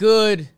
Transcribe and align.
Good 0.00 0.48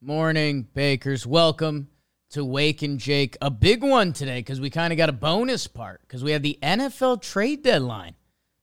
morning, 0.00 0.68
Bakers. 0.72 1.26
Welcome 1.26 1.88
to 2.30 2.44
Wake 2.44 2.80
and 2.82 3.00
Jake. 3.00 3.36
A 3.42 3.50
big 3.50 3.82
one 3.82 4.12
today 4.12 4.38
because 4.38 4.60
we 4.60 4.70
kind 4.70 4.92
of 4.92 4.96
got 4.96 5.08
a 5.08 5.12
bonus 5.12 5.66
part 5.66 6.02
because 6.02 6.22
we 6.22 6.30
had 6.30 6.44
the 6.44 6.60
NFL 6.62 7.20
trade 7.20 7.64
deadline 7.64 8.14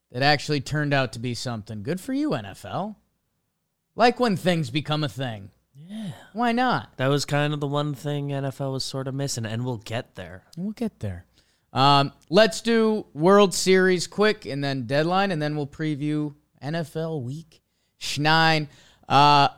that 0.10 0.24
actually 0.24 0.62
turned 0.62 0.94
out 0.94 1.12
to 1.12 1.20
be 1.20 1.34
something. 1.34 1.84
Good 1.84 2.00
for 2.00 2.14
you, 2.14 2.30
NFL. 2.30 2.96
Like 3.94 4.22
when 4.22 4.38
things 4.38 4.70
become 4.70 5.04
a 5.04 5.10
thing. 5.10 5.52
Yeah. 5.76 6.12
Why 6.32 6.54
not? 6.54 6.96
That 6.96 7.10
was 7.10 7.26
kind 7.26 7.54
of 7.54 7.60
the 7.60 7.68
one 7.68 7.94
thing 7.94 8.30
NFL 8.30 8.72
was 8.72 8.86
sort 8.86 9.10
of 9.10 9.14
missing, 9.14 9.46
and 9.46 9.66
we'll 9.66 9.80
get 9.80 10.16
there. 10.16 10.46
We'll 10.56 10.72
get 10.72 11.02
there. 11.02 11.26
Um, 11.74 12.14
let's 12.30 12.62
do 12.62 13.06
World 13.14 13.54
Series 13.54 14.08
quick 14.08 14.46
and 14.46 14.64
then 14.64 14.86
deadline, 14.86 15.32
and 15.32 15.42
then 15.42 15.58
we'll 15.58 15.68
preview 15.68 16.36
NFL 16.64 17.22
Week 17.22 17.62
Nine. 18.18 18.70
Uh, 19.10 19.50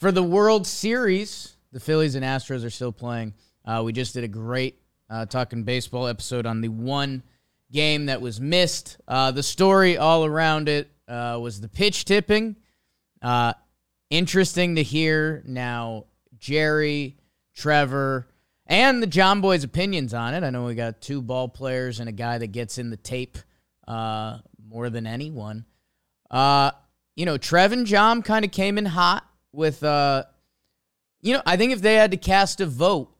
for 0.00 0.10
the 0.10 0.22
World 0.22 0.66
Series, 0.66 1.56
the 1.72 1.78
Phillies 1.78 2.14
and 2.14 2.24
Astros 2.24 2.64
are 2.64 2.70
still 2.70 2.90
playing. 2.90 3.34
Uh, 3.66 3.82
we 3.84 3.92
just 3.92 4.14
did 4.14 4.24
a 4.24 4.28
great 4.28 4.80
uh, 5.10 5.26
talking 5.26 5.62
baseball 5.62 6.06
episode 6.06 6.46
on 6.46 6.62
the 6.62 6.68
one 6.68 7.22
game 7.70 8.06
that 8.06 8.22
was 8.22 8.40
missed. 8.40 8.96
Uh, 9.06 9.30
the 9.30 9.42
story 9.42 9.98
all 9.98 10.24
around 10.24 10.70
it 10.70 10.90
uh, 11.06 11.38
was 11.40 11.60
the 11.60 11.68
pitch 11.68 12.06
tipping. 12.06 12.56
Uh, 13.20 13.52
interesting 14.08 14.76
to 14.76 14.82
hear 14.82 15.42
now 15.46 16.06
Jerry, 16.38 17.18
Trevor, 17.54 18.26
and 18.66 19.02
the 19.02 19.06
Jomboy's 19.06 19.64
opinions 19.64 20.14
on 20.14 20.32
it. 20.32 20.42
I 20.42 20.48
know 20.48 20.64
we 20.64 20.74
got 20.74 21.02
two 21.02 21.20
ball 21.20 21.46
players 21.46 22.00
and 22.00 22.08
a 22.08 22.12
guy 22.12 22.38
that 22.38 22.52
gets 22.52 22.78
in 22.78 22.88
the 22.88 22.96
tape 22.96 23.36
uh, 23.86 24.38
more 24.66 24.88
than 24.88 25.06
anyone. 25.06 25.66
You 26.32 27.26
know, 27.26 27.36
Trev 27.36 27.72
and 27.72 27.84
John 27.84 28.22
kind 28.22 28.46
of 28.46 28.50
came 28.50 28.78
in 28.78 28.86
hot 28.86 29.29
with, 29.52 29.82
uh, 29.82 30.24
you 31.20 31.34
know, 31.34 31.42
I 31.44 31.56
think 31.56 31.72
if 31.72 31.82
they 31.82 31.94
had 31.94 32.10
to 32.12 32.16
cast 32.16 32.60
a 32.60 32.66
vote 32.66 33.10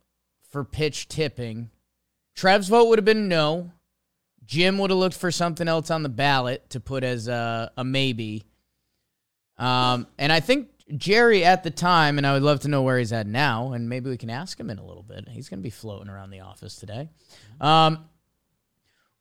for 0.50 0.64
pitch 0.64 1.08
tipping, 1.08 1.70
Trev's 2.34 2.68
vote 2.68 2.88
would 2.88 2.98
have 2.98 3.04
been 3.04 3.28
no. 3.28 3.72
Jim 4.44 4.78
would 4.78 4.90
have 4.90 4.98
looked 4.98 5.16
for 5.16 5.30
something 5.30 5.68
else 5.68 5.90
on 5.90 6.02
the 6.02 6.08
ballot 6.08 6.68
to 6.70 6.80
put 6.80 7.04
as 7.04 7.28
a, 7.28 7.70
a 7.76 7.84
maybe. 7.84 8.44
Um, 9.58 10.06
and 10.18 10.32
I 10.32 10.40
think 10.40 10.68
Jerry 10.96 11.44
at 11.44 11.62
the 11.62 11.70
time, 11.70 12.18
and 12.18 12.26
I 12.26 12.32
would 12.32 12.42
love 12.42 12.60
to 12.60 12.68
know 12.68 12.82
where 12.82 12.98
he's 12.98 13.12
at 13.12 13.26
now, 13.26 13.72
and 13.72 13.88
maybe 13.88 14.10
we 14.10 14.16
can 14.16 14.30
ask 14.30 14.58
him 14.58 14.70
in 14.70 14.78
a 14.78 14.84
little 14.84 15.02
bit. 15.04 15.28
He's 15.28 15.48
going 15.48 15.60
to 15.60 15.62
be 15.62 15.70
floating 15.70 16.08
around 16.08 16.30
the 16.30 16.40
office 16.40 16.76
today. 16.76 17.10
Um, 17.60 18.06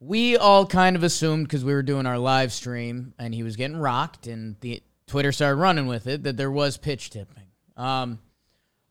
we 0.00 0.36
all 0.36 0.66
kind 0.66 0.96
of 0.96 1.04
assumed 1.04 1.46
because 1.46 1.64
we 1.64 1.74
were 1.74 1.82
doing 1.82 2.06
our 2.06 2.18
live 2.18 2.52
stream 2.52 3.12
and 3.18 3.34
he 3.34 3.42
was 3.42 3.56
getting 3.56 3.76
rocked, 3.76 4.26
and 4.26 4.56
the 4.60 4.82
Twitter 5.10 5.32
started 5.32 5.56
running 5.56 5.88
with 5.88 6.06
it 6.06 6.22
that 6.22 6.36
there 6.36 6.52
was 6.52 6.76
pitch 6.76 7.10
tipping. 7.10 7.42
Um, 7.76 8.20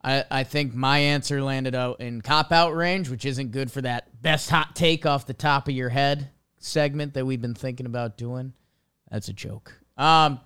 I, 0.03 0.25
I 0.30 0.44
think 0.44 0.74
my 0.74 1.00
answer 1.00 1.41
landed 1.41 1.75
out 1.75 2.02
in 2.02 2.22
cop 2.22 2.52
out 2.52 2.75
range, 2.75 3.09
which 3.09 3.24
isn't 3.24 3.52
good 3.52 3.72
for 3.72 3.81
that 3.81 4.22
best 4.22 4.50
hot 4.50 4.75
take 4.75 5.06
off 5.06 5.25
the 5.25 5.34
top 5.34 5.69
of 5.69 5.74
your 5.74 5.88
head 5.88 6.30
segment 6.57 7.13
that 7.13 7.25
we've 7.25 7.41
been 7.41 7.56
thinking 7.56 7.85
about 7.85 8.18
doing. 8.18 8.52
That's 9.09 9.30
a 9.30 9.34
joke. 9.34 9.74
Um, 9.97 10.41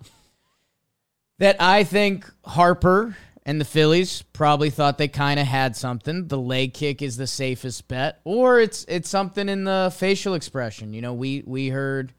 that 1.38 1.56
I 1.60 1.82
think 1.82 2.24
Harper 2.44 3.16
and 3.44 3.60
the 3.60 3.64
Phillies 3.64 4.22
probably 4.22 4.70
thought 4.70 4.96
they 4.96 5.08
kind 5.08 5.40
of 5.40 5.46
had 5.48 5.74
something. 5.74 6.28
The 6.28 6.38
leg 6.38 6.72
kick 6.72 7.02
is 7.02 7.16
the 7.16 7.26
safest 7.26 7.88
bet, 7.88 8.20
or 8.22 8.60
it's 8.60 8.84
it's 8.88 9.08
something 9.08 9.48
in 9.48 9.64
the 9.64 9.92
facial 9.96 10.34
expression. 10.34 10.94
You 10.94 11.02
know, 11.02 11.14
we 11.14 11.42
we 11.44 11.68
heard, 11.68 12.14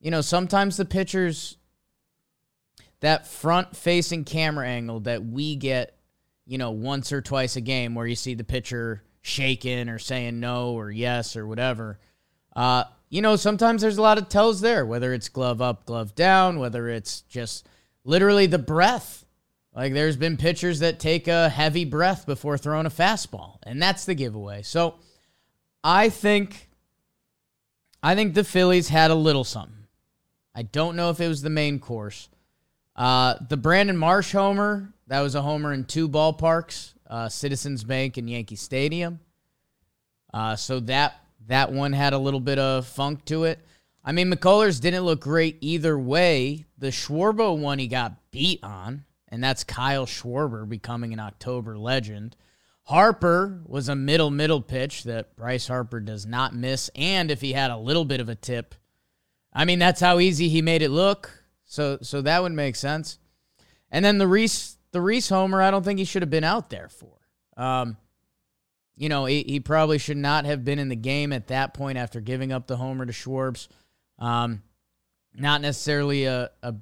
you 0.00 0.10
know, 0.10 0.22
sometimes 0.22 0.78
the 0.78 0.86
pitchers 0.86 1.57
that 3.00 3.26
front 3.26 3.76
facing 3.76 4.24
camera 4.24 4.66
angle 4.66 5.00
that 5.00 5.24
we 5.24 5.56
get, 5.56 5.96
you 6.46 6.58
know, 6.58 6.70
once 6.70 7.12
or 7.12 7.22
twice 7.22 7.56
a 7.56 7.60
game 7.60 7.94
where 7.94 8.06
you 8.06 8.16
see 8.16 8.34
the 8.34 8.44
pitcher 8.44 9.02
shaking 9.22 9.88
or 9.88 9.98
saying 9.98 10.40
no 10.40 10.72
or 10.72 10.90
yes 10.90 11.36
or 11.36 11.46
whatever. 11.46 11.98
Uh, 12.54 12.84
you 13.08 13.22
know, 13.22 13.36
sometimes 13.36 13.82
there's 13.82 13.98
a 13.98 14.02
lot 14.02 14.18
of 14.18 14.28
tells 14.28 14.60
there, 14.60 14.84
whether 14.84 15.12
it's 15.12 15.28
glove 15.28 15.62
up, 15.62 15.86
glove 15.86 16.14
down, 16.14 16.58
whether 16.58 16.88
it's 16.88 17.22
just 17.22 17.66
literally 18.04 18.46
the 18.46 18.58
breath. 18.58 19.24
Like 19.74 19.92
there's 19.92 20.16
been 20.16 20.36
pitchers 20.36 20.80
that 20.80 20.98
take 20.98 21.28
a 21.28 21.48
heavy 21.48 21.84
breath 21.84 22.26
before 22.26 22.58
throwing 22.58 22.86
a 22.86 22.90
fastball, 22.90 23.58
and 23.62 23.80
that's 23.80 24.04
the 24.04 24.14
giveaway. 24.14 24.62
So 24.62 24.96
I 25.84 26.08
think 26.08 26.68
I 28.02 28.14
think 28.14 28.34
the 28.34 28.44
Phillies 28.44 28.88
had 28.88 29.10
a 29.10 29.14
little 29.14 29.44
something. 29.44 29.86
I 30.54 30.62
don't 30.62 30.96
know 30.96 31.10
if 31.10 31.20
it 31.20 31.28
was 31.28 31.42
the 31.42 31.50
main 31.50 31.78
course. 31.78 32.28
Uh, 32.98 33.36
the 33.48 33.56
Brandon 33.56 33.96
Marsh 33.96 34.32
homer, 34.32 34.92
that 35.06 35.20
was 35.20 35.36
a 35.36 35.42
homer 35.42 35.72
in 35.72 35.84
two 35.84 36.08
ballparks, 36.08 36.94
uh, 37.06 37.28
Citizens 37.28 37.84
Bank 37.84 38.16
and 38.16 38.28
Yankee 38.28 38.56
Stadium. 38.56 39.20
Uh, 40.34 40.56
so 40.56 40.80
that 40.80 41.14
that 41.46 41.70
one 41.72 41.92
had 41.92 42.12
a 42.12 42.18
little 42.18 42.40
bit 42.40 42.58
of 42.58 42.86
funk 42.88 43.24
to 43.26 43.44
it. 43.44 43.60
I 44.04 44.10
mean, 44.10 44.30
McCullers 44.32 44.80
didn't 44.80 45.04
look 45.04 45.20
great 45.20 45.58
either 45.60 45.96
way. 45.96 46.66
The 46.76 46.88
Schwarber 46.88 47.56
one 47.56 47.78
he 47.78 47.86
got 47.86 48.30
beat 48.32 48.62
on, 48.64 49.04
and 49.28 49.42
that's 49.44 49.62
Kyle 49.62 50.04
Schwarber 50.04 50.68
becoming 50.68 51.12
an 51.12 51.20
October 51.20 51.78
legend. 51.78 52.34
Harper 52.82 53.62
was 53.64 53.88
a 53.88 53.94
middle 53.94 54.30
middle 54.30 54.60
pitch 54.60 55.04
that 55.04 55.36
Bryce 55.36 55.68
Harper 55.68 56.00
does 56.00 56.26
not 56.26 56.52
miss, 56.52 56.90
and 56.96 57.30
if 57.30 57.42
he 57.42 57.52
had 57.52 57.70
a 57.70 57.76
little 57.76 58.04
bit 58.04 58.20
of 58.20 58.28
a 58.28 58.34
tip, 58.34 58.74
I 59.52 59.64
mean 59.64 59.78
that's 59.78 60.00
how 60.00 60.18
easy 60.18 60.48
he 60.48 60.62
made 60.62 60.82
it 60.82 60.90
look. 60.90 61.37
So 61.68 61.98
so 62.02 62.22
that 62.22 62.42
would 62.42 62.52
make 62.52 62.74
sense. 62.74 63.18
And 63.90 64.04
then 64.04 64.18
the 64.18 64.26
Reese 64.26 64.78
the 64.90 65.00
Reese 65.00 65.28
homer, 65.28 65.62
I 65.62 65.70
don't 65.70 65.84
think 65.84 65.98
he 65.98 66.04
should 66.04 66.22
have 66.22 66.30
been 66.30 66.42
out 66.42 66.70
there 66.70 66.88
for. 66.88 67.12
Um, 67.56 67.98
you 68.96 69.08
know, 69.08 69.26
he, 69.26 69.44
he 69.46 69.60
probably 69.60 69.98
should 69.98 70.16
not 70.16 70.46
have 70.46 70.64
been 70.64 70.78
in 70.78 70.88
the 70.88 70.96
game 70.96 71.32
at 71.32 71.48
that 71.48 71.74
point 71.74 71.98
after 71.98 72.20
giving 72.20 72.52
up 72.52 72.66
the 72.66 72.78
homer 72.78 73.06
to 73.06 73.12
Schwarbs. 73.12 73.68
Um, 74.18 74.62
not 75.34 75.60
necessarily 75.60 76.24
a 76.24 76.50
a 76.62 76.74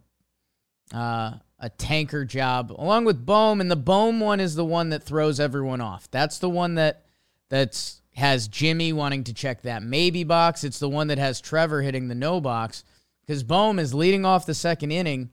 uh, 0.94 1.32
a 1.58 1.68
tanker 1.70 2.24
job, 2.24 2.70
along 2.70 3.06
with 3.06 3.26
Bohm, 3.26 3.60
and 3.60 3.70
the 3.70 3.76
Bohm 3.76 4.20
one 4.20 4.38
is 4.38 4.54
the 4.54 4.64
one 4.64 4.90
that 4.90 5.02
throws 5.02 5.40
everyone 5.40 5.80
off. 5.80 6.08
That's 6.12 6.38
the 6.38 6.48
one 6.48 6.76
that 6.76 7.02
that's 7.48 8.02
has 8.14 8.46
Jimmy 8.46 8.92
wanting 8.92 9.24
to 9.24 9.34
check 9.34 9.62
that 9.62 9.82
maybe 9.82 10.22
box. 10.22 10.62
It's 10.62 10.78
the 10.78 10.88
one 10.88 11.08
that 11.08 11.18
has 11.18 11.40
Trevor 11.40 11.82
hitting 11.82 12.06
the 12.06 12.14
no 12.14 12.40
box 12.40 12.84
because 13.26 13.42
Bohm 13.42 13.78
is 13.78 13.92
leading 13.92 14.24
off 14.24 14.46
the 14.46 14.54
second 14.54 14.92
inning, 14.92 15.30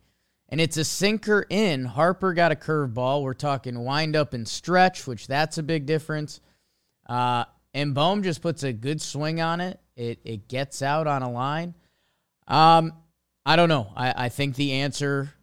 and 0.49 0.59
it's 0.59 0.77
a 0.77 0.83
sinker 0.83 1.45
in. 1.49 1.85
Harper 1.85 2.33
got 2.33 2.51
a 2.51 2.55
curveball. 2.55 3.21
We're 3.21 3.33
talking 3.33 3.79
wind 3.79 4.15
up 4.15 4.33
and 4.33 4.47
stretch, 4.47 5.05
which 5.07 5.27
that's 5.27 5.57
a 5.57 5.63
big 5.63 5.85
difference. 5.85 6.41
Uh, 7.07 7.45
and 7.73 7.93
Bohm 7.93 8.23
just 8.23 8.41
puts 8.41 8.63
a 8.63 8.73
good 8.73 9.01
swing 9.01 9.41
on 9.41 9.61
it. 9.61 9.79
It 9.95 10.19
it 10.23 10.47
gets 10.47 10.81
out 10.81 11.07
on 11.07 11.21
a 11.21 11.31
line. 11.31 11.75
Um, 12.47 12.93
I 13.45 13.55
don't 13.55 13.69
know. 13.69 13.91
I, 13.95 14.25
I 14.25 14.29
think 14.29 14.55
the 14.55 14.73
answer, 14.73 15.33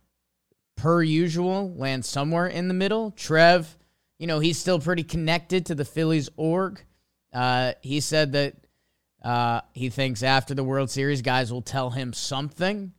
per 0.76 1.02
usual, 1.02 1.72
lands 1.74 2.08
somewhere 2.08 2.46
in 2.46 2.68
the 2.68 2.74
middle. 2.74 3.10
Trev, 3.12 3.76
you 4.18 4.26
know, 4.26 4.38
he's 4.38 4.58
still 4.58 4.78
pretty 4.78 5.04
connected 5.04 5.66
to 5.66 5.74
the 5.74 5.84
Phillies 5.84 6.28
org. 6.36 6.82
Uh, 7.32 7.72
he 7.82 8.00
said 8.00 8.32
that 8.32 8.54
uh, 9.22 9.60
he 9.72 9.88
thinks 9.90 10.22
after 10.22 10.54
the 10.54 10.64
World 10.64 10.90
Series, 10.90 11.22
guys 11.22 11.52
will 11.52 11.62
tell 11.62 11.90
him 11.90 12.12
something, 12.12 12.92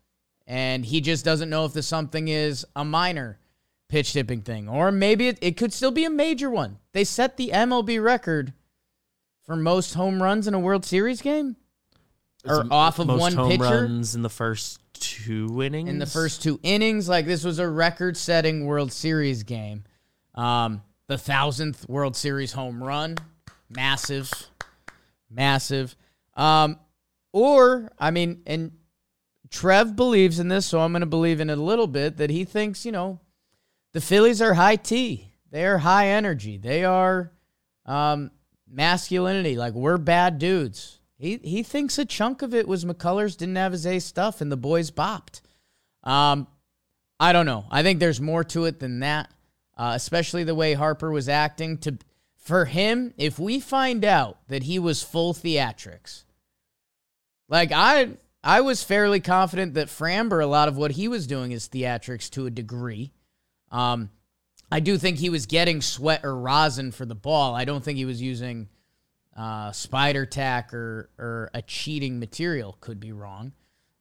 and 0.48 0.86
he 0.86 1.02
just 1.02 1.26
doesn't 1.26 1.50
know 1.50 1.66
if 1.66 1.74
the 1.74 1.84
something 1.84 2.28
is 2.28 2.66
a 2.76 2.86
minor 2.86 3.40
pitch 3.90 4.14
tipping 4.14 4.42
thing, 4.42 4.70
or 4.70 4.92
maybe 4.92 5.28
it, 5.28 5.38
it 5.42 5.58
could 5.58 5.74
still 5.74 5.92
be 5.92 6.06
a 6.06 6.10
major 6.10 6.50
one. 6.50 6.78
They 6.94 7.04
set 7.04 7.38
the 7.38 7.50
MLB 7.54 8.02
record 8.04 8.54
for 9.44 9.56
most 9.56 9.96
home 9.96 10.22
runs 10.22 10.48
in 10.48 10.54
a 10.54 10.60
World 10.60 10.86
Series 10.86 11.22
game, 11.22 11.56
or 12.48 12.62
It's 12.62 12.70
off 12.72 13.00
of 13.00 13.08
most 13.08 13.20
one 13.20 13.34
home 13.34 13.50
pitcher 13.52 13.64
runs 13.64 14.16
in 14.16 14.22
the 14.22 14.30
first 14.30 14.80
two 14.94 15.62
innings. 15.64 15.90
in 15.90 16.00
the 16.00 16.06
first 16.06 16.44
two 16.44 16.60
innings. 16.64 17.10
Like 17.10 17.26
this 17.26 17.44
was 17.44 17.60
a 17.60 17.68
record-setting 17.68 18.66
World 18.66 18.92
Series 18.92 19.44
game. 19.44 19.84
Um, 20.36 20.84
the 21.08 21.18
thousandth 21.18 21.90
World 21.90 22.16
Series 22.16 22.54
home 22.54 22.82
run, 22.82 23.18
massive, 23.70 24.32
massive. 25.30 25.96
Um, 26.36 26.80
or 27.34 27.92
I 28.00 28.12
mean, 28.12 28.42
and 28.46 28.72
Trev 29.50 29.96
believes 29.96 30.40
in 30.40 30.48
this, 30.48 30.66
so 30.66 30.80
I'm 30.80 30.92
going 30.92 31.02
to 31.02 31.06
believe 31.06 31.40
in 31.40 31.50
it 31.50 31.58
a 31.58 31.62
little 31.62 31.88
bit 31.88 32.18
that 32.18 32.30
he 32.30 32.46
thinks, 32.46 32.86
you 32.86 32.92
know, 32.92 33.20
the 33.94 34.02
Phillies 34.02 34.42
are 34.42 34.54
high 34.54 34.78
T. 34.78 35.34
They 35.52 35.66
are 35.66 35.80
high 35.80 36.08
energy. 36.08 36.58
They 36.58 36.86
are 36.86 37.34
um, 37.86 38.32
masculinity. 38.70 39.58
Like 39.58 39.74
we're 39.74 39.98
bad 39.98 40.40
dudes. 40.40 41.00
He 41.18 41.40
he 41.44 41.62
thinks 41.62 42.00
a 42.00 42.06
chunk 42.06 42.42
of 42.42 42.54
it 42.54 42.68
was 42.68 42.86
McCullers 42.86 43.38
didn't 43.38 43.58
have 43.58 43.74
his 43.74 43.86
A 43.86 44.00
stuff 44.00 44.42
and 44.42 44.52
the 44.52 44.58
boys 44.58 44.90
bopped. 44.90 45.42
Um, 46.04 46.48
I 47.20 47.34
don't 47.34 47.46
know. 47.46 47.66
I 47.70 47.84
think 47.84 48.00
there's 48.00 48.22
more 48.22 48.44
to 48.46 48.66
it 48.66 48.80
than 48.80 49.02
that. 49.02 49.32
Uh, 49.78 49.94
especially 49.96 50.44
the 50.44 50.56
way 50.56 50.74
Harper 50.74 51.12
was 51.12 51.30
acting. 51.30 51.78
To 51.80 51.98
for 52.42 52.66
him, 52.66 53.14
if 53.18 53.38
we 53.38 53.60
find 53.60 54.04
out 54.04 54.40
that 54.48 54.64
he 54.64 54.80
was 54.80 55.04
full 55.04 55.34
theatrics, 55.34 56.24
like 57.48 57.72
I 57.72 58.18
I 58.44 58.62
was 58.62 58.84
fairly 58.84 59.20
confident 59.20 59.76
that 59.76 59.88
Framber, 59.88 60.42
a 60.42 60.48
lot 60.48 60.68
of 60.68 60.76
what 60.76 60.92
he 60.92 61.08
was 61.08 61.28
doing 61.28 61.52
is 61.52 61.70
theatrics 61.70 62.30
to 62.32 62.48
a 62.48 62.50
degree. 62.50 63.14
Um, 63.72 64.10
I 64.72 64.80
do 64.80 64.98
think 64.98 65.20
he 65.20 65.30
was 65.30 65.46
getting 65.46 65.82
sweat 65.82 66.22
or 66.24 66.36
rosin 66.36 66.92
for 66.92 67.06
the 67.06 67.16
ball. 67.16 67.54
I 67.54 67.64
don't 67.64 67.84
think 67.84 67.98
he 67.98 68.06
was 68.06 68.22
using 68.22 68.70
uh, 69.38 69.72
spider 69.72 70.26
tack 70.26 70.74
or 70.74 71.12
or 71.20 71.52
a 71.54 71.62
cheating 71.62 72.20
material. 72.20 72.76
Could 72.82 73.00
be 73.00 73.12
wrong. 73.12 73.54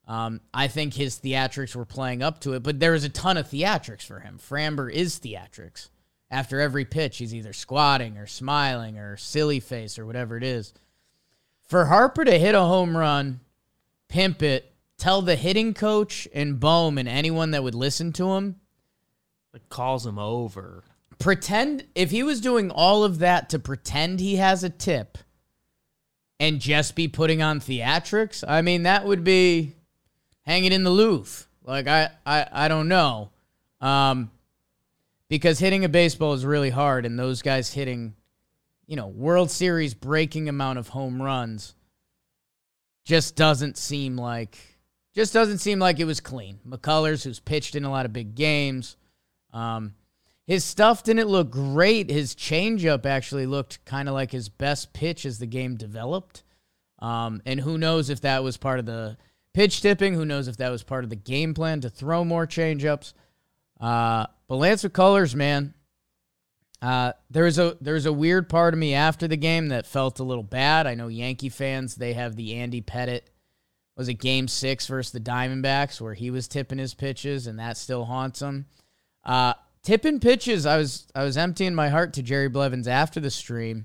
Um, 0.08 0.40
I 0.54 0.68
think 0.68 0.94
his 0.94 1.20
theatrics 1.20 1.76
were 1.76 1.84
playing 1.84 2.22
up 2.22 2.40
to 2.40 2.54
it, 2.54 2.62
but 2.62 2.80
there 2.80 2.92
was 2.92 3.04
a 3.04 3.10
ton 3.10 3.36
of 3.36 3.48
theatrics 3.48 4.02
for 4.04 4.20
him. 4.20 4.38
Framber 4.38 4.90
is 4.90 5.20
theatrics. 5.20 5.90
After 6.30 6.60
every 6.60 6.84
pitch, 6.84 7.18
he's 7.18 7.34
either 7.34 7.52
squatting 7.52 8.16
or 8.16 8.26
smiling 8.26 8.98
or 8.98 9.16
silly 9.16 9.58
face 9.58 9.98
or 9.98 10.06
whatever 10.06 10.36
it 10.36 10.44
is. 10.44 10.72
For 11.62 11.86
Harper 11.86 12.24
to 12.24 12.38
hit 12.38 12.54
a 12.54 12.60
home 12.60 12.96
run, 12.96 13.40
pimp 14.08 14.42
it, 14.42 14.72
tell 14.96 15.22
the 15.22 15.36
hitting 15.36 15.74
coach 15.74 16.28
and 16.32 16.60
Bohm 16.60 16.98
and 16.98 17.08
anyone 17.08 17.50
that 17.52 17.62
would 17.62 17.74
listen 17.74 18.12
to 18.14 18.32
him 18.32 18.56
Like 19.52 19.68
calls 19.68 20.06
him 20.06 20.18
over. 20.18 20.84
pretend 21.18 21.84
if 21.94 22.10
he 22.10 22.22
was 22.22 22.40
doing 22.40 22.70
all 22.70 23.02
of 23.02 23.18
that 23.20 23.48
to 23.50 23.58
pretend 23.58 24.20
he 24.20 24.36
has 24.36 24.62
a 24.62 24.70
tip 24.70 25.18
and 26.38 26.60
just 26.60 26.94
be 26.94 27.08
putting 27.08 27.42
on 27.42 27.60
theatrics, 27.60 28.44
I 28.46 28.62
mean 28.62 28.84
that 28.84 29.04
would 29.04 29.24
be 29.24 29.74
hanging 30.42 30.72
in 30.72 30.84
the 30.84 30.90
Louvre. 30.90 31.46
Like 31.64 31.86
I 31.88 32.10
I, 32.24 32.46
I 32.52 32.68
don't 32.68 32.88
know. 32.88 33.30
Um 33.80 34.30
because 35.30 35.58
hitting 35.58 35.86
a 35.86 35.88
baseball 35.88 36.34
is 36.34 36.44
really 36.44 36.68
hard 36.68 37.06
and 37.06 37.18
those 37.18 37.40
guys 37.40 37.72
hitting 37.72 38.14
you 38.90 38.96
know, 38.96 39.06
World 39.06 39.52
Series 39.52 39.94
breaking 39.94 40.48
amount 40.48 40.80
of 40.80 40.88
home 40.88 41.22
runs 41.22 41.76
just 43.04 43.36
doesn't 43.36 43.78
seem 43.78 44.16
like 44.16 44.58
just 45.14 45.32
doesn't 45.32 45.58
seem 45.58 45.78
like 45.78 46.00
it 46.00 46.06
was 46.06 46.20
clean. 46.20 46.58
McCullers, 46.68 47.22
who's 47.22 47.38
pitched 47.38 47.76
in 47.76 47.84
a 47.84 47.90
lot 47.90 48.04
of 48.04 48.12
big 48.12 48.34
games, 48.34 48.96
um, 49.52 49.94
his 50.44 50.64
stuff 50.64 51.04
didn't 51.04 51.28
look 51.28 51.52
great. 51.52 52.10
His 52.10 52.34
changeup 52.34 53.06
actually 53.06 53.46
looked 53.46 53.84
kind 53.84 54.08
of 54.08 54.14
like 54.14 54.32
his 54.32 54.48
best 54.48 54.92
pitch 54.92 55.24
as 55.24 55.38
the 55.38 55.46
game 55.46 55.76
developed. 55.76 56.42
Um, 56.98 57.42
and 57.46 57.60
who 57.60 57.78
knows 57.78 58.10
if 58.10 58.20
that 58.22 58.42
was 58.42 58.56
part 58.56 58.80
of 58.80 58.86
the 58.86 59.16
pitch 59.54 59.82
tipping? 59.82 60.14
Who 60.14 60.24
knows 60.24 60.48
if 60.48 60.56
that 60.56 60.70
was 60.70 60.82
part 60.82 61.04
of 61.04 61.10
the 61.10 61.16
game 61.16 61.54
plan 61.54 61.80
to 61.82 61.90
throw 61.90 62.24
more 62.24 62.44
changeups? 62.44 63.12
Uh, 63.80 64.26
but 64.46 64.56
Lance 64.56 64.84
McCullers, 64.84 65.34
man, 65.34 65.74
uh, 66.82 67.12
a 67.34 67.76
there 67.80 67.94
was 67.94 68.06
a 68.06 68.12
weird 68.12 68.48
part 68.48 68.74
of 68.74 68.80
me 68.80 68.94
after 68.94 69.28
the 69.28 69.36
game 69.36 69.68
that 69.68 69.86
felt 69.86 70.18
a 70.18 70.24
little 70.24 70.42
bad. 70.42 70.86
I 70.86 70.94
know 70.94 71.08
Yankee 71.08 71.48
fans 71.48 71.94
they 71.94 72.14
have 72.14 72.36
the 72.36 72.56
Andy 72.56 72.80
Pettitte 72.80 73.28
was 73.96 74.08
it 74.08 74.14
Game 74.14 74.48
Six 74.48 74.86
versus 74.86 75.12
the 75.12 75.20
Diamondbacks 75.20 76.00
where 76.00 76.14
he 76.14 76.30
was 76.30 76.48
tipping 76.48 76.78
his 76.78 76.94
pitches 76.94 77.46
and 77.46 77.58
that 77.58 77.76
still 77.76 78.06
haunts 78.06 78.40
him. 78.40 78.64
Uh, 79.24 79.52
tipping 79.82 80.20
pitches, 80.20 80.64
I 80.64 80.78
was 80.78 81.06
I 81.14 81.22
was 81.22 81.36
emptying 81.36 81.74
my 81.74 81.90
heart 81.90 82.14
to 82.14 82.22
Jerry 82.22 82.48
Blevins 82.48 82.88
after 82.88 83.20
the 83.20 83.30
stream. 83.30 83.84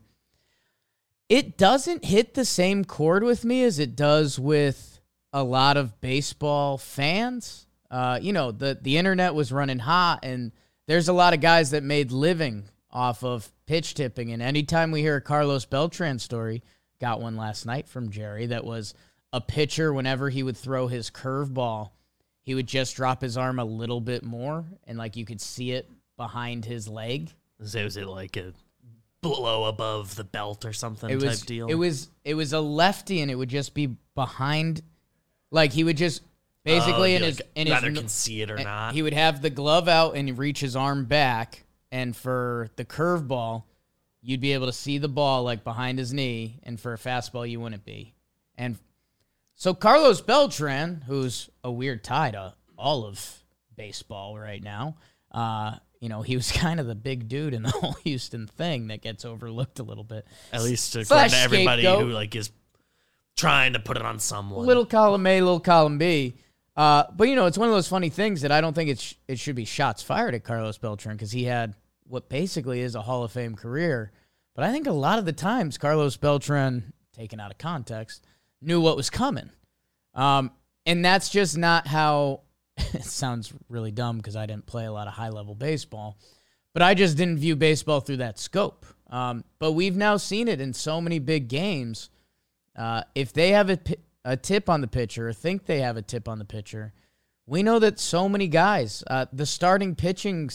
It 1.27 1.57
doesn't 1.57 2.05
hit 2.05 2.33
the 2.33 2.45
same 2.45 2.85
chord 2.85 3.23
with 3.23 3.43
me 3.43 3.63
as 3.63 3.77
it 3.77 3.95
does 3.95 4.39
with 4.39 5.01
a 5.33 5.43
lot 5.43 5.75
of 5.75 5.99
baseball 5.99 6.77
fans. 6.77 7.64
Uh, 7.91 8.19
you 8.21 8.33
know, 8.33 8.51
the 8.51 8.77
the 8.81 8.97
internet 8.97 9.33
was 9.35 9.51
running 9.51 9.79
hot, 9.79 10.19
and 10.23 10.51
there's 10.87 11.07
a 11.07 11.13
lot 11.13 11.33
of 11.33 11.41
guys 11.41 11.71
that 11.71 11.83
made 11.83 12.11
living 12.11 12.65
off 12.91 13.23
of 13.23 13.51
pitch 13.65 13.93
tipping. 13.93 14.31
And 14.31 14.41
anytime 14.41 14.91
we 14.91 15.01
hear 15.01 15.17
a 15.17 15.21
Carlos 15.21 15.65
Beltran 15.65 16.19
story, 16.19 16.63
got 16.99 17.21
one 17.21 17.35
last 17.35 17.65
night 17.65 17.87
from 17.87 18.09
Jerry 18.09 18.47
that 18.47 18.63
was 18.65 18.93
a 19.33 19.41
pitcher 19.41 19.93
whenever 19.93 20.29
he 20.29 20.43
would 20.43 20.55
throw 20.57 20.87
his 20.87 21.09
curveball, 21.09 21.89
he 22.41 22.55
would 22.55 22.67
just 22.67 22.95
drop 22.95 23.21
his 23.21 23.37
arm 23.37 23.59
a 23.59 23.65
little 23.65 23.99
bit 24.01 24.23
more, 24.23 24.65
and 24.85 24.97
like 24.97 25.15
you 25.15 25.25
could 25.25 25.41
see 25.41 25.71
it 25.71 25.89
behind 26.17 26.63
his 26.65 26.87
leg. 26.87 27.31
So 27.63 27.83
was 27.83 27.97
it 27.97 28.07
like 28.07 28.37
a 28.37 28.53
blow 29.21 29.65
above 29.65 30.15
the 30.15 30.23
belt 30.23 30.65
or 30.65 30.71
something 30.73 31.09
It 31.09 31.19
type 31.19 31.23
was 31.29 31.41
deal? 31.41 31.67
it 31.67 31.75
was 31.75 32.09
it 32.23 32.35
was 32.35 32.53
a 32.53 32.59
lefty, 32.59 33.21
and 33.21 33.29
it 33.29 33.35
would 33.35 33.49
just 33.49 33.73
be 33.73 33.95
behind, 34.15 34.81
like 35.51 35.73
he 35.73 35.83
would 35.83 35.97
just 35.97 36.21
basically 36.65 37.13
Oh, 37.13 37.17
in 37.17 37.23
his 37.23 37.39
like, 37.39 37.49
in 37.55 37.67
his 37.67 37.99
can 37.99 38.07
see 38.09 38.41
it 38.41 38.51
or 38.51 38.57
not. 38.57 38.93
He 38.93 39.01
would 39.01 39.13
have 39.13 39.41
the 39.41 39.49
glove 39.49 39.87
out 39.87 40.17
and 40.17 40.37
reach 40.37 40.59
his 40.59 40.75
arm 40.75 41.05
back, 41.05 41.63
and 41.91 42.13
for 42.13 42.67
the 42.75 42.83
curveball, 42.83 43.63
you'd 44.21 44.41
be 44.41 44.51
able 44.51 44.65
to 44.65 44.73
see 44.73 44.97
the 44.97 45.07
ball 45.07 45.43
like 45.43 45.63
behind 45.63 45.97
his 45.99 46.11
knee, 46.11 46.59
and 46.63 46.77
for 46.79 46.93
a 46.93 46.97
fastball, 46.97 47.49
you 47.49 47.61
wouldn't 47.61 47.85
be. 47.85 48.13
And 48.57 48.77
so 49.55 49.73
Carlos 49.73 50.19
Beltran, 50.19 51.03
who's 51.07 51.49
a 51.63 51.71
weird 51.71 52.03
tie 52.03 52.31
to 52.31 52.53
all 52.77 53.05
of 53.05 53.43
baseball 53.77 54.37
right 54.37 54.61
now, 54.61 54.97
uh, 55.31 55.75
you 55.99 56.09
know, 56.09 56.21
he 56.23 56.35
was 56.35 56.51
kind 56.51 56.79
of 56.79 56.87
the 56.87 56.95
big 56.95 57.27
dude 57.27 57.53
in 57.53 57.63
the 57.63 57.69
whole 57.81 57.93
Houston 58.03 58.47
thing 58.47 58.87
that 58.87 59.01
gets 59.01 59.23
overlooked 59.23 59.79
a 59.79 59.83
little 59.83 60.03
bit. 60.03 60.25
At 60.51 60.63
least 60.63 60.95
according 60.95 61.29
to 61.29 61.37
everybody 61.37 61.83
scapegoat. 61.83 62.05
who 62.05 62.11
like 62.11 62.35
is 62.35 62.51
trying 63.37 63.73
to 63.73 63.79
put 63.79 63.97
it 63.97 64.03
on 64.03 64.19
someone. 64.19 64.65
little 64.65 64.85
column 64.85 65.27
A, 65.27 65.41
little 65.41 65.59
column 65.59 65.97
B. 65.97 66.35
Uh, 66.75 67.03
but 67.15 67.29
you 67.29 67.35
know, 67.35 67.45
it's 67.45 67.57
one 67.57 67.69
of 67.69 67.73
those 67.73 67.87
funny 67.87 68.09
things 68.09 68.41
that 68.41 68.51
I 68.51 68.59
don't 68.61 68.73
think 68.73 68.89
it 68.89 68.99
sh- 68.99 69.15
it 69.27 69.39
should 69.39 69.55
be 69.55 69.65
shots 69.65 70.03
fired 70.03 70.35
at 70.35 70.43
Carlos 70.43 70.77
Beltran 70.77 71.15
because 71.15 71.31
he 71.31 71.45
had 71.45 71.75
what 72.07 72.29
basically 72.29 72.81
is 72.81 72.95
a 72.95 73.01
Hall 73.01 73.23
of 73.23 73.31
Fame 73.31 73.55
career. 73.55 74.11
But 74.55 74.65
I 74.65 74.71
think 74.71 74.87
a 74.87 74.91
lot 74.91 75.19
of 75.19 75.25
the 75.25 75.33
times 75.33 75.77
Carlos 75.77 76.17
Beltran, 76.17 76.93
taken 77.13 77.39
out 77.39 77.51
of 77.51 77.57
context, 77.57 78.25
knew 78.61 78.81
what 78.81 78.97
was 78.97 79.09
coming. 79.09 79.49
Um, 80.13 80.51
and 80.85 81.03
that's 81.03 81.29
just 81.29 81.57
not 81.57 81.87
how. 81.87 82.41
it 82.77 83.05
sounds 83.05 83.53
really 83.69 83.91
dumb 83.91 84.17
because 84.17 84.35
I 84.35 84.45
didn't 84.45 84.65
play 84.65 84.85
a 84.85 84.91
lot 84.91 85.07
of 85.07 85.13
high 85.13 85.29
level 85.29 85.55
baseball, 85.55 86.17
but 86.73 86.81
I 86.81 86.93
just 86.93 87.15
didn't 87.15 87.39
view 87.39 87.55
baseball 87.55 88.01
through 88.01 88.17
that 88.17 88.37
scope. 88.37 88.85
Um, 89.09 89.45
but 89.59 89.71
we've 89.71 89.95
now 89.95 90.17
seen 90.17 90.49
it 90.49 90.59
in 90.59 90.73
so 90.73 90.99
many 90.99 91.19
big 91.19 91.47
games. 91.47 92.09
Uh, 92.75 93.03
if 93.13 93.31
they 93.31 93.51
have 93.51 93.69
a, 93.69 93.77
pi- 93.77 93.95
a 94.25 94.35
tip 94.35 94.69
on 94.69 94.81
the 94.81 94.87
pitcher 94.87 95.31
think 95.31 95.65
they 95.65 95.79
have 95.79 95.95
a 95.95 96.01
tip 96.01 96.27
on 96.27 96.39
the 96.39 96.45
pitcher, 96.45 96.93
we 97.45 97.63
know 97.63 97.79
that 97.79 97.99
so 97.99 98.27
many 98.27 98.47
guys, 98.47 99.03
uh, 99.07 99.27
the 99.31 99.45
starting 99.45 99.95
pitching 99.95 100.49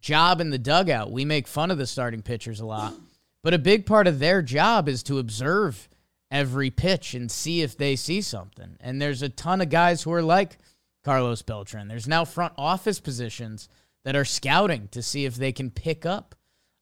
job 0.00 0.40
in 0.40 0.50
the 0.50 0.58
dugout, 0.58 1.10
we 1.10 1.24
make 1.24 1.48
fun 1.48 1.70
of 1.70 1.78
the 1.78 1.86
starting 1.86 2.22
pitchers 2.22 2.60
a 2.60 2.66
lot, 2.66 2.94
but 3.42 3.54
a 3.54 3.58
big 3.58 3.86
part 3.86 4.06
of 4.06 4.18
their 4.18 4.42
job 4.42 4.88
is 4.88 5.02
to 5.04 5.18
observe 5.18 5.88
every 6.30 6.70
pitch 6.70 7.14
and 7.14 7.30
see 7.30 7.62
if 7.62 7.76
they 7.76 7.96
see 7.96 8.20
something. 8.20 8.76
And 8.80 9.00
there's 9.00 9.22
a 9.22 9.30
ton 9.30 9.62
of 9.62 9.70
guys 9.70 10.02
who 10.02 10.12
are 10.12 10.22
like 10.22 10.58
Carlos 11.02 11.40
Beltran. 11.40 11.88
There's 11.88 12.06
now 12.06 12.26
front 12.26 12.52
office 12.58 13.00
positions 13.00 13.70
that 14.04 14.14
are 14.14 14.26
scouting 14.26 14.88
to 14.88 15.02
see 15.02 15.24
if 15.24 15.36
they 15.36 15.52
can 15.52 15.70
pick 15.70 16.04
up 16.04 16.34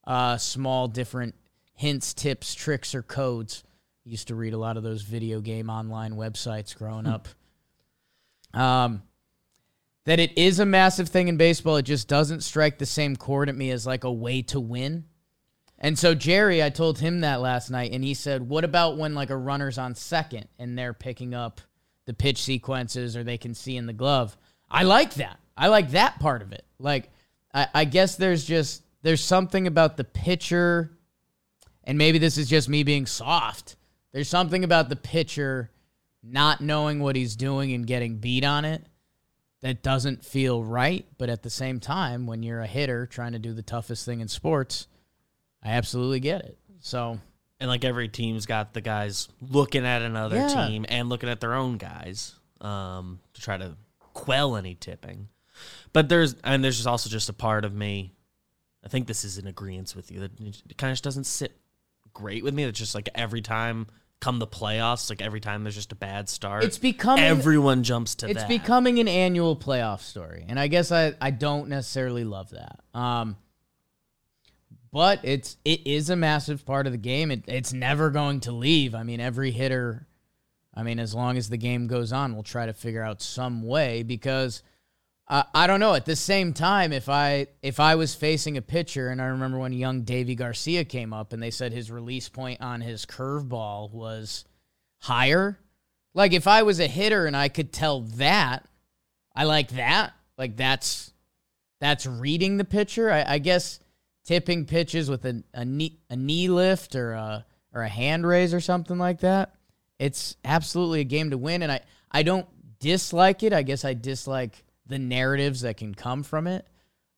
uh, 0.07 0.37
small 0.37 0.89
different 0.89 1.37
hints, 1.75 2.13
tips, 2.15 2.55
tricks, 2.55 2.95
or 2.95 3.03
codes. 3.03 3.63
Used 4.07 4.29
to 4.29 4.37
read 4.37 4.55
a 4.55 4.59
lot 4.59 4.77
of 4.77 4.85
those 4.85 5.03
video 5.03 5.41
game 5.41 5.69
online 5.69 6.13
websites 6.13 6.77
growing 6.77 7.07
up. 7.07 7.27
Um, 8.55 9.03
that 10.05 10.21
it 10.21 10.39
is 10.39 10.61
a 10.61 10.65
massive 10.65 11.09
thing 11.09 11.27
in 11.27 11.37
baseball. 11.37 11.77
It 11.77 11.83
just 11.83 12.07
doesn't 12.07 12.43
strike 12.43 12.79
the 12.79 12.87
same 12.87 13.17
chord 13.17 13.49
at 13.49 13.57
me 13.57 13.73
as 13.73 13.85
like 13.85 14.05
a 14.05 14.13
way 14.13 14.43
to 14.43 14.61
win. 14.61 15.07
And 15.77 15.99
so 15.99 16.15
Jerry, 16.15 16.63
I 16.63 16.71
told 16.71 17.01
him 17.01 17.23
that 17.23 17.41
last 17.41 17.69
night, 17.69 17.91
and 17.91 18.05
he 18.05 18.15
said, 18.15 18.49
"What 18.49 18.63
about 18.63 18.97
when 18.97 19.17
like 19.17 19.31
a 19.31 19.37
runner's 19.37 19.77
on 19.77 19.97
second 19.97 20.47
and 20.57 20.79
they're 20.79 20.95
picking 20.95 21.35
up 21.35 21.61
the 22.05 22.15
pitch 22.15 22.41
sequences 22.41 23.17
or 23.17 23.25
they 23.25 23.39
can 23.39 23.55
see 23.55 23.77
in 23.77 23.87
the 23.87 23.93
glove?" 23.93 24.37
I 24.71 24.85
like 24.85 25.15
that. 25.15 25.41
I 25.57 25.67
like 25.67 25.91
that 25.91 26.21
part 26.21 26.43
of 26.43 26.53
it. 26.53 26.65
Like, 26.79 27.11
I, 27.53 27.67
I 27.75 27.85
guess 27.85 28.15
there's 28.15 28.45
just 28.45 28.85
there's 29.03 29.23
something 29.23 29.67
about 29.67 29.97
the 29.97 30.05
pitcher, 30.05 30.97
and 31.83 31.99
maybe 31.99 32.19
this 32.19 32.39
is 32.39 32.49
just 32.49 32.69
me 32.69 32.85
being 32.85 33.07
soft. 33.07 33.75
There's 34.17 34.29
something 34.31 34.65
about 34.65 34.89
the 34.89 34.97
pitcher 34.97 35.71
not 36.23 36.63
knowing 36.63 37.01
what 37.01 37.17
he's 37.17 37.37
doing 37.37 37.75
and 37.75 37.87
getting 37.87 38.17
beat 38.17 38.45
on 38.47 38.65
it 38.65 38.83
that 39.61 39.83
doesn't 39.83 40.25
feel 40.25 40.65
right. 40.65 41.05
But 41.19 41.29
at 41.29 41.43
the 41.43 41.51
same 41.51 41.81
time, 41.81 42.27
when 42.27 42.43
you're 42.43 42.63
a 42.63 42.67
hitter 42.67 43.05
trying 43.07 43.33
to 43.33 43.39
do 43.39 43.53
the 43.53 43.61
toughest 43.61 44.07
thing 44.07 44.21
in 44.21 44.29
sports, 44.29 44.87
I 45.63 45.73
absolutely 45.73 46.21
get 46.21 46.41
it. 46.47 46.57
So 46.81 47.21
and 47.61 47.69
like 47.69 47.85
every 47.85 48.09
team's 48.09 48.47
got 48.47 48.73
the 48.73 48.81
guys 48.81 49.29
looking 49.43 49.85
at 49.85 50.01
another 50.01 50.37
Yeah. 50.37 50.67
team 50.67 50.87
and 50.89 51.11
looking 51.11 51.29
at 51.29 51.41
their 51.41 51.53
own 51.53 51.77
guys. 51.77 52.33
um, 52.63 53.21
to 53.35 53.43
try 53.43 53.59
to 53.59 53.77
quell 54.15 54.57
any 54.57 54.75
tipping. 54.75 55.29
But 55.93 56.09
there's 56.09 56.37
and 56.43 56.65
there's 56.65 56.77
just 56.77 56.87
also 56.89 57.11
just 57.11 57.29
a 57.29 57.35
part 57.35 57.67
of 57.67 57.75
me. 57.75 58.15
I 58.83 58.89
think 58.89 59.09
this 59.09 59.25
is 59.27 59.37
in 59.37 59.47
agreement 59.47 59.95
with 59.95 60.11
you 60.11 60.21
that 60.21 60.41
it 60.41 60.79
kind 60.79 60.91
of 60.91 60.95
just 60.95 61.05
doesn't 61.05 61.25
sit 61.25 61.61
great 62.15 62.43
with 62.43 62.55
me. 62.55 62.63
It's 62.65 62.79
just 62.79 62.95
like 62.95 63.11
every 63.15 63.43
time 63.43 63.89
come 64.21 64.39
the 64.39 64.47
playoffs, 64.47 65.11
like 65.11 65.21
every 65.23 65.41
time 65.41 65.63
there's 65.63 65.75
just 65.75 65.93
a 65.93 65.97
bad 65.97 66.29
start, 66.29 66.65
It's 66.65 66.79
becoming 66.79 67.25
everyone 67.25 67.83
jumps 67.83 68.15
to 68.17 68.29
it's 68.31 68.41
that. 68.41 68.49
becoming 68.49 68.99
an 68.99 69.09
annual 69.09 69.57
playoff 69.57 70.01
story, 70.01 70.45
and 70.49 70.59
I 70.59 70.69
guess 70.69 70.91
I 70.91 71.15
I 71.21 71.31
don't 71.31 71.69
necessarily 71.69 72.25
love 72.25 72.51
that. 72.51 72.81
Um, 72.99 73.37
but 74.93 75.21
it's 75.23 75.57
it 75.65 75.87
is 75.87 76.09
a 76.11 76.17
massive 76.17 76.65
part 76.65 76.87
of 76.87 76.93
the 76.93 76.99
game. 76.99 77.31
It, 77.31 77.45
it's 77.47 77.73
never 77.73 78.11
going 78.11 78.41
to 78.41 78.53
leave. 78.53 78.95
I 78.95 79.03
mean, 79.03 79.21
every 79.21 79.51
hitter. 79.51 80.07
I 80.75 80.83
mean, 80.83 80.99
as 80.99 81.15
long 81.15 81.37
as 81.37 81.49
the 81.49 81.57
game 81.57 81.87
goes 81.87 82.13
on, 82.13 82.35
we'll 82.35 82.43
try 82.43 82.67
to 82.67 82.73
figure 82.73 83.03
out 83.03 83.21
some 83.23 83.63
way 83.63 84.03
because. 84.03 84.63
I 85.29 85.67
don't 85.67 85.81
know. 85.81 85.95
At 85.95 86.05
the 86.05 86.15
same 86.15 86.53
time, 86.53 86.93
if 86.93 87.09
I 87.09 87.49
if 87.61 87.81
I 87.81 87.97
was 87.97 88.15
facing 88.15 88.57
a 88.57 88.63
pitcher, 88.63 89.09
and 89.09 89.21
I 89.21 89.27
remember 89.27 89.59
when 89.59 89.73
young 89.73 90.05
Deivi 90.05 90.37
Garcia 90.37 90.85
came 90.85 91.13
up, 91.13 91.33
and 91.33 91.43
they 91.43 91.51
said 91.51 91.73
his 91.73 91.91
release 91.91 92.29
point 92.29 92.61
on 92.61 92.81
his 92.81 93.05
curveball 93.05 93.91
was 93.91 94.45
higher. 95.01 95.59
Like 96.15 96.33
if 96.33 96.47
I 96.47 96.63
was 96.63 96.79
a 96.79 96.87
hitter 96.87 97.27
and 97.27 97.37
I 97.37 97.49
could 97.49 97.73
tell 97.73 98.03
that, 98.03 98.67
I 99.35 99.45
like 99.45 99.71
that. 99.71 100.13
Like 100.39 100.57
that's 100.57 101.13
that's 101.81 102.07
reading 102.07 102.57
the 102.57 102.65
pitcher. 102.65 103.11
I, 103.11 103.35
I 103.35 103.39
guess 103.39 103.81
tipping 104.25 104.65
pitches 104.65 105.11
with 105.11 105.25
a, 105.25 105.43
a 105.53 105.65
knee 105.65 105.99
a 106.09 106.15
knee 106.15 106.47
lift 106.49 106.95
or 106.95 107.13
a 107.15 107.45
or 107.75 107.83
a 107.83 107.89
hand 107.89 108.25
raise 108.25 108.55
or 108.55 108.61
something 108.61 108.97
like 108.99 109.21
that. 109.21 109.55
It's 109.99 110.37
absolutely 110.45 111.01
a 111.01 111.05
game 111.05 111.31
to 111.31 111.39
win, 111.39 111.63
and 111.63 111.73
I 111.73 111.81
I 112.13 112.23
don't 112.23 112.47
dislike 112.79 113.43
it. 113.43 113.53
I 113.53 113.63
guess 113.63 113.85
I 113.85 113.95
dislike 113.95 114.63
the 114.87 114.99
narratives 114.99 115.63
that 115.63 115.77
can 115.77 115.95
come 115.95 116.23
from 116.23 116.47
it. 116.47 116.67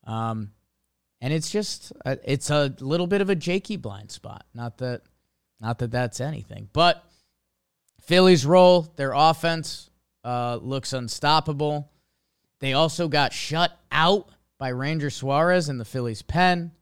Um, 0.04 0.52
and 1.20 1.32
it's 1.32 1.50
just 1.50 1.92
uh, 2.04 2.16
it's 2.24 2.50
a 2.50 2.74
little 2.80 3.06
bit 3.06 3.20
of 3.20 3.30
a 3.30 3.34
Jakey 3.34 3.76
blind 3.76 4.10
spot. 4.10 4.44
Not 4.54 4.78
that 4.78 5.02
not 5.60 5.78
that 5.78 5.90
that's 5.90 6.20
anything, 6.20 6.68
but 6.72 7.04
Phillies 8.02 8.46
roll. 8.46 8.82
Their 8.96 9.12
offense 9.12 9.90
uh, 10.24 10.58
looks 10.62 10.92
unstoppable. 10.92 11.90
They 12.60 12.72
also 12.72 13.08
got 13.08 13.32
shut 13.32 13.72
out 13.90 14.28
by 14.58 14.68
Ranger 14.68 15.10
Suarez 15.10 15.68
in 15.68 15.78
the 15.78 15.84
Phillies 15.84 16.22
pen. 16.22 16.72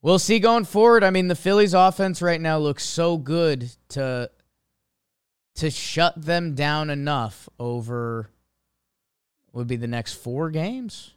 We'll 0.00 0.18
see 0.18 0.40
going 0.40 0.64
forward. 0.64 1.04
I 1.04 1.10
mean, 1.10 1.28
the 1.28 1.36
Phillies 1.36 1.74
offense 1.74 2.20
right 2.20 2.40
now 2.40 2.58
looks 2.58 2.84
so 2.84 3.16
good 3.16 3.70
to 3.90 4.30
to 5.54 5.70
shut 5.70 6.20
them 6.20 6.54
down 6.54 6.90
enough 6.90 7.48
over 7.58 8.30
would 9.52 9.66
be 9.66 9.76
the 9.76 9.86
next 9.86 10.14
four 10.14 10.50
games. 10.50 11.12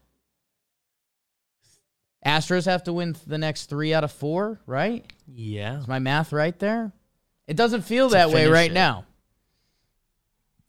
Astros 2.26 2.66
have 2.66 2.84
to 2.86 2.94
win 2.94 3.16
the 3.28 3.38
next 3.38 3.66
three 3.68 3.94
out 3.94 4.04
of 4.04 4.12
four, 4.12 4.60
right? 4.66 5.06
yeah. 5.32 5.80
Is 5.80 5.88
my 5.88 6.00
math 6.00 6.32
right 6.34 6.58
there? 6.60 6.92
It 7.48 7.56
doesn't 7.56 7.84
feel 7.84 8.10
To 8.10 8.14
that 8.14 8.32
way 8.32 8.48
right 8.48 8.72
it. 8.72 8.74
now. 8.74 9.06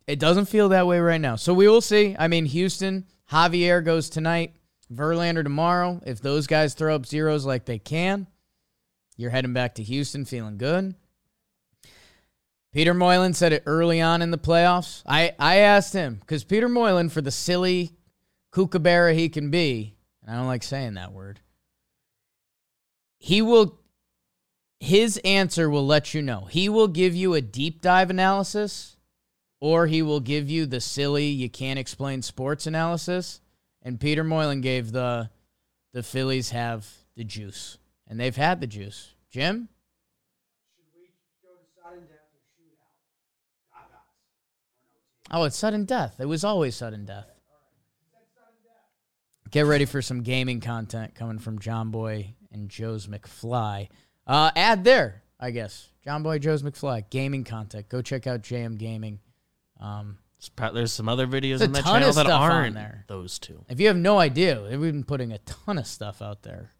It 0.07 0.19
doesn't 0.19 0.45
feel 0.47 0.69
that 0.69 0.87
way 0.87 1.01
right 1.01 1.21
now. 1.21 1.37
So 1.37 1.55
we 1.55 1.67
will 1.67 1.81
see. 1.81 2.15
I 2.19 2.29
mean, 2.29 2.45
Houston, 2.45 3.07
Javier 3.33 3.83
goes 3.85 4.09
tonight, 4.11 4.55
Verlander 4.93 5.43
tomorrow. 5.43 6.01
If 6.07 6.21
those 6.21 6.47
guys 6.47 6.75
throw 6.75 6.95
up 6.95 7.07
zeros 7.07 7.47
like 7.47 7.65
they 7.65 7.79
can, 7.79 8.27
you're 9.17 9.31
heading 9.31 9.55
back 9.55 9.77
to 9.77 9.83
Houston 9.83 10.25
feeling 10.27 10.59
good. 10.59 10.95
Peter 12.77 12.93
Moylan 12.93 13.33
said 13.33 13.55
it 13.55 13.63
early 13.65 14.03
on 14.03 14.21
in 14.21 14.31
the 14.31 14.37
playoffs. 14.37 15.03
I, 15.07 15.33
I 15.39 15.61
asked 15.61 15.95
him, 15.95 16.17
because 16.21 16.45
Peter 16.45 16.69
Moylan, 16.69 17.09
for 17.09 17.23
the 17.23 17.31
silly 17.31 17.97
kookaburra 18.51 19.15
he 19.15 19.31
can 19.31 19.51
be, 19.51 19.97
and 20.21 20.31
I 20.31 20.39
don't 20.39 20.47
like 20.47 20.63
saying 20.63 20.93
that 20.93 21.15
word, 21.15 21.41
he 23.19 23.41
will 23.41 23.81
his 24.79 25.17
answer 25.25 25.71
will 25.71 25.87
let 25.87 26.13
you 26.13 26.21
know. 26.21 26.45
He 26.51 26.69
will 26.69 26.87
give 26.87 27.15
you 27.15 27.33
a 27.33 27.41
deep 27.41 27.81
dive 27.81 28.11
analysis 28.11 28.99
or 29.59 29.87
he 29.87 30.03
will 30.03 30.21
give 30.21 30.51
you 30.51 30.67
the 30.67 30.83
silly 30.83 31.29
you 31.29 31.49
can't 31.49 31.79
explain 31.79 32.21
sports 32.21 32.67
analysis. 32.67 33.41
And 33.81 33.99
Peter 33.99 34.23
Moylan 34.23 34.61
gave 34.61 34.93
the 34.93 35.31
the 35.95 36.03
Phillies 36.03 36.51
have 36.51 36.87
the 37.17 37.25
juice. 37.25 37.79
And 38.07 38.21
they've 38.21 38.37
had 38.37 38.61
the 38.61 38.67
juice. 38.67 39.15
Jim? 39.31 39.71
Oh, 45.31 45.45
it's 45.45 45.57
sudden 45.57 45.85
death. 45.85 46.17
It 46.19 46.27
was 46.27 46.45
always 46.45 46.77
sudden 46.77 47.05
death. 47.05 47.27
Get 49.51 49.67
ready 49.67 49.85
for 49.85 50.03
some 50.03 50.23
gaming 50.23 50.61
content 50.61 51.15
coming 51.15 51.39
from 51.39 51.59
Jomboy 51.59 52.35
and 52.51 52.69
Joe's 52.69 53.07
McFly. 53.07 53.89
Uh, 54.27 54.51
add 54.57 54.85
there, 54.85 55.23
I 55.39 55.51
guess. 55.53 55.89
Jomboy, 56.07 56.41
Joe's 56.41 56.63
McFly, 56.63 57.09
gaming 57.11 57.45
content. 57.45 57.89
Go 57.89 58.03
check 58.03 58.27
out 58.27 58.43
JM 58.43 58.77
Gaming. 58.77 59.21
Um, 59.81 60.19
There's 60.73 60.93
some 60.93 61.09
other 61.09 61.27
videos 61.27 61.63
on 61.63 61.73
that 61.73 61.85
channel 61.85 62.13
that 62.13 62.27
aren't 62.27 62.75
there. 62.75 63.05
those 63.09 63.39
two. 63.39 63.65
if 63.69 63.81
you 63.81 63.87
have 63.89 63.97
no 63.97 64.19
idea, 64.19 64.63
we've 64.63 64.81
been 64.81 65.05
putting 65.05 65.33
a 65.33 65.39
ton 65.39 65.79
of 65.79 65.87
stuff 65.87 66.23
out 66.23 66.43
there. 66.43 66.71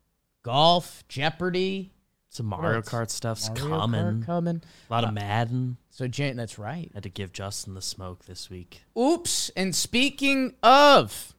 Golf, 0.43 1.05
Jeopardy, 1.09 1.93
Some 2.31 2.47
Mario? 2.47 2.83
Kart 2.83 3.11
stuff's 3.11 3.49
Mario 3.49 3.79
coming. 3.79 4.01
Kart 4.23 4.27
coming. 4.27 4.63
A 4.91 4.93
lot 4.93 5.05
of 5.05 5.11
Uh, 5.11 5.13
Madden. 5.13 5.77
So 5.91 6.07
Jane, 6.07 6.37
that's 6.37 6.59
right. 6.59 6.91
Had 6.93 7.05
to 7.05 7.09
give 7.09 7.33
Justin 7.33 7.75
the 7.75 7.83
smoke 7.83 8.27
this 8.27 8.51
week. 8.51 8.83
Oops. 8.99 9.51
And 9.57 9.75
speaking 9.75 10.55
of, 10.63 11.35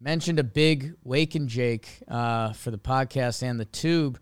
mentioned 0.00 0.38
a 0.38 0.44
big 0.44 0.94
Wake 1.04 1.34
and 1.34 1.48
Jake 1.48 2.00
uh, 2.08 2.52
for 2.52 2.70
the 2.70 2.78
podcast 2.78 3.42
and 3.42 3.58
the 3.60 3.64
tube. 3.64 4.18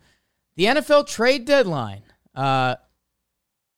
The 0.55 0.65
NFL 0.65 1.07
trade 1.07 1.45
deadline 1.45 2.03
uh, 2.35 2.75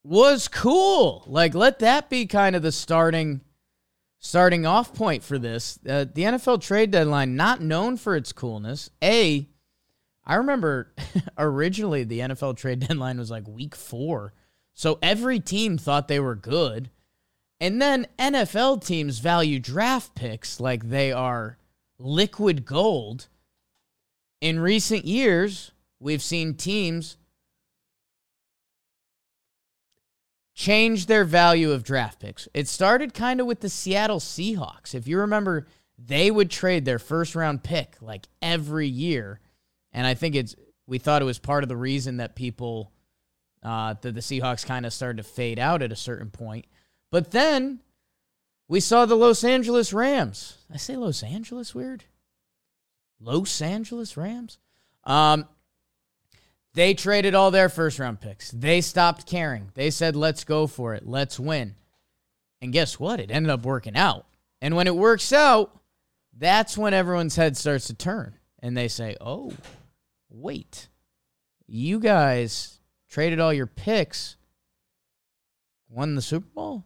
was 0.04 0.48
cool. 0.50 1.24
Like, 1.28 1.56
let 1.56 1.80
that 1.80 2.10
be 2.10 2.26
kind 2.26 2.56
of 2.56 2.62
the 2.62 2.72
starting 2.72 3.42
starting 4.20 4.66
off 4.66 4.94
point 4.94 5.24
for 5.24 5.38
this. 5.38 5.80
Uh, 5.88 6.06
the 6.14 6.24
NFL 6.24 6.62
trade 6.62 6.92
deadline, 6.92 7.36
not 7.36 7.62
known 7.62 7.96
for 7.96 8.16
its 8.16 8.34
coolness. 8.34 8.90
A, 9.04 9.48
I 10.26 10.36
remember 10.36 10.94
originally 11.38 12.04
the 12.04 12.20
NFL 12.20 12.58
trade 12.58 12.80
deadline 12.80 13.18
was 13.18 13.32
like 13.32 13.48
week 13.48 13.76
four. 13.76 14.34
So 14.74 15.00
every 15.02 15.40
team 15.40 15.78
thought 15.78 16.08
they 16.08 16.20
were 16.20 16.36
good. 16.36 16.90
And 17.60 17.82
then 17.82 18.08
NFL 18.20 18.86
teams 18.86 19.20
value 19.20 19.60
draft 19.60 20.16
picks 20.16 20.60
like 20.60 20.90
they 20.90 21.12
are 21.12 21.58
liquid 21.98 22.66
gold. 22.66 23.28
In 24.42 24.60
recent 24.60 25.06
years, 25.06 25.72
we've 26.00 26.22
seen 26.22 26.56
teams 26.56 27.18
change 30.54 31.06
their 31.06 31.24
value 31.24 31.72
of 31.72 31.84
draft 31.84 32.20
picks. 32.20 32.48
It 32.54 32.68
started 32.68 33.14
kind 33.14 33.40
of 33.40 33.48
with 33.48 33.60
the 33.60 33.70
Seattle 33.70 34.20
Seahawks. 34.20 34.94
If 34.94 35.08
you 35.08 35.20
remember, 35.20 35.68
they 35.98 36.32
would 36.32 36.50
trade 36.50 36.86
their 36.86 37.00
first 37.00 37.36
round 37.36 37.64
pick 37.64 37.96
like 38.02 38.28
every 38.42 38.88
year. 38.88 39.40
And 39.96 40.06
I 40.06 40.14
think 40.14 40.36
it's 40.36 40.56
we 40.86 41.00
thought 41.00 41.22
it 41.22 41.26
was 41.26 41.40
part 41.40 41.64
of 41.64 41.70
the 41.70 41.78
reason 41.78 42.18
that 42.18 42.36
people 42.36 42.92
uh, 43.64 43.96
that 44.02 44.14
the 44.14 44.20
Seahawks 44.20 44.66
kind 44.66 44.86
of 44.86 44.94
started 44.94 45.18
to 45.18 45.24
fade 45.24 45.58
out 45.58 45.82
at 45.82 45.92
a 45.92 45.96
certain 45.96 46.30
point. 46.30 46.66
But 47.10 47.32
then 47.32 47.80
we 48.68 48.82
saw 48.82 49.06
the 49.06 49.16
Los 49.16 49.44
Angeles 49.44 49.94
Rams. 49.94 50.58
I 50.72 50.78
say 50.78 50.98
Los 50.98 51.24
Angeles 51.24 51.74
weird. 51.74 52.04
Los 53.22 53.62
Angeles 53.62 54.18
Rams. 54.18 54.60
Um, 55.06 55.48
they 56.74 56.94
traded 56.94 57.34
all 57.34 57.50
their 57.50 57.70
first 57.70 57.98
round 57.98 58.20
picks. 58.20 58.52
They 58.52 58.82
stopped 58.82 59.26
caring. 59.26 59.72
They 59.76 59.92
said, 59.92 60.18
"Let's 60.18 60.44
go 60.44 60.68
for 60.68 60.94
it. 60.94 61.08
Let's 61.08 61.40
win." 61.40 61.76
And 62.62 62.74
guess 62.74 63.00
what? 63.00 63.22
It 63.22 63.32
ended 63.32 63.50
up 63.50 63.66
working 63.66 63.96
out. 63.96 64.26
And 64.62 64.76
when 64.76 64.88
it 64.88 64.96
works 64.96 65.32
out, 65.32 65.80
that's 66.38 66.78
when 66.78 66.94
everyone's 66.94 67.38
head 67.38 67.56
starts 67.56 67.88
to 67.88 67.94
turn, 67.94 68.38
and 68.60 68.76
they 68.76 68.90
say, 68.90 69.16
"Oh, 69.22 69.54
wait, 70.36 70.90
you 71.68 72.00
guys 72.00 72.80
traded 73.10 73.40
all 73.40 73.54
your 73.54 73.68
picks, 73.68 74.36
won 75.90 76.16
the 76.16 76.22
Super 76.22 76.50
Bowl." 76.54 76.86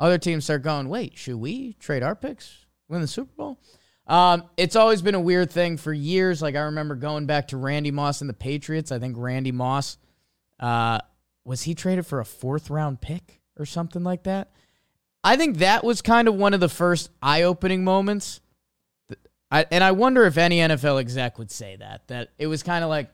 Other 0.00 0.16
teams 0.16 0.44
start 0.44 0.62
going, 0.62 0.88
wait, 0.88 1.18
should 1.18 1.36
we 1.36 1.74
trade 1.74 2.02
our 2.02 2.16
picks, 2.16 2.64
win 2.88 3.02
the 3.02 3.06
Super 3.06 3.32
Bowl? 3.36 3.60
Um, 4.06 4.44
it's 4.56 4.74
always 4.74 5.02
been 5.02 5.14
a 5.14 5.20
weird 5.20 5.50
thing 5.50 5.76
for 5.76 5.92
years. 5.92 6.40
Like 6.40 6.56
I 6.56 6.62
remember 6.62 6.94
going 6.94 7.26
back 7.26 7.48
to 7.48 7.58
Randy 7.58 7.90
Moss 7.90 8.22
and 8.22 8.30
the 8.30 8.34
Patriots. 8.34 8.90
I 8.90 8.98
think 8.98 9.16
Randy 9.18 9.52
Moss 9.52 9.98
uh, 10.58 11.00
was 11.44 11.62
he 11.62 11.74
traded 11.74 12.06
for 12.06 12.18
a 12.18 12.24
fourth 12.24 12.70
round 12.70 13.02
pick 13.02 13.42
or 13.58 13.66
something 13.66 14.02
like 14.02 14.22
that. 14.22 14.50
I 15.22 15.36
think 15.36 15.58
that 15.58 15.84
was 15.84 16.00
kind 16.00 16.28
of 16.28 16.34
one 16.34 16.54
of 16.54 16.60
the 16.60 16.68
first 16.70 17.10
eye 17.22 17.42
opening 17.42 17.84
moments. 17.84 18.40
I, 19.50 19.66
and 19.70 19.82
I 19.82 19.92
wonder 19.92 20.24
if 20.26 20.38
any 20.38 20.58
NFL 20.58 21.00
exec 21.00 21.38
would 21.38 21.50
say 21.50 21.76
that. 21.76 22.06
That 22.08 22.30
it 22.38 22.46
was 22.46 22.62
kind 22.62 22.84
of 22.84 22.90
like 22.90 23.10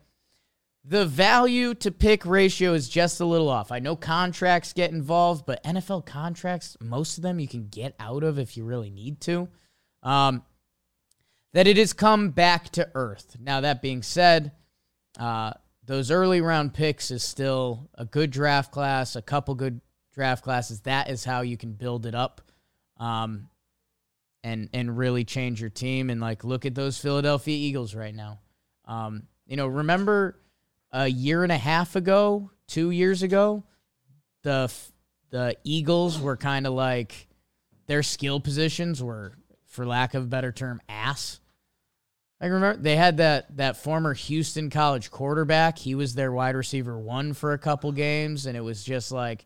the 0.84 1.06
value 1.06 1.74
to 1.74 1.90
pick 1.90 2.24
ratio 2.24 2.74
is 2.74 2.88
just 2.88 3.20
a 3.20 3.24
little 3.24 3.48
off. 3.48 3.72
I 3.72 3.80
know 3.80 3.96
contracts 3.96 4.72
get 4.72 4.92
involved, 4.92 5.44
but 5.46 5.62
NFL 5.64 6.06
contracts, 6.06 6.76
most 6.80 7.16
of 7.16 7.22
them 7.22 7.40
you 7.40 7.48
can 7.48 7.68
get 7.68 7.96
out 7.98 8.22
of 8.22 8.38
if 8.38 8.56
you 8.56 8.64
really 8.64 8.90
need 8.90 9.20
to. 9.22 9.48
Um, 10.02 10.44
that 11.54 11.66
it 11.66 11.76
has 11.76 11.92
come 11.92 12.30
back 12.30 12.68
to 12.70 12.88
earth. 12.94 13.36
Now, 13.40 13.62
that 13.62 13.82
being 13.82 14.02
said, 14.02 14.52
uh, 15.18 15.54
those 15.84 16.10
early 16.10 16.40
round 16.40 16.74
picks 16.74 17.10
is 17.10 17.22
still 17.22 17.88
a 17.94 18.04
good 18.04 18.30
draft 18.30 18.70
class, 18.70 19.16
a 19.16 19.22
couple 19.22 19.54
good 19.54 19.80
draft 20.12 20.44
classes. 20.44 20.80
That 20.80 21.08
is 21.08 21.24
how 21.24 21.40
you 21.40 21.56
can 21.56 21.72
build 21.72 22.06
it 22.06 22.14
up. 22.14 22.42
Um, 22.98 23.48
and 24.46 24.68
and 24.72 24.96
really 24.96 25.24
change 25.24 25.60
your 25.60 25.70
team 25.70 26.08
and 26.08 26.20
like 26.20 26.44
look 26.44 26.64
at 26.64 26.74
those 26.74 26.98
Philadelphia 26.98 27.56
Eagles 27.56 27.96
right 27.96 28.14
now. 28.14 28.38
Um, 28.84 29.24
you 29.44 29.56
know, 29.56 29.66
remember 29.66 30.38
a 30.92 31.08
year 31.08 31.42
and 31.42 31.50
a 31.50 31.58
half 31.58 31.96
ago, 31.96 32.52
two 32.68 32.92
years 32.92 33.24
ago, 33.24 33.64
the 34.42 34.72
the 35.30 35.56
Eagles 35.64 36.20
were 36.20 36.36
kind 36.36 36.64
of 36.64 36.74
like 36.74 37.26
their 37.88 38.04
skill 38.04 38.38
positions 38.38 39.02
were, 39.02 39.36
for 39.66 39.84
lack 39.84 40.14
of 40.14 40.22
a 40.22 40.26
better 40.26 40.52
term, 40.52 40.80
ass. 40.88 41.40
I 42.40 42.46
remember 42.46 42.80
they 42.80 42.94
had 42.94 43.16
that 43.16 43.56
that 43.56 43.78
former 43.78 44.14
Houston 44.14 44.70
College 44.70 45.10
quarterback. 45.10 45.76
He 45.76 45.96
was 45.96 46.14
their 46.14 46.30
wide 46.30 46.54
receiver 46.54 46.96
one 46.96 47.32
for 47.32 47.52
a 47.52 47.58
couple 47.58 47.90
games, 47.90 48.46
and 48.46 48.56
it 48.56 48.62
was 48.62 48.84
just 48.84 49.10
like 49.10 49.44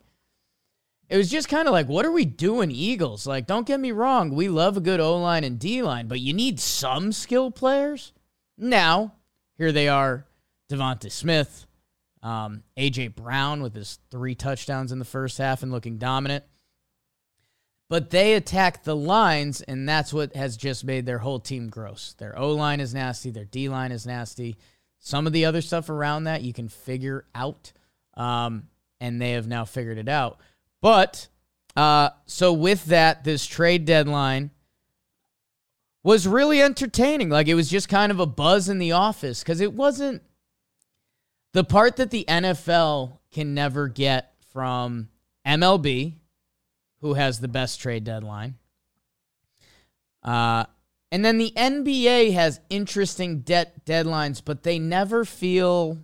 it 1.11 1.17
was 1.17 1.29
just 1.29 1.49
kind 1.49 1.67
of 1.67 1.73
like, 1.73 1.89
what 1.89 2.07
are 2.07 2.13
we 2.13 2.25
doing, 2.25 2.71
Eagles? 2.71 3.27
Like, 3.27 3.49
don't 3.49 3.67
get 3.67 3.81
me 3.81 3.91
wrong, 3.91 4.31
we 4.33 4.49
love 4.49 4.77
a 4.77 4.81
good 4.81 5.01
O 5.01 5.19
line 5.19 5.43
and 5.43 5.59
D 5.59 5.83
line, 5.83 6.07
but 6.07 6.21
you 6.21 6.33
need 6.33 6.61
some 6.61 7.11
skill 7.11 7.51
players. 7.51 8.13
Now, 8.57 9.15
here 9.59 9.73
they 9.73 9.89
are, 9.89 10.25
DeVonta 10.71 11.11
Smith, 11.11 11.67
um, 12.23 12.63
AJ 12.79 13.17
Brown 13.17 13.61
with 13.61 13.75
his 13.75 13.99
three 14.13 14.37
touchdowns 14.37 14.93
in 14.93 15.01
the 15.01 15.05
first 15.05 15.37
half 15.39 15.65
and 15.65 15.73
looking 15.73 15.99
dominant. 15.99 16.45
But 17.89 18.11
they 18.11 18.35
attack 18.35 18.85
the 18.85 18.95
lines, 18.95 19.63
and 19.63 19.89
that's 19.89 20.13
what 20.13 20.37
has 20.37 20.57
just 20.57 20.85
made 20.85 21.07
their 21.07 21.19
whole 21.19 21.41
team 21.41 21.71
gross. 21.71 22.15
Their 22.19 22.39
O 22.39 22.53
line 22.53 22.79
is 22.79 22.95
nasty, 22.95 23.31
their 23.31 23.45
D 23.45 23.69
line 23.69 23.91
is 23.91 24.07
nasty. 24.07 24.57
Some 25.01 25.27
of 25.27 25.33
the 25.33 25.45
other 25.45 25.61
stuff 25.61 25.91
around 25.91 26.25
that 26.25 26.43
you 26.43 26.53
can 26.53 26.69
figure 26.69 27.25
out, 27.35 27.73
um, 28.15 28.69
and 29.01 29.21
they 29.21 29.33
have 29.33 29.49
now 29.49 29.65
figured 29.65 29.99
it 29.99 30.09
out. 30.09 30.39
But 30.81 31.29
uh, 31.77 32.11
so 32.27 32.53
with 32.53 32.87
that, 32.87 33.25
this 33.25 33.47
trade 33.47 33.85
deadline 33.85 34.51
was 36.03 36.27
really 36.27 36.63
entertaining. 36.63 37.29
Like 37.29 37.49
it 37.49 37.55
was 37.55 37.69
just 37.69 37.89
kind 37.89 38.11
of 38.11 38.21
a 38.21 38.27
buzz 38.27 38.69
in 38.69 38.79
the 38.79 38.93
office 38.93 39.43
because 39.43 39.61
it 39.61 39.73
wasn't 39.73 40.23
the 41.53 41.65
part 41.65 41.97
that 41.97 42.11
the 42.11 42.25
NFL 42.27 43.19
can 43.33 43.55
never 43.55 43.89
get 43.89 44.35
from 44.53 45.09
MLB, 45.47 46.15
who 47.01 47.15
has 47.15 47.41
the 47.41 47.49
best 47.49 47.81
trade 47.81 48.05
deadline. 48.05 48.57
Uh, 50.23 50.65
and 51.13 51.25
then 51.25 51.39
the 51.39 51.53
NBA 51.57 52.33
has 52.35 52.61
interesting 52.71 53.41
debt 53.41 53.85
deadlines, 53.85 54.43
but 54.45 54.63
they 54.63 54.79
never 54.79 55.25
feel 55.25 55.99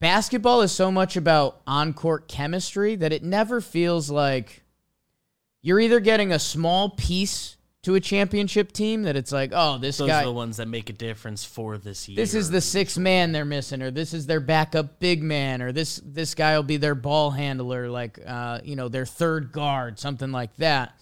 basketball 0.00 0.62
is 0.62 0.72
so 0.72 0.90
much 0.90 1.16
about 1.16 1.60
on 1.66 1.92
court 1.92 2.28
chemistry 2.28 2.96
that 2.96 3.12
it 3.12 3.22
never 3.22 3.60
feels 3.60 4.10
like 4.10 4.62
you're 5.62 5.80
either 5.80 6.00
getting 6.00 6.32
a 6.32 6.38
small 6.38 6.90
piece 6.90 7.56
to 7.82 7.94
a 7.94 8.00
championship 8.00 8.72
team 8.72 9.04
that 9.04 9.16
it's 9.16 9.32
like, 9.32 9.50
oh, 9.54 9.78
this 9.78 9.98
Those 9.98 10.08
guy. 10.08 10.22
are 10.22 10.26
the 10.26 10.32
ones 10.32 10.56
that 10.56 10.66
make 10.68 10.90
a 10.90 10.92
difference 10.92 11.44
for 11.44 11.78
this 11.78 12.08
year. 12.08 12.16
This 12.16 12.34
is 12.34 12.50
the 12.50 12.60
sixth 12.60 12.98
man 12.98 13.32
they're 13.32 13.44
missing, 13.44 13.82
or 13.82 13.90
this 13.90 14.12
is 14.12 14.26
their 14.26 14.40
backup 14.40 14.98
big 14.98 15.22
man, 15.22 15.62
or 15.62 15.72
this 15.72 16.00
this 16.04 16.34
guy 16.34 16.56
will 16.56 16.64
be 16.64 16.76
their 16.76 16.94
ball 16.94 17.30
handler, 17.30 17.88
like 17.88 18.18
uh, 18.26 18.60
you 18.64 18.76
know, 18.76 18.88
their 18.88 19.06
third 19.06 19.52
guard, 19.52 19.98
something 19.98 20.32
like 20.32 20.54
that. 20.56 20.98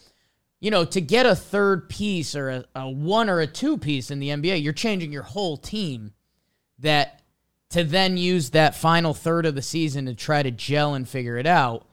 You 0.60 0.70
know, 0.70 0.84
to 0.84 1.00
get 1.00 1.26
a 1.26 1.34
third 1.34 1.88
piece 1.88 2.34
or 2.34 2.50
a, 2.50 2.64
a 2.74 2.88
one 2.88 3.28
or 3.30 3.40
a 3.40 3.46
two 3.46 3.78
piece 3.78 4.10
in 4.10 4.20
the 4.20 4.28
NBA, 4.28 4.62
you're 4.62 4.72
changing 4.72 5.12
your 5.12 5.22
whole 5.22 5.56
team. 5.56 6.12
That 6.80 7.22
to 7.70 7.84
then 7.84 8.16
use 8.16 8.50
that 8.50 8.74
final 8.74 9.14
third 9.14 9.46
of 9.46 9.54
the 9.54 9.62
season 9.62 10.06
to 10.06 10.14
try 10.14 10.42
to 10.42 10.50
gel 10.50 10.94
and 10.94 11.08
figure 11.08 11.36
it 11.36 11.46
out. 11.46 11.86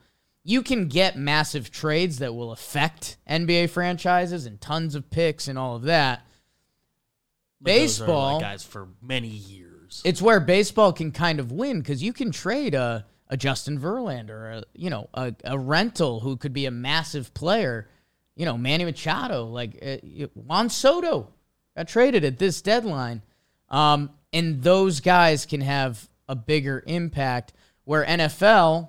You 0.44 0.62
can 0.62 0.88
get 0.88 1.16
massive 1.16 1.70
trades 1.70 2.18
that 2.18 2.34
will 2.34 2.52
affect 2.52 3.16
NBA 3.28 3.70
franchises 3.70 4.46
and 4.46 4.60
tons 4.60 4.94
of 4.94 5.10
picks 5.10 5.48
and 5.48 5.58
all 5.58 5.76
of 5.76 5.82
that. 5.82 6.26
But 7.60 7.70
are, 7.70 7.74
like, 7.74 7.82
baseball- 7.82 8.40
guys 8.40 8.62
for 8.62 8.88
many 9.00 9.28
years. 9.28 10.02
It's 10.04 10.20
where 10.20 10.40
baseball 10.40 10.92
can 10.92 11.12
kind 11.12 11.40
of 11.40 11.52
win 11.52 11.80
because 11.80 12.02
you 12.02 12.12
can 12.12 12.30
trade 12.30 12.74
a, 12.74 13.06
a 13.28 13.36
Justin 13.36 13.78
Verlander, 13.78 14.58
a 14.58 14.64
you 14.74 14.90
know 14.90 15.08
a, 15.14 15.34
a 15.44 15.58
rental 15.58 16.20
who 16.20 16.36
could 16.36 16.52
be 16.52 16.66
a 16.66 16.70
massive 16.70 17.32
player. 17.32 17.88
You 18.34 18.44
know 18.44 18.58
Manny 18.58 18.84
Machado, 18.84 19.44
like 19.46 19.78
uh, 19.80 20.26
Juan 20.34 20.68
Soto, 20.68 21.32
got 21.76 21.86
traded 21.86 22.24
at 22.24 22.38
this 22.38 22.60
deadline, 22.60 23.22
um, 23.68 24.10
and 24.34 24.62
those 24.62 25.00
guys 25.00 25.46
can 25.46 25.62
have 25.62 26.10
a 26.28 26.34
bigger 26.34 26.82
impact. 26.86 27.54
Where 27.84 28.04
NFL, 28.04 28.88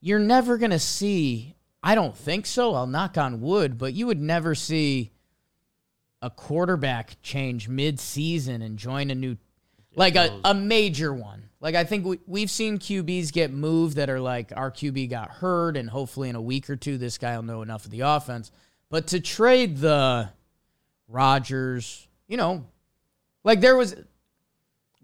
you're 0.00 0.18
never 0.18 0.58
gonna 0.58 0.78
see. 0.78 1.54
I 1.82 1.94
don't 1.94 2.16
think 2.16 2.46
so. 2.46 2.74
I'll 2.74 2.86
knock 2.86 3.18
on 3.18 3.40
wood, 3.40 3.78
but 3.78 3.92
you 3.92 4.06
would 4.06 4.20
never 4.20 4.54
see 4.54 5.12
a 6.22 6.30
quarterback 6.30 7.16
change 7.22 7.68
mid-season 7.68 8.62
and 8.62 8.78
join 8.78 9.10
a 9.10 9.14
new 9.14 9.36
like 9.94 10.14
a, 10.16 10.40
a 10.44 10.54
major 10.54 11.12
one. 11.12 11.50
Like 11.60 11.74
I 11.74 11.84
think 11.84 12.06
we, 12.06 12.18
we've 12.26 12.50
seen 12.50 12.78
QBs 12.78 13.32
get 13.32 13.52
moved 13.52 13.96
that 13.96 14.08
are 14.08 14.20
like 14.20 14.52
our 14.56 14.70
QB 14.70 15.10
got 15.10 15.30
hurt, 15.30 15.76
and 15.76 15.90
hopefully 15.90 16.28
in 16.28 16.36
a 16.36 16.40
week 16.40 16.70
or 16.70 16.76
two 16.76 16.96
this 16.96 17.18
guy 17.18 17.36
will 17.36 17.42
know 17.42 17.62
enough 17.62 17.84
of 17.84 17.90
the 17.90 18.00
offense. 18.00 18.50
But 18.88 19.08
to 19.08 19.20
trade 19.20 19.78
the 19.78 20.30
Rodgers, 21.08 22.06
you 22.26 22.36
know, 22.36 22.66
like 23.44 23.60
there 23.60 23.76
was 23.76 23.96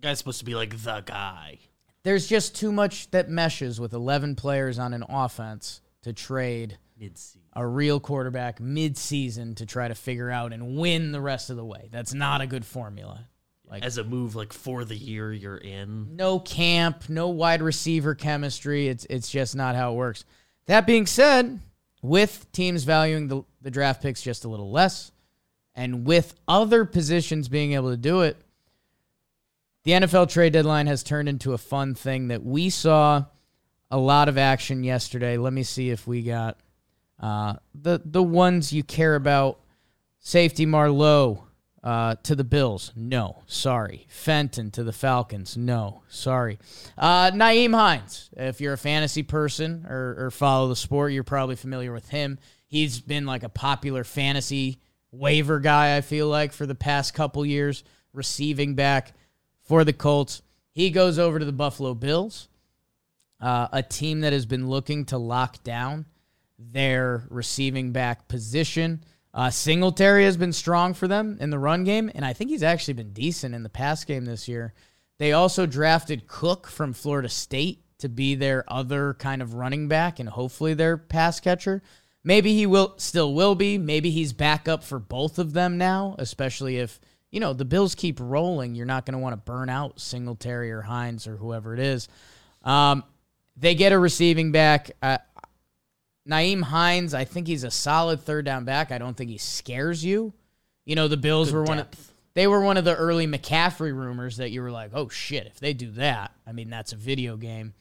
guy's 0.01 0.19
supposed 0.19 0.39
to 0.39 0.45
be 0.45 0.55
like 0.55 0.77
the 0.83 1.01
guy. 1.05 1.59
there's 2.05 2.27
just 2.27 2.55
too 2.57 2.73
much 2.73 3.11
that 3.11 3.29
meshes 3.29 3.81
with 3.81 3.93
11 3.93 4.35
players 4.37 4.79
on 4.79 4.95
an 4.95 5.05
offense 5.09 5.81
to 6.03 6.13
trade 6.13 6.79
Mid-season. 6.99 7.41
a 7.55 7.67
real 7.67 8.01
quarterback 8.01 8.61
mid-season 8.61 9.55
to 9.57 9.67
try 9.67 9.89
to 9.89 9.95
figure 9.95 10.31
out 10.31 10.53
and 10.53 10.77
win 10.77 11.13
the 11.13 11.21
rest 11.21 11.51
of 11.51 11.57
the 11.57 11.65
way. 11.65 11.89
That's 11.93 12.15
not 12.15 12.41
a 12.41 12.47
good 12.47 12.65
formula. 12.65 13.27
Like 13.69 13.85
As 13.85 13.99
a 13.99 14.05
move, 14.05 14.35
like 14.35 14.53
for 14.53 14.85
the 14.85 14.97
year 14.97 15.33
you're 15.33 15.59
in. 15.59 16.17
no 16.17 16.39
camp, 16.41 17.09
no 17.09 17.29
wide 17.29 17.61
receiver 17.61 18.15
chemistry. 18.15 18.89
It's 18.89 19.07
it's 19.11 19.29
just 19.29 19.55
not 19.55 19.75
how 19.77 19.93
it 19.93 19.97
works. 19.97 20.25
That 20.67 20.87
being 20.87 21.07
said, 21.07 21.61
with 22.01 22.51
teams 22.53 22.85
valuing 22.85 23.29
the, 23.29 23.43
the 23.61 23.71
draft 23.71 24.01
picks 24.03 24.23
just 24.23 24.45
a 24.45 24.49
little 24.49 24.71
less, 24.71 25.13
and 25.75 26.07
with 26.07 26.35
other 26.49 26.85
positions 26.87 27.49
being 27.49 27.73
able 27.75 27.91
to 27.91 27.97
do 27.99 28.23
it, 28.23 28.39
the 29.89 29.95
NFL 29.95 30.29
trade 30.29 30.53
deadline 30.53 30.87
has 30.87 31.03
turned 31.03 31.31
into 31.31 31.55
a 31.55 31.59
fun 31.59 31.95
thing 31.95 32.29
that 32.29 32.45
we 32.45 32.69
saw 32.69 33.25
a 33.91 33.97
lot 33.97 34.29
of 34.29 34.37
action 34.37 34.85
yesterday. 34.85 35.39
Let 35.39 35.55
me 35.55 35.63
see 35.63 35.89
if 35.89 36.07
we 36.07 36.21
got 36.21 36.61
uh, 37.19 37.55
the 37.75 37.99
the 38.05 38.23
ones 38.23 38.71
you 38.71 38.85
care 38.85 39.15
about. 39.15 39.61
Safety 40.19 40.67
Marlowe 40.67 41.45
uh, 41.83 42.17
to 42.25 42.37
the 42.37 42.45
Bills. 42.45 42.93
No, 42.95 43.45
sorry. 43.47 44.05
Fenton 44.11 44.71
to 44.73 44.85
the 44.85 44.93
Falcons. 44.93 45.57
No, 45.57 46.03
sorry. 46.09 46.59
Uh, 46.99 47.31
Nyheim 47.31 47.75
Hines. 47.75 48.29
If 48.37 48.61
you're 48.61 48.75
a 48.75 48.79
fantasy 48.79 49.23
person 49.23 49.87
or, 49.89 50.17
or 50.19 50.31
follow 50.31 50.69
the 50.69 50.77
sport, 50.77 51.13
you're 51.13 51.25
probably 51.25 51.57
familiar 51.57 51.95
with 51.95 52.11
him. 52.11 52.39
He's 52.67 53.01
been 53.01 53.25
like 53.25 53.43
a 53.43 53.49
popular 53.49 54.05
fantasy 54.05 54.83
waiver 55.13 55.61
guy, 55.61 55.97
I 55.97 56.03
feel 56.03 56.29
like, 56.29 56.53
for 56.53 56.67
the 56.67 56.75
past 56.75 57.15
couple 57.15 57.47
years, 57.47 57.85
receiving 58.13 58.75
back 58.75 59.15
for 59.69 59.85
the 59.85 59.93
Colts. 59.93 60.43
He 60.73 60.91
goes 60.91 61.19
over 61.19 61.39
to 61.39 61.45
the 61.45 61.53
Buffalo 61.53 61.95
Bills, 61.95 62.49
uh, 63.41 63.69
a 63.71 63.83
team 63.83 64.23
that 64.23 64.33
has 64.33 64.47
been 64.47 64.69
looking 64.69 65.05
to 65.07 65.19
lock 65.19 65.63
down 65.63 66.07
their 66.59 67.25
receiving 67.29 67.93
back 67.93 68.27
position. 68.29 69.05
Uh, 69.35 69.51
Singletary 69.51 70.25
has 70.25 70.39
been 70.39 70.55
strong 70.55 70.95
for 70.95 71.07
them 71.07 71.37
in 71.39 71.51
the 71.51 71.59
run 71.59 71.85
game, 71.85 72.11
and 72.15 72.25
I 72.25 72.33
think 72.33 72.51
he's 72.51 72.63
actually 72.63 72.95
been 72.95 73.13
decent 73.13 73.55
in 73.55 73.63
the 73.63 73.69
pass 73.69 74.05
game 74.05 74.25
this 74.25 74.49
year. 74.49 74.73
They 75.19 75.33
also 75.33 75.67
drafted 75.67 76.27
Cook 76.27 76.67
from 76.67 76.95
Florida 76.95 77.29
State 77.29 77.85
to 77.99 78.09
be 78.09 78.35
their 78.35 78.65
other 78.69 79.15
kind 79.15 79.43
of 79.43 79.55
running 79.55 79.87
back 79.87 80.19
and 80.19 80.29
hopefully 80.29 80.73
their 80.73 80.97
pass 80.97 81.41
catcher. 81.41 81.83
Maybe 82.25 82.55
he 82.55 82.67
will 82.67 82.95
still 82.97 83.35
will 83.35 83.55
be. 83.55 83.77
Maybe 83.77 84.11
he's 84.11 84.33
back 84.33 84.67
up 84.67 84.83
for 84.83 84.99
both 84.99 85.39
of 85.39 85.53
them 85.53 85.77
now, 85.77 86.15
especially 86.19 86.79
if 86.79 87.01
you 87.31 87.41
know 87.41 87.53
the 87.53 87.65
Bills 87.65 87.95
keep 87.95 88.19
rolling. 88.21 88.75
You're 88.75 88.87
not 88.87 89.07
going 89.07 89.13
to 89.13 89.19
want 89.19 89.33
to 89.35 89.37
burn 89.37 89.69
out 89.69 90.01
Singletary 90.01 90.71
or 90.71 90.83
Hines 90.83 91.27
or 91.27 91.37
whoever 91.37 91.75
it 91.75 91.81
is. 91.81 92.09
Um, 92.63 93.05
they 93.57 93.75
get 93.75 93.93
a 93.93 93.99
receiving 93.99 94.53
back. 94.53 94.91
Uh, 95.03 95.19
Nyheim 96.29 96.63
Hines, 96.63 97.15
I 97.15 97.25
think 97.25 97.47
he's 97.47 97.65
a 97.65 97.71
solid 97.71 98.21
third 98.21 98.45
down 98.45 98.65
back. 98.65 98.93
I 98.93 98.99
don't 98.99 99.17
think 99.17 99.31
he 99.31 99.39
scares 99.39 100.05
you. 100.05 100.33
You 100.85 100.95
know, 100.95 101.09
the 101.09 101.17
Bills 101.17 101.51
Good 101.51 101.57
were 101.57 101.65
one 101.65 101.79
of 101.81 101.89
they 102.35 102.47
were 102.47 102.61
one 102.61 102.77
of 102.77 102.85
the 102.85 102.95
early 102.95 103.27
McCaffrey 103.27 103.95
rumors 103.95 104.37
that 104.37 104.51
you 104.51 104.63
were 104.63 104.71
like, 104.71 104.91
oh 104.95 105.09
shit, 105.09 105.47
if 105.47 105.59
they 105.59 105.73
do 105.73 105.91
that, 105.93 106.33
I 106.47 106.53
mean, 106.53 106.71
that's 106.71 106.93
a 106.93 106.97
video 106.97 107.37
game. 107.37 107.75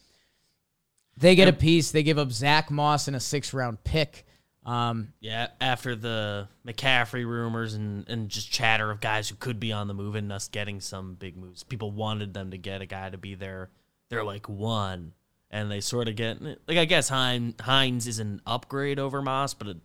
They 1.17 1.35
get 1.35 1.47
a 1.47 1.53
piece. 1.53 1.91
They 1.91 2.03
give 2.03 2.19
up 2.19 2.31
Zach 2.31 2.69
Moss 2.69 3.07
and 3.07 3.15
a 3.15 3.19
six 3.19 3.53
round 3.53 3.83
pick. 3.83 4.25
Um, 4.67 5.13
Yeah, 5.21 5.47
after 5.61 5.95
the 5.95 6.49
McCaffrey 6.67 7.25
rumors 7.25 7.73
and, 7.73 8.07
and 8.09 8.27
just 8.27 8.51
chatter 8.51 8.91
of 8.91 8.99
guys 8.99 9.29
who 9.29 9.35
could 9.35 9.59
be 9.59 9.71
on 9.71 9.87
the 9.87 9.93
move 9.93 10.15
and 10.15 10.31
us 10.31 10.49
getting 10.49 10.81
some 10.81 11.15
big 11.15 11.37
moves, 11.37 11.63
people 11.63 11.89
wanted 11.89 12.33
them 12.33 12.51
to 12.51 12.57
get 12.57 12.81
a 12.81 12.85
guy 12.85 13.09
to 13.09 13.17
be 13.17 13.33
their 13.33 13.69
their 14.09 14.23
like 14.23 14.47
one, 14.49 15.13
and 15.49 15.71
they 15.71 15.79
sort 15.79 16.09
of 16.09 16.17
get 16.17 16.41
like 16.41 16.77
I 16.77 16.85
guess 16.85 17.07
Hines, 17.07 17.55
Hines 17.61 18.07
is 18.07 18.19
an 18.19 18.41
upgrade 18.45 18.99
over 18.99 19.21
Moss, 19.21 19.53
but 19.53 19.69
a, 19.69 19.77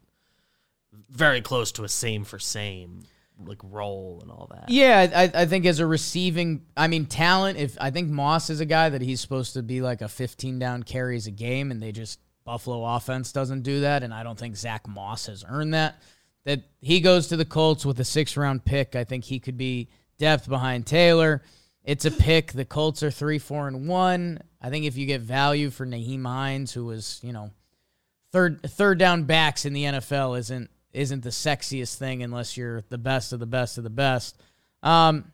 very 1.09 1.41
close 1.41 1.71
to 1.73 1.85
a 1.85 1.89
same 1.89 2.25
for 2.25 2.41
same 2.41 3.05
like 3.45 3.61
role 3.63 4.19
and 4.21 4.31
all 4.31 4.49
that. 4.51 4.69
yeah, 4.69 5.11
I, 5.15 5.43
I 5.43 5.47
think 5.47 5.65
as 5.65 5.79
a 5.79 5.87
receiving, 5.87 6.63
I 6.77 6.89
mean, 6.89 7.07
talent. 7.07 7.57
If 7.59 7.77
I 7.81 7.91
think 7.91 8.11
Moss 8.11 8.51
is 8.51 8.61
a 8.61 8.67
guy 8.67 8.89
that 8.89 9.01
he's 9.01 9.21
supposed 9.21 9.55
to 9.55 9.63
be 9.63 9.81
like 9.81 10.03
a 10.03 10.09
15 10.09 10.59
down 10.59 10.83
carries 10.83 11.29
a 11.29 11.31
game, 11.31 11.71
and 11.71 11.81
they 11.81 11.93
just 11.93 12.19
Buffalo 12.45 12.85
offense 12.85 13.33
doesn't 13.33 13.63
do 13.63 13.81
that, 13.81 14.03
and 14.03 14.13
I 14.13 14.23
don't 14.23 14.39
think 14.39 14.57
Zach 14.57 14.89
Moss 14.89 15.27
has 15.27 15.45
earned 15.49 15.75
that. 15.75 16.01
That 16.45 16.63
he 16.81 17.01
goes 17.01 17.29
to 17.29 17.37
the 17.37 17.45
Colts 17.45 17.87
with 17.87 18.01
a 18.01 18.05
six 18.05 18.37
round 18.37 18.65
pick. 18.65 18.97
I 18.97 19.05
think 19.05 19.25
he 19.25 19.39
could 19.39 19.57
be 19.57 19.89
depth 20.19 20.49
behind 20.49 20.87
Taylor. 20.87 21.43
It's 21.85 22.05
a 22.05 22.11
pick. 22.11 22.53
The 22.53 22.65
Colts 22.65 23.03
are 23.03 23.11
three, 23.11 23.39
four, 23.39 23.69
and 23.69 23.89
one. 23.89 24.41
I 24.61 24.71
think 24.71 24.85
if 24.85 24.97
you 24.97 25.07
get 25.07 25.21
value 25.21 25.71
for 25.71 25.87
Nyheim 25.87 26.25
Hines, 26.25 26.73
who 26.73 26.85
was, 26.85 27.21
you 27.23 27.33
know, 27.33 27.51
third 28.33 28.63
third 28.63 28.99
down 28.99 29.25
backs 29.25 29.65
in 29.65 29.73
the 29.73 29.85
NFL 29.85 30.39
isn't 30.39 30.71
isn't 30.93 31.23
the 31.23 31.31
sexiest 31.31 31.97
thing 31.97 32.23
unless 32.23 32.57
you're 32.57 32.83
the 32.89 32.99
best 32.99 33.33
of 33.33 33.41
the 33.41 33.47
best 33.47 33.79
of 33.79 33.85
the 33.85 33.91
best. 33.91 34.41
Um, 34.83 35.33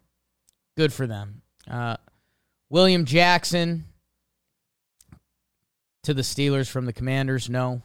good 0.77 0.93
for 0.93 1.07
them. 1.07 1.43
Uh, 1.69 1.97
William 2.71 3.05
Jackson 3.05 3.85
to 6.03 6.15
the 6.15 6.23
Steelers 6.23 6.71
from 6.71 6.87
the 6.87 6.93
Commanders. 6.93 7.51
No, 7.51 7.83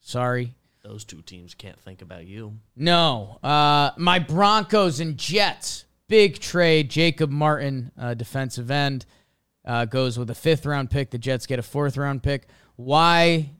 sorry. 0.00 0.54
Those 0.82 1.04
two 1.04 1.22
teams 1.22 1.54
can't 1.54 1.78
think 1.78 2.02
about 2.02 2.26
you. 2.26 2.58
No. 2.76 3.38
Uh, 3.42 3.90
my 3.96 4.18
Broncos 4.18 5.00
and 5.00 5.18
Jets. 5.18 5.84
Big 6.08 6.38
trade. 6.38 6.88
Jacob 6.88 7.30
Martin, 7.30 7.92
uh, 7.98 8.14
defensive 8.14 8.70
end, 8.70 9.04
uh, 9.64 9.84
goes 9.84 10.18
with 10.18 10.30
a 10.30 10.34
fifth 10.34 10.64
round 10.64 10.90
pick. 10.90 11.10
The 11.10 11.18
Jets 11.18 11.46
get 11.46 11.58
a 11.58 11.62
fourth 11.62 11.96
round 11.96 12.22
pick. 12.22 12.48
Why 12.76 13.50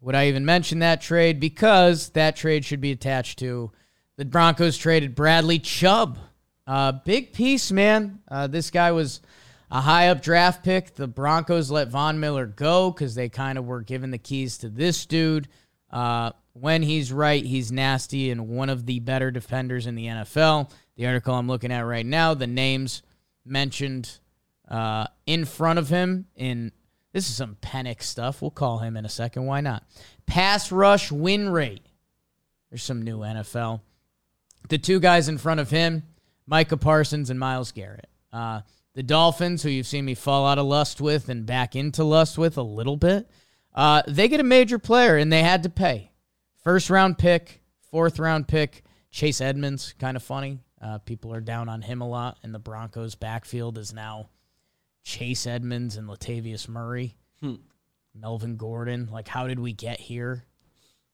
would 0.00 0.16
I 0.16 0.28
even 0.28 0.44
mention 0.44 0.80
that 0.80 1.00
trade? 1.00 1.38
Because 1.38 2.08
that 2.10 2.34
trade 2.34 2.64
should 2.64 2.80
be 2.80 2.90
attached 2.90 3.38
to 3.38 3.70
the 4.16 4.24
Broncos 4.24 4.76
traded 4.76 5.14
Bradley 5.14 5.58
Chubb. 5.58 6.18
Uh, 6.66 6.92
big 6.92 7.32
piece, 7.32 7.70
man. 7.70 8.20
Uh, 8.28 8.46
this 8.46 8.70
guy 8.70 8.92
was 8.92 9.20
a 9.72 9.80
high 9.80 10.08
up 10.08 10.22
draft 10.22 10.62
pick. 10.62 10.94
The 10.94 11.08
Broncos 11.08 11.70
let 11.70 11.88
Von 11.88 12.20
Miller 12.20 12.46
go 12.46 12.90
because 12.90 13.14
they 13.14 13.30
kind 13.30 13.56
of 13.56 13.64
were 13.64 13.80
given 13.80 14.10
the 14.10 14.18
keys 14.18 14.58
to 14.58 14.68
this 14.68 15.06
dude. 15.06 15.48
Uh, 15.90 16.32
when 16.52 16.82
he's 16.82 17.10
right, 17.10 17.42
he's 17.42 17.72
nasty 17.72 18.30
and 18.30 18.48
one 18.48 18.68
of 18.68 18.84
the 18.84 19.00
better 19.00 19.30
defenders 19.30 19.86
in 19.86 19.94
the 19.94 20.06
NFL. 20.06 20.70
The 20.96 21.06
article 21.06 21.34
I'm 21.34 21.48
looking 21.48 21.72
at 21.72 21.80
right 21.80 22.04
now, 22.04 22.34
the 22.34 22.46
names 22.46 23.02
mentioned 23.46 24.18
uh, 24.68 25.06
in 25.24 25.46
front 25.46 25.78
of 25.78 25.88
him 25.88 26.26
in 26.36 26.70
this 27.12 27.28
is 27.28 27.34
some 27.34 27.56
Penik 27.62 28.02
stuff. 28.02 28.42
We'll 28.42 28.50
call 28.50 28.78
him 28.78 28.96
in 28.96 29.06
a 29.06 29.10
second. 29.10 29.46
Why 29.46 29.62
not? 29.62 29.84
Pass 30.26 30.70
rush 30.70 31.10
win 31.10 31.48
rate. 31.48 31.86
There's 32.70 32.82
some 32.82 33.00
new 33.00 33.20
NFL. 33.20 33.80
The 34.68 34.78
two 34.78 35.00
guys 35.00 35.28
in 35.28 35.38
front 35.38 35.60
of 35.60 35.70
him, 35.70 36.02
Micah 36.46 36.76
Parsons 36.76 37.30
and 37.30 37.40
Myles 37.40 37.72
Garrett. 37.72 38.08
Uh, 38.32 38.60
the 38.94 39.02
Dolphins, 39.02 39.62
who 39.62 39.70
you've 39.70 39.86
seen 39.86 40.04
me 40.04 40.14
fall 40.14 40.46
out 40.46 40.58
of 40.58 40.66
lust 40.66 41.00
with 41.00 41.28
and 41.28 41.46
back 41.46 41.74
into 41.74 42.04
lust 42.04 42.36
with 42.36 42.58
a 42.58 42.62
little 42.62 42.96
bit, 42.96 43.28
uh, 43.74 44.02
they 44.06 44.28
get 44.28 44.40
a 44.40 44.44
major 44.44 44.78
player 44.78 45.16
and 45.16 45.32
they 45.32 45.42
had 45.42 45.62
to 45.62 45.70
pay. 45.70 46.10
First 46.62 46.90
round 46.90 47.18
pick, 47.18 47.62
fourth 47.90 48.18
round 48.18 48.48
pick, 48.48 48.84
Chase 49.10 49.40
Edmonds, 49.40 49.94
kind 49.98 50.16
of 50.16 50.22
funny. 50.22 50.60
Uh, 50.80 50.98
people 50.98 51.32
are 51.32 51.40
down 51.40 51.68
on 51.68 51.80
him 51.80 52.00
a 52.00 52.08
lot, 52.08 52.38
and 52.42 52.52
the 52.54 52.58
Broncos' 52.58 53.14
backfield 53.14 53.78
is 53.78 53.92
now 53.92 54.28
Chase 55.04 55.46
Edmonds 55.46 55.96
and 55.96 56.08
Latavius 56.08 56.68
Murray, 56.68 57.16
Melvin 58.14 58.56
Gordon. 58.56 59.08
Like, 59.10 59.28
how 59.28 59.46
did 59.46 59.60
we 59.60 59.72
get 59.72 60.00
here? 60.00 60.44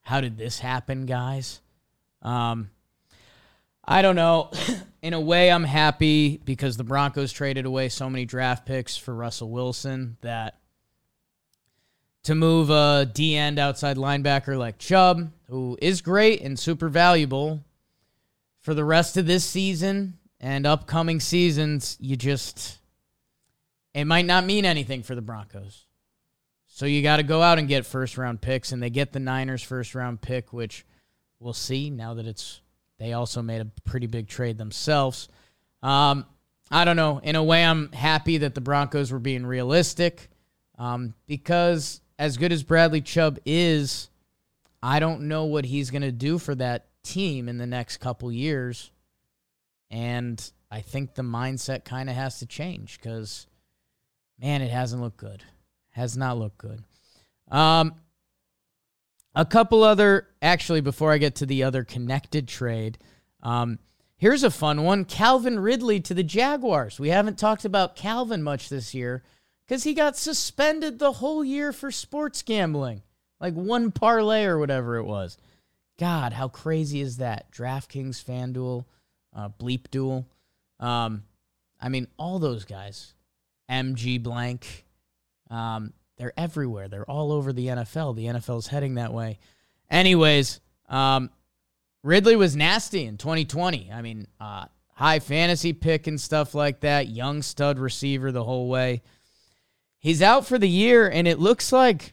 How 0.01 0.21
did 0.21 0.39
this 0.39 0.59
happen, 0.59 1.07
guys? 1.07 1.61
Um, 2.23 2.71
I 3.91 4.03
don't 4.03 4.17
know. 4.17 4.51
In 5.03 5.15
a 5.15 5.21
way, 5.21 5.51
I'm 5.51 5.65
happy 5.65 6.41
because 6.45 6.77
the 6.77 6.85
Broncos 6.85 7.33
traded 7.33 7.65
away 7.65 7.89
so 7.89 8.11
many 8.11 8.25
draft 8.25 8.67
picks 8.67 8.97
for 8.97 9.15
Russell 9.15 9.49
Wilson 9.49 10.17
that 10.23 10.59
to 12.25 12.35
move 12.35 12.69
a 12.69 13.09
D 13.11 13.37
end 13.37 13.59
outside 13.61 13.97
linebacker 13.97 14.59
like 14.59 14.79
Chubb, 14.79 15.31
who 15.49 15.79
is 15.81 16.03
great 16.03 16.43
and 16.43 16.59
super 16.59 16.89
valuable 16.89 17.65
for 18.61 18.75
the 18.75 18.85
rest 18.85 19.17
of 19.17 19.27
this 19.27 19.45
season 19.45 20.19
and 20.41 20.67
upcoming 20.67 21.21
seasons, 21.21 21.97
you 22.01 22.17
just 22.17 22.79
it 23.95 24.05
might 24.05 24.27
not 24.27 24.45
mean 24.45 24.65
anything 24.65 25.05
for 25.05 25.15
the 25.15 25.23
Broncos. 25.23 25.87
So 26.67 26.87
you 26.87 27.03
got 27.03 27.17
to 27.17 27.23
go 27.23 27.41
out 27.41 27.59
and 27.59 27.69
get 27.69 27.87
first 27.87 28.19
round 28.19 28.41
picks, 28.41 28.73
and 28.73 28.83
they 28.83 28.91
get 28.91 29.13
the 29.13 29.21
Niners 29.21 29.63
first 29.63 29.95
round 29.95 30.21
pick, 30.21 30.53
which 30.53 30.85
we'll 31.39 31.53
see 31.53 31.89
now 31.89 32.15
that 32.15 32.27
it's 32.27 32.61
they 32.99 33.13
also 33.13 33.43
made 33.43 33.61
a 33.61 33.67
pretty 33.85 34.07
big 34.07 34.29
trade 34.29 34.59
themselves. 34.59 35.29
Um, 35.83 36.27
I 36.71 36.85
don't 36.85 36.97
know. 36.97 37.21
In 37.23 37.37
a 37.37 37.43
way, 37.43 37.65
I'm 37.65 37.93
happy 37.93 38.39
that 38.39 38.55
the 38.55 38.61
Broncos 38.61 39.11
were 39.11 39.19
being 39.19 39.47
realistic 39.47 40.29
um, 40.79 41.15
because 41.27 42.01
as 42.19 42.37
good 42.37 42.53
as 42.53 42.63
Bradley 42.63 43.01
Chubb 43.01 43.39
is, 43.47 44.11
I 44.83 45.01
don't 45.01 45.23
know 45.23 45.45
what 45.45 45.65
he's 45.65 45.91
going 45.91 46.03
to 46.03 46.13
do 46.13 46.39
for 46.39 46.55
that 46.57 46.87
team 47.03 47.49
in 47.49 47.59
the 47.59 47.67
next 47.67 47.99
couple 47.99 48.31
years. 48.31 48.91
And 49.91 50.51
I 50.71 50.81
think 50.81 51.15
the 51.15 51.23
mindset 51.23 51.85
kind 51.85 52.11
of 52.11 52.17
has 52.17 52.41
to 52.41 52.47
change 52.47 52.99
because, 53.01 53.47
man, 54.39 54.61
it 54.61 54.71
hasn't 54.71 55.03
looked 55.03 55.17
good. 55.17 55.43
Has 55.93 56.17
not 56.17 56.39
looked 56.39 56.59
good. 56.59 56.85
Um, 57.51 57.95
a 59.39 59.45
couple 59.45 59.85
other, 59.85 60.27
actually, 60.43 60.81
before 60.81 61.13
I 61.13 61.19
get 61.19 61.37
to 61.37 61.47
the 61.47 61.63
other 61.63 61.85
connected 61.85 62.49
trade, 62.49 62.99
um, 63.41 63.79
here's 64.17 64.43
a 64.43 64.51
fun 64.51 64.83
one 64.83 65.05
Calvin 65.05 65.61
Ridley 65.61 66.01
to 66.01 66.13
the 66.13 66.25
Jaguars. 66.25 66.99
We 66.99 67.11
haven't 67.11 67.39
talked 67.39 67.65
about 67.65 67.95
Calvin 67.95 68.43
much 68.43 68.69
this 68.69 68.95
year 68.95 69.23
because 69.65 69.85
he 69.85 69.95
got 69.95 70.17
suspended 70.17 70.99
the 70.99 71.13
whole 71.13 71.45
year 71.45 71.73
for 71.73 71.93
sports 71.93 72.43
gambling, 72.43 73.03
like 73.39 73.55
one 73.55 73.93
parlay 73.93 74.43
or 74.43 74.59
whatever 74.59 74.97
it 74.97 75.05
was. 75.05 75.39
God, 76.01 76.33
how 76.33 76.49
crazy 76.49 77.01
is 77.01 77.19
that? 77.19 77.53
DraftKings, 77.53 78.23
FanDuel, 78.25 78.87
uh, 79.37 79.51
Bleep 79.51 79.89
Duel. 79.93 80.27
Um, 80.81 81.23
I 81.81 81.91
mean, 81.91 82.09
all 82.19 82.41
those 82.41 82.65
guys, 82.65 83.15
MG 83.71 84.21
Blank, 84.21 84.85
um, 85.49 85.93
they're 86.19 86.33
everywhere. 86.37 86.89
They're 86.89 87.09
all 87.09 87.33
over 87.33 87.53
the 87.53 87.67
NFL. 87.67 88.17
The 88.17 88.27
NFL's 88.27 88.67
heading 88.67 88.97
that 88.97 89.13
way. 89.13 89.39
Anyways, 89.91 90.61
um, 90.89 91.31
Ridley 92.03 92.37
was 92.37 92.57
nasty 92.57 93.05
in 93.05 93.17
2020. 93.17 93.91
I 93.93 94.03
mean, 94.03 94.27
uh, 94.41 94.67
high 94.95 95.21
fantasy 95.21 95.73
pick 95.73 96.07
and 96.07 96.21
stuff 96.21 96.55
like 96.55 96.81
that. 96.81 97.09
Young 97.09 97.43
stud 97.43 97.79
receiver 97.79 98.33
the 98.33 98.45
whole 98.45 98.69
way. 98.69 99.03
He's 99.99 100.23
out 100.23 100.47
for 100.47 100.59
the 100.59 100.69
year, 100.69 101.09
and 101.09 101.27
it 101.27 101.39
looks 101.39 101.73
like 101.73 102.13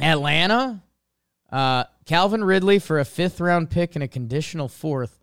Atlanta, 0.00 0.82
uh, 1.50 1.84
Calvin 2.06 2.44
Ridley 2.44 2.78
for 2.78 2.98
a 2.98 3.04
fifth 3.04 3.40
round 3.40 3.70
pick 3.70 3.94
and 3.94 4.02
a 4.02 4.08
conditional 4.08 4.68
fourth. 4.68 5.18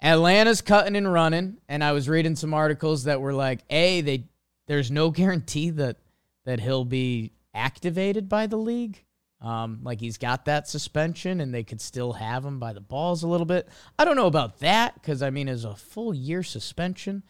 Atlanta's 0.00 0.60
cutting 0.60 0.96
and 0.96 1.10
running, 1.10 1.58
and 1.68 1.82
I 1.82 1.92
was 1.92 2.08
reading 2.08 2.36
some 2.36 2.52
articles 2.52 3.04
that 3.04 3.20
were 3.20 3.32
like, 3.32 3.60
"A, 3.70 4.00
they 4.00 4.24
there's 4.66 4.90
no 4.90 5.10
guarantee 5.10 5.70
that 5.70 5.96
that 6.44 6.60
he'll 6.60 6.84
be 6.84 7.32
activated 7.54 8.28
by 8.28 8.46
the 8.46 8.56
league. 8.56 9.04
Um, 9.40 9.80
like 9.82 10.00
he's 10.00 10.16
got 10.16 10.46
that 10.46 10.68
suspension, 10.68 11.40
and 11.40 11.52
they 11.52 11.64
could 11.64 11.80
still 11.80 12.14
have 12.14 12.44
him 12.44 12.58
by 12.58 12.72
the 12.72 12.80
balls 12.80 13.22
a 13.22 13.28
little 13.28 13.46
bit. 13.46 13.68
I 13.98 14.04
don't 14.04 14.16
know 14.16 14.26
about 14.26 14.60
that 14.60 14.94
because 14.94 15.22
I 15.22 15.30
mean, 15.30 15.48
it's 15.48 15.64
a 15.64 15.76
full 15.76 16.14
year 16.14 16.42
suspension, 16.42 17.22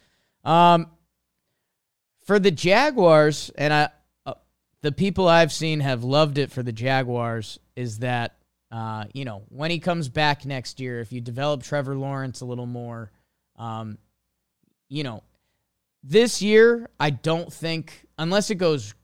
um, 0.44 0.86
for 2.24 2.38
the 2.38 2.52
Jaguars, 2.52 3.50
and 3.56 3.74
I, 3.74 3.88
uh, 4.24 4.34
the 4.82 4.92
people 4.92 5.26
I've 5.26 5.52
seen 5.52 5.80
have 5.80 6.04
loved 6.04 6.38
it 6.38 6.52
for 6.52 6.62
the 6.62 6.72
Jaguars 6.72 7.58
is 7.74 7.98
that 7.98 8.36
uh, 8.74 9.04
you 9.12 9.24
know, 9.24 9.44
when 9.50 9.70
he 9.70 9.78
comes 9.78 10.08
back 10.08 10.44
next 10.44 10.80
year, 10.80 10.98
if 10.98 11.12
you 11.12 11.20
develop 11.20 11.62
Trevor 11.62 11.94
Lawrence 11.94 12.40
a 12.40 12.44
little 12.44 12.66
more, 12.66 13.12
um, 13.56 13.98
you 14.88 15.04
know, 15.04 15.22
this 16.02 16.42
year, 16.42 16.90
I 16.98 17.10
don't 17.10 17.52
think, 17.52 18.04
unless 18.18 18.50
it 18.50 18.56
goes, 18.56 18.94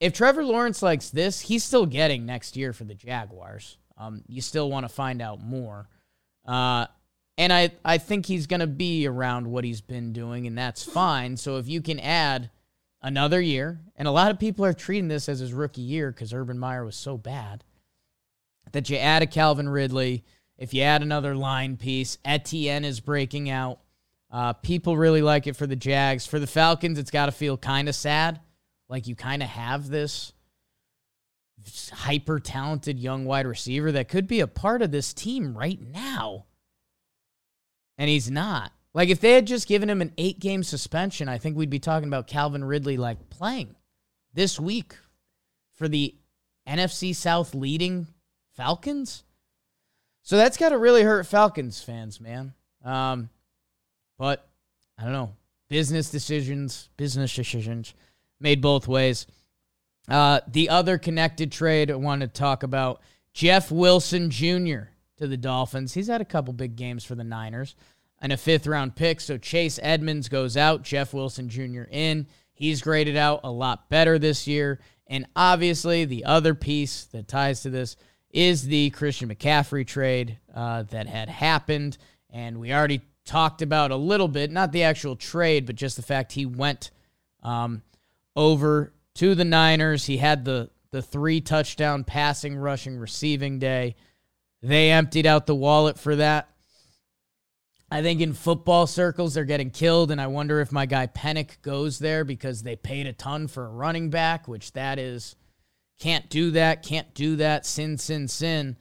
if 0.00 0.12
Trevor 0.12 0.44
Lawrence 0.44 0.82
likes 0.82 1.10
this, 1.10 1.40
he's 1.40 1.64
still 1.64 1.86
getting 1.86 2.26
next 2.26 2.56
year 2.56 2.72
for 2.72 2.84
the 2.84 2.94
Jaguars. 2.94 3.78
Um, 3.96 4.22
you 4.26 4.40
still 4.40 4.70
want 4.70 4.84
to 4.84 4.92
find 4.92 5.22
out 5.22 5.40
more. 5.40 5.88
Uh, 6.44 6.86
And 7.36 7.52
I, 7.52 7.72
I 7.84 7.98
think 7.98 8.26
he's 8.26 8.46
going 8.46 8.60
to 8.60 8.68
be 8.68 9.08
around 9.08 9.48
what 9.48 9.64
he's 9.64 9.80
been 9.80 10.12
doing, 10.12 10.46
and 10.46 10.56
that's 10.56 10.84
fine. 10.84 11.36
So 11.36 11.56
if 11.56 11.66
you 11.68 11.82
can 11.82 11.98
add 11.98 12.50
another 13.02 13.40
year, 13.40 13.80
and 13.96 14.06
a 14.06 14.12
lot 14.12 14.30
of 14.30 14.38
people 14.38 14.64
are 14.64 14.72
treating 14.72 15.08
this 15.08 15.28
as 15.28 15.40
his 15.40 15.52
rookie 15.52 15.82
year 15.82 16.12
because 16.12 16.32
Urban 16.32 16.58
Meyer 16.58 16.84
was 16.84 16.96
so 16.96 17.16
bad, 17.16 17.64
that 18.70 18.88
you 18.88 18.96
add 18.96 19.22
a 19.22 19.26
Calvin 19.26 19.68
Ridley, 19.68 20.24
if 20.56 20.72
you 20.72 20.82
add 20.82 21.02
another 21.02 21.34
line 21.34 21.76
piece, 21.76 22.18
Etienne 22.24 22.84
is 22.84 23.00
breaking 23.00 23.50
out. 23.50 23.80
Uh, 24.30 24.52
people 24.52 24.96
really 24.96 25.22
like 25.22 25.46
it 25.48 25.56
for 25.56 25.66
the 25.66 25.76
Jags. 25.76 26.26
For 26.26 26.38
the 26.38 26.46
Falcons, 26.46 26.98
it's 26.98 27.10
got 27.10 27.26
to 27.26 27.32
feel 27.32 27.56
kind 27.56 27.88
of 27.88 27.94
sad. 27.96 28.40
Like 28.88 29.06
you 29.06 29.14
kind 29.14 29.42
of 29.42 29.48
have 29.48 29.88
this 29.88 30.32
hyper 31.92 32.38
talented 32.38 32.98
young 32.98 33.24
wide 33.24 33.46
receiver 33.46 33.92
that 33.92 34.08
could 34.08 34.26
be 34.26 34.40
a 34.40 34.46
part 34.46 34.82
of 34.82 34.90
this 34.90 35.14
team 35.14 35.56
right 35.56 35.80
now. 35.80 36.46
And 37.96 38.10
he's 38.10 38.30
not. 38.30 38.72
Like 38.92 39.08
if 39.08 39.20
they 39.20 39.32
had 39.32 39.46
just 39.46 39.66
given 39.66 39.90
him 39.90 40.02
an 40.02 40.12
eight 40.18 40.38
game 40.38 40.62
suspension, 40.62 41.28
I 41.28 41.38
think 41.38 41.56
we'd 41.56 41.70
be 41.70 41.78
talking 41.78 42.08
about 42.08 42.26
Calvin 42.26 42.64
Ridley 42.64 42.96
like 42.96 43.30
playing 43.30 43.74
this 44.32 44.60
week 44.60 44.96
for 45.74 45.88
the 45.88 46.14
NFC 46.68 47.14
South 47.14 47.54
leading 47.54 48.06
Falcons. 48.56 49.24
So 50.22 50.36
that's 50.36 50.56
got 50.56 50.70
to 50.70 50.78
really 50.78 51.02
hurt 51.02 51.26
Falcons 51.26 51.82
fans, 51.82 52.20
man. 52.20 52.54
Um, 52.84 53.30
but 54.18 54.48
I 54.98 55.02
don't 55.02 55.12
know. 55.12 55.34
Business 55.68 56.10
decisions, 56.10 56.88
business 56.96 57.34
decisions 57.34 57.94
made 58.40 58.60
both 58.60 58.88
ways. 58.88 59.26
Uh, 60.08 60.40
the 60.48 60.68
other 60.68 60.98
connected 60.98 61.50
trade 61.50 61.90
I 61.90 61.94
want 61.94 62.20
to 62.20 62.28
talk 62.28 62.62
about 62.62 63.00
Jeff 63.32 63.70
Wilson 63.70 64.30
Jr. 64.30 64.90
to 65.16 65.26
the 65.26 65.36
Dolphins. 65.36 65.94
He's 65.94 66.08
had 66.08 66.20
a 66.20 66.26
couple 66.26 66.52
big 66.52 66.76
games 66.76 67.04
for 67.04 67.14
the 67.14 67.24
Niners 67.24 67.74
and 68.20 68.32
a 68.32 68.36
fifth 68.36 68.66
round 68.66 68.96
pick. 68.96 69.20
So 69.20 69.38
Chase 69.38 69.78
Edmonds 69.82 70.28
goes 70.28 70.56
out, 70.56 70.82
Jeff 70.82 71.14
Wilson 71.14 71.48
Jr. 71.48 71.82
in. 71.90 72.26
He's 72.52 72.82
graded 72.82 73.16
out 73.16 73.40
a 73.44 73.50
lot 73.50 73.88
better 73.88 74.18
this 74.18 74.46
year. 74.46 74.80
And 75.06 75.26
obviously, 75.34 76.04
the 76.04 76.24
other 76.24 76.54
piece 76.54 77.04
that 77.06 77.28
ties 77.28 77.62
to 77.62 77.70
this 77.70 77.96
is 78.30 78.64
the 78.64 78.90
Christian 78.90 79.28
McCaffrey 79.28 79.86
trade 79.86 80.38
uh, 80.54 80.84
that 80.84 81.06
had 81.06 81.28
happened. 81.28 81.98
And 82.30 82.58
we 82.58 82.72
already 82.72 83.02
talked 83.24 83.62
about 83.62 83.90
a 83.90 83.96
little 83.96 84.28
bit, 84.28 84.50
not 84.50 84.72
the 84.72 84.82
actual 84.82 85.16
trade, 85.16 85.66
but 85.66 85.76
just 85.76 85.96
the 85.96 86.02
fact 86.02 86.32
he 86.32 86.46
went 86.46 86.90
um, 87.42 87.82
over 88.36 88.92
to 89.16 89.34
the 89.34 89.44
Niners. 89.44 90.06
He 90.06 90.16
had 90.16 90.44
the 90.44 90.70
the 90.90 91.02
three 91.02 91.40
touchdown 91.40 92.04
passing, 92.04 92.56
rushing, 92.56 92.96
receiving 92.96 93.58
day. 93.58 93.96
They 94.62 94.92
emptied 94.92 95.26
out 95.26 95.46
the 95.46 95.54
wallet 95.54 95.98
for 95.98 96.16
that. 96.16 96.48
I 97.90 98.02
think 98.02 98.20
in 98.20 98.32
football 98.32 98.86
circles 98.86 99.34
they're 99.34 99.44
getting 99.44 99.70
killed, 99.70 100.10
and 100.10 100.20
I 100.20 100.26
wonder 100.26 100.60
if 100.60 100.72
my 100.72 100.86
guy 100.86 101.06
Penik 101.06 101.62
goes 101.62 101.98
there 101.98 102.24
because 102.24 102.62
they 102.62 102.74
paid 102.74 103.06
a 103.06 103.12
ton 103.12 103.46
for 103.46 103.66
a 103.66 103.70
running 103.70 104.10
back, 104.10 104.48
which 104.48 104.72
that 104.72 104.98
is 104.98 105.36
can't 106.00 106.28
do 106.28 106.50
that, 106.52 106.82
can't 106.82 107.14
do 107.14 107.36
that, 107.36 107.64
sin, 107.64 107.98
sin, 107.98 108.26
sin. 108.26 108.76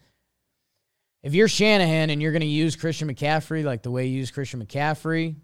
If 1.22 1.36
you're 1.36 1.48
Shanahan 1.48 2.10
and 2.10 2.22
you're 2.22 2.32
going 2.32 2.42
to 2.42 2.48
use 2.48 2.76
Christian 2.76 3.08
McCaffrey 3.08 3.64
like 3.64 3.84
the 3.84 3.92
way 3.92 4.08
you 4.08 4.18
use 4.18 4.32
Christian 4.32 4.66
McCaffrey, 4.66 5.36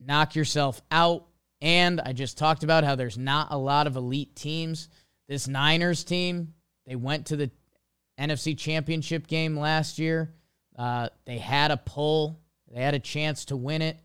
knock 0.00 0.34
yourself 0.34 0.82
out. 0.90 1.27
And 1.60 2.00
I 2.00 2.12
just 2.12 2.38
talked 2.38 2.62
about 2.62 2.84
how 2.84 2.94
there's 2.94 3.18
not 3.18 3.48
a 3.50 3.58
lot 3.58 3.86
of 3.86 3.96
elite 3.96 4.36
teams. 4.36 4.88
This 5.28 5.48
Niners 5.48 6.04
team, 6.04 6.54
they 6.86 6.96
went 6.96 7.26
to 7.26 7.36
the 7.36 7.50
NFC 8.18 8.56
Championship 8.56 9.26
game 9.26 9.58
last 9.58 9.98
year. 9.98 10.34
Uh, 10.76 11.08
they 11.26 11.38
had 11.38 11.70
a 11.70 11.76
pull, 11.76 12.40
they 12.72 12.80
had 12.80 12.94
a 12.94 13.00
chance 13.00 13.46
to 13.46 13.56
win 13.56 13.82
it. 13.82 13.98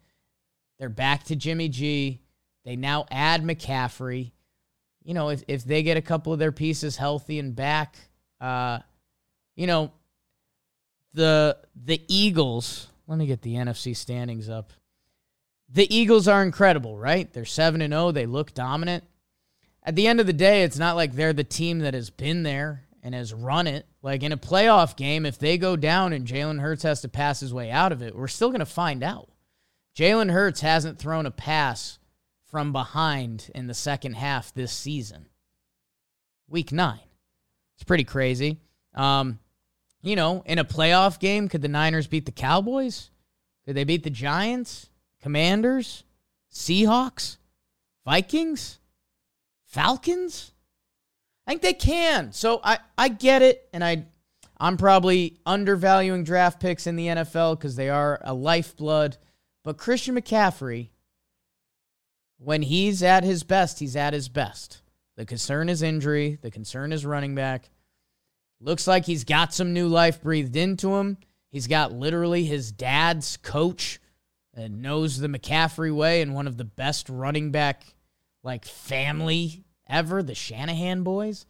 They're 0.79 0.89
back 0.89 1.25
to 1.25 1.35
Jimmy 1.35 1.69
G. 1.69 2.21
They 2.65 2.75
now 2.75 3.05
add 3.11 3.43
McCaffrey. 3.43 4.31
You 5.03 5.13
know, 5.13 5.29
if, 5.29 5.43
if 5.47 5.63
they 5.63 5.83
get 5.83 5.97
a 5.97 6.01
couple 6.01 6.33
of 6.33 6.39
their 6.39 6.51
pieces 6.51 6.97
healthy 6.97 7.37
and 7.37 7.55
back, 7.55 7.95
uh, 8.41 8.79
you 9.55 9.67
know, 9.67 9.91
the 11.13 11.57
the 11.75 12.01
Eagles, 12.07 12.87
let 13.07 13.19
me 13.19 13.27
get 13.27 13.41
the 13.41 13.53
NFC 13.53 13.95
standings 13.95 14.49
up 14.49 14.73
the 15.73 15.93
Eagles 15.93 16.27
are 16.27 16.43
incredible, 16.43 16.97
right? 16.97 17.31
They're 17.33 17.45
7 17.45 17.81
and 17.81 17.91
0, 17.91 18.11
they 18.11 18.25
look 18.25 18.53
dominant. 18.53 19.03
At 19.83 19.95
the 19.95 20.07
end 20.07 20.19
of 20.19 20.27
the 20.27 20.33
day, 20.33 20.63
it's 20.63 20.77
not 20.77 20.95
like 20.95 21.13
they're 21.13 21.33
the 21.33 21.43
team 21.43 21.79
that 21.79 21.93
has 21.93 22.09
been 22.09 22.43
there 22.43 22.85
and 23.01 23.13
has 23.13 23.33
run 23.33 23.67
it. 23.67 23.85
Like 24.01 24.23
in 24.23 24.31
a 24.31 24.37
playoff 24.37 24.95
game, 24.95 25.25
if 25.25 25.37
they 25.37 25.57
go 25.57 25.75
down 25.75 26.13
and 26.13 26.27
Jalen 26.27 26.61
Hurts 26.61 26.83
has 26.83 27.01
to 27.01 27.09
pass 27.09 27.39
his 27.39 27.53
way 27.53 27.69
out 27.69 27.91
of 27.91 28.01
it, 28.01 28.15
we're 28.15 28.27
still 28.27 28.49
going 28.49 28.59
to 28.59 28.65
find 28.65 29.03
out. 29.03 29.29
Jalen 29.97 30.31
Hurts 30.31 30.61
hasn't 30.61 30.99
thrown 30.99 31.25
a 31.25 31.31
pass 31.31 31.99
from 32.45 32.71
behind 32.71 33.49
in 33.53 33.67
the 33.67 33.73
second 33.73 34.13
half 34.13 34.53
this 34.53 34.71
season. 34.71 35.27
Week 36.47 36.71
nine. 36.71 36.99
It's 37.75 37.83
pretty 37.83 38.03
crazy. 38.03 38.59
Um, 38.93 39.39
you 40.03 40.15
know, 40.15 40.43
in 40.45 40.59
a 40.59 40.65
playoff 40.65 41.19
game, 41.19 41.49
could 41.49 41.61
the 41.61 41.67
Niners 41.67 42.07
beat 42.07 42.25
the 42.25 42.31
Cowboys? 42.31 43.09
Could 43.65 43.75
they 43.75 43.83
beat 43.83 44.03
the 44.03 44.09
Giants? 44.09 44.89
Commanders, 45.23 46.03
Seahawks, 46.51 47.37
Vikings, 48.05 48.77
Falcons. 49.65 50.51
I 51.47 51.51
think 51.51 51.61
they 51.61 51.73
can. 51.73 52.33
So 52.33 52.59
I, 52.61 52.79
I 52.97 53.07
get 53.07 53.41
it, 53.41 53.69
and 53.71 53.83
I 53.85 54.05
I'm 54.57 54.75
probably 54.75 55.39
undervaluing 55.45 56.25
draft 56.25 56.59
picks 56.59 56.87
in 56.87 56.97
the 56.97 57.07
NFL 57.07 57.57
because 57.57 57.77
they 57.77 57.89
are 57.89 58.19
a 58.21 58.33
lifeblood. 58.33 59.15
But 59.63 59.77
Christian 59.77 60.15
McCaffrey, 60.15 60.89
when 62.37 62.61
he's 62.61 63.01
at 63.01 63.23
his 63.23 63.43
best, 63.43 63.79
he's 63.79 63.95
at 63.95 64.13
his 64.13 64.27
best. 64.27 64.81
The 65.15 65.25
concern 65.25 65.69
is 65.69 65.81
injury. 65.81 66.37
The 66.41 66.51
concern 66.51 66.91
is 66.91 67.05
running 67.05 67.33
back. 67.33 67.69
Looks 68.59 68.87
like 68.87 69.05
he's 69.05 69.23
got 69.23 69.53
some 69.53 69.73
new 69.73 69.87
life 69.87 70.21
breathed 70.21 70.57
into 70.57 70.95
him. 70.95 71.17
He's 71.49 71.67
got 71.67 71.93
literally 71.93 72.43
his 72.43 72.73
dad's 72.73 73.37
coach 73.37 73.99
and 74.53 74.81
knows 74.81 75.17
the 75.17 75.27
McCaffrey 75.27 75.93
way 75.93 76.21
and 76.21 76.33
one 76.33 76.47
of 76.47 76.57
the 76.57 76.63
best 76.63 77.09
running 77.09 77.51
back 77.51 77.83
like 78.43 78.65
family 78.65 79.63
ever, 79.87 80.21
the 80.21 80.35
Shanahan 80.35 81.03
boys. 81.03 81.45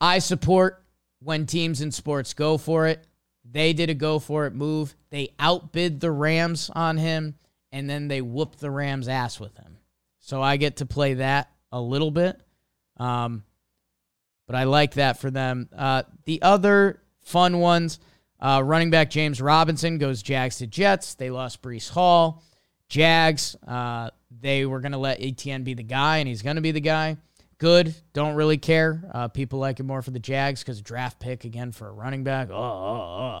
I 0.00 0.18
support 0.18 0.84
when 1.20 1.46
teams 1.46 1.80
in 1.80 1.90
sports 1.90 2.34
go 2.34 2.58
for 2.58 2.86
it. 2.86 3.06
They 3.48 3.72
did 3.72 3.90
a 3.90 3.94
go 3.94 4.18
for 4.18 4.46
it 4.46 4.54
move. 4.54 4.94
They 5.10 5.30
outbid 5.38 6.00
the 6.00 6.10
Rams 6.10 6.70
on 6.74 6.96
him 6.96 7.36
and 7.72 7.88
then 7.88 8.08
they 8.08 8.20
whooped 8.20 8.60
the 8.60 8.70
Rams 8.70 9.08
ass 9.08 9.40
with 9.40 9.56
him. 9.56 9.78
So 10.20 10.42
I 10.42 10.56
get 10.56 10.76
to 10.76 10.86
play 10.86 11.14
that 11.14 11.50
a 11.72 11.80
little 11.80 12.10
bit. 12.10 12.40
Um, 12.96 13.44
but 14.46 14.56
I 14.56 14.64
like 14.64 14.94
that 14.94 15.20
for 15.20 15.30
them. 15.30 15.68
Uh, 15.76 16.04
the 16.24 16.42
other 16.42 17.00
fun 17.22 17.58
ones, 17.58 17.98
uh, 18.40 18.62
running 18.64 18.90
back 18.90 19.10
James 19.10 19.40
Robinson 19.40 19.98
goes 19.98 20.22
Jags 20.22 20.58
to 20.58 20.66
Jets. 20.66 21.14
They 21.14 21.30
lost 21.30 21.62
Breece 21.62 21.90
Hall. 21.90 22.42
Jags, 22.88 23.56
uh, 23.66 24.10
they 24.40 24.66
were 24.66 24.80
going 24.80 24.92
to 24.92 24.98
let 24.98 25.20
Etienne 25.20 25.64
be 25.64 25.74
the 25.74 25.82
guy, 25.82 26.18
and 26.18 26.28
he's 26.28 26.42
going 26.42 26.56
to 26.56 26.62
be 26.62 26.72
the 26.72 26.80
guy. 26.80 27.16
Good. 27.58 27.94
Don't 28.12 28.34
really 28.34 28.58
care. 28.58 29.02
Uh, 29.12 29.28
people 29.28 29.58
like 29.58 29.80
it 29.80 29.84
more 29.84 30.02
for 30.02 30.10
the 30.10 30.18
Jags 30.18 30.62
because 30.62 30.82
draft 30.82 31.18
pick 31.18 31.44
again 31.44 31.72
for 31.72 31.88
a 31.88 31.92
running 31.92 32.22
back. 32.22 32.50
Oh, 32.50 32.54
oh, 32.54 33.40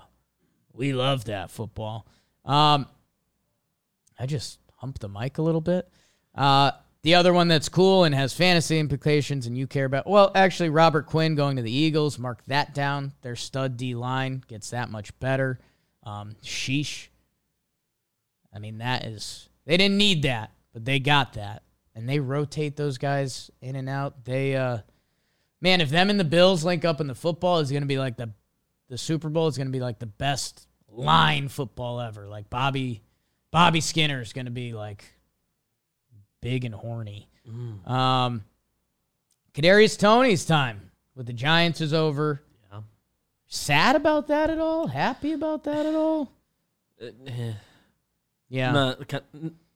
we 0.72 0.92
love 0.94 1.26
that 1.26 1.50
football. 1.50 2.06
Um, 2.44 2.86
I 4.18 4.26
just 4.26 4.58
humped 4.76 5.00
the 5.00 5.08
mic 5.08 5.38
a 5.38 5.42
little 5.42 5.60
bit. 5.60 5.88
Uh, 6.34 6.70
the 7.06 7.14
other 7.14 7.32
one 7.32 7.46
that's 7.46 7.68
cool 7.68 8.02
and 8.02 8.12
has 8.12 8.34
fantasy 8.34 8.80
implications 8.80 9.46
and 9.46 9.56
you 9.56 9.68
care 9.68 9.84
about, 9.84 10.08
well, 10.08 10.32
actually, 10.34 10.70
Robert 10.70 11.06
Quinn 11.06 11.36
going 11.36 11.54
to 11.54 11.62
the 11.62 11.70
Eagles, 11.70 12.18
mark 12.18 12.42
that 12.48 12.74
down. 12.74 13.12
Their 13.22 13.36
stud 13.36 13.76
D 13.76 13.94
line 13.94 14.42
gets 14.48 14.70
that 14.70 14.90
much 14.90 15.16
better. 15.20 15.60
Um, 16.02 16.34
sheesh. 16.42 17.06
I 18.52 18.58
mean, 18.58 18.78
that 18.78 19.04
is, 19.04 19.48
they 19.66 19.76
didn't 19.76 19.98
need 19.98 20.22
that, 20.22 20.50
but 20.72 20.84
they 20.84 20.98
got 20.98 21.34
that. 21.34 21.62
And 21.94 22.08
they 22.08 22.18
rotate 22.18 22.74
those 22.74 22.98
guys 22.98 23.52
in 23.60 23.76
and 23.76 23.88
out. 23.88 24.24
They, 24.24 24.56
uh, 24.56 24.78
man, 25.60 25.80
if 25.80 25.90
them 25.90 26.10
and 26.10 26.18
the 26.18 26.24
Bills 26.24 26.64
link 26.64 26.84
up 26.84 27.00
in 27.00 27.06
the 27.06 27.14
football, 27.14 27.60
is 27.60 27.70
going 27.70 27.84
to 27.84 27.86
be 27.86 27.98
like 27.98 28.16
the, 28.16 28.32
the 28.88 28.98
Super 28.98 29.28
Bowl 29.28 29.46
is 29.46 29.56
going 29.56 29.68
to 29.68 29.72
be 29.72 29.78
like 29.78 30.00
the 30.00 30.06
best 30.06 30.66
line 30.88 31.46
football 31.46 32.00
ever. 32.00 32.26
Like 32.26 32.50
Bobby, 32.50 33.00
Bobby 33.52 33.80
Skinner 33.80 34.20
is 34.20 34.32
going 34.32 34.46
to 34.46 34.50
be 34.50 34.72
like 34.72 35.04
big 36.40 36.64
and 36.64 36.74
horny. 36.74 37.28
Mm. 37.48 37.88
Um, 37.88 38.44
Kadarius 39.54 39.98
Toney's 39.98 40.44
time 40.44 40.90
with 41.14 41.26
the 41.26 41.32
Giants 41.32 41.80
is 41.80 41.94
over. 41.94 42.42
Yeah. 42.72 42.80
Sad 43.46 43.96
about 43.96 44.28
that 44.28 44.50
at 44.50 44.58
all? 44.58 44.86
Happy 44.86 45.32
about 45.32 45.64
that 45.64 45.86
at 45.86 45.94
all? 45.94 46.30
Uh, 47.00 47.06
yeah. 48.48 48.72
No, 48.72 48.96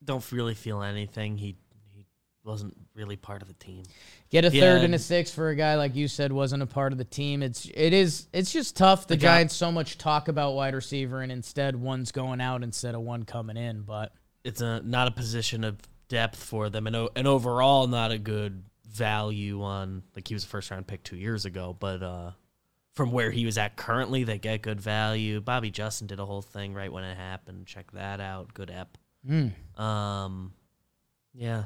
don't 0.03 0.31
really 0.31 0.53
feel 0.55 0.81
anything. 0.83 1.37
He 1.37 1.55
he 1.93 2.05
wasn't 2.43 2.75
really 2.95 3.15
part 3.15 3.41
of 3.41 3.47
the 3.47 3.53
team. 3.55 3.83
Get 4.29 4.45
a 4.45 4.49
Yeah. 4.49 4.61
third 4.61 4.83
and 4.83 4.95
a 4.95 4.99
sixth 4.99 5.33
for 5.33 5.49
a 5.49 5.55
guy 5.55 5.75
like 5.75 5.95
you 5.95 6.07
said 6.07 6.31
wasn't 6.31 6.63
a 6.63 6.67
part 6.67 6.91
of 6.91 6.97
the 6.97 7.03
team. 7.05 7.41
It's 7.43 7.65
it 7.73 7.93
is 7.93 8.27
it's 8.33 8.51
just 8.51 8.75
tough. 8.75 9.07
The 9.07 9.15
The 9.15 9.21
guy- 9.21 9.37
Giants 9.37 9.55
so 9.55 9.71
much 9.71 9.97
talk 9.97 10.27
about 10.27 10.53
wide 10.53 10.73
receiver 10.75 11.21
and 11.21 11.31
instead 11.31 11.75
one's 11.75 12.11
going 12.11 12.41
out 12.41 12.63
instead 12.63 12.95
of 12.95 13.01
one 13.01 13.23
coming 13.23 13.57
in. 13.57 13.81
But 13.83 14.13
It's 14.43 14.61
a 14.61 14.81
not 14.81 15.07
a 15.07 15.11
position 15.11 15.63
of 15.63 15.77
depth 16.11 16.43
for 16.43 16.69
them, 16.69 16.85
and 16.87 17.07
and 17.15 17.25
overall 17.27 17.87
not 17.87 18.11
a 18.11 18.17
good 18.19 18.63
value 18.85 19.63
on 19.63 20.03
like 20.15 20.27
he 20.27 20.33
was 20.33 20.43
a 20.43 20.47
first 20.47 20.69
round 20.69 20.85
pick 20.85 21.01
two 21.03 21.15
years 21.15 21.45
ago, 21.45 21.73
but 21.79 22.03
uh, 22.03 22.31
from 22.93 23.11
where 23.13 23.31
he 23.31 23.45
was 23.45 23.57
at 23.57 23.77
currently, 23.77 24.25
they 24.25 24.37
get 24.37 24.61
good 24.61 24.81
value. 24.81 25.39
Bobby 25.39 25.71
Justin 25.71 26.07
did 26.07 26.19
a 26.19 26.25
whole 26.25 26.41
thing 26.41 26.73
right 26.73 26.91
when 26.91 27.05
it 27.05 27.15
happened. 27.17 27.65
Check 27.65 27.91
that 27.93 28.19
out. 28.19 28.53
Good 28.53 28.69
ep. 28.69 28.97
mm, 29.27 29.51
Um, 29.81 30.51
yeah, 31.33 31.63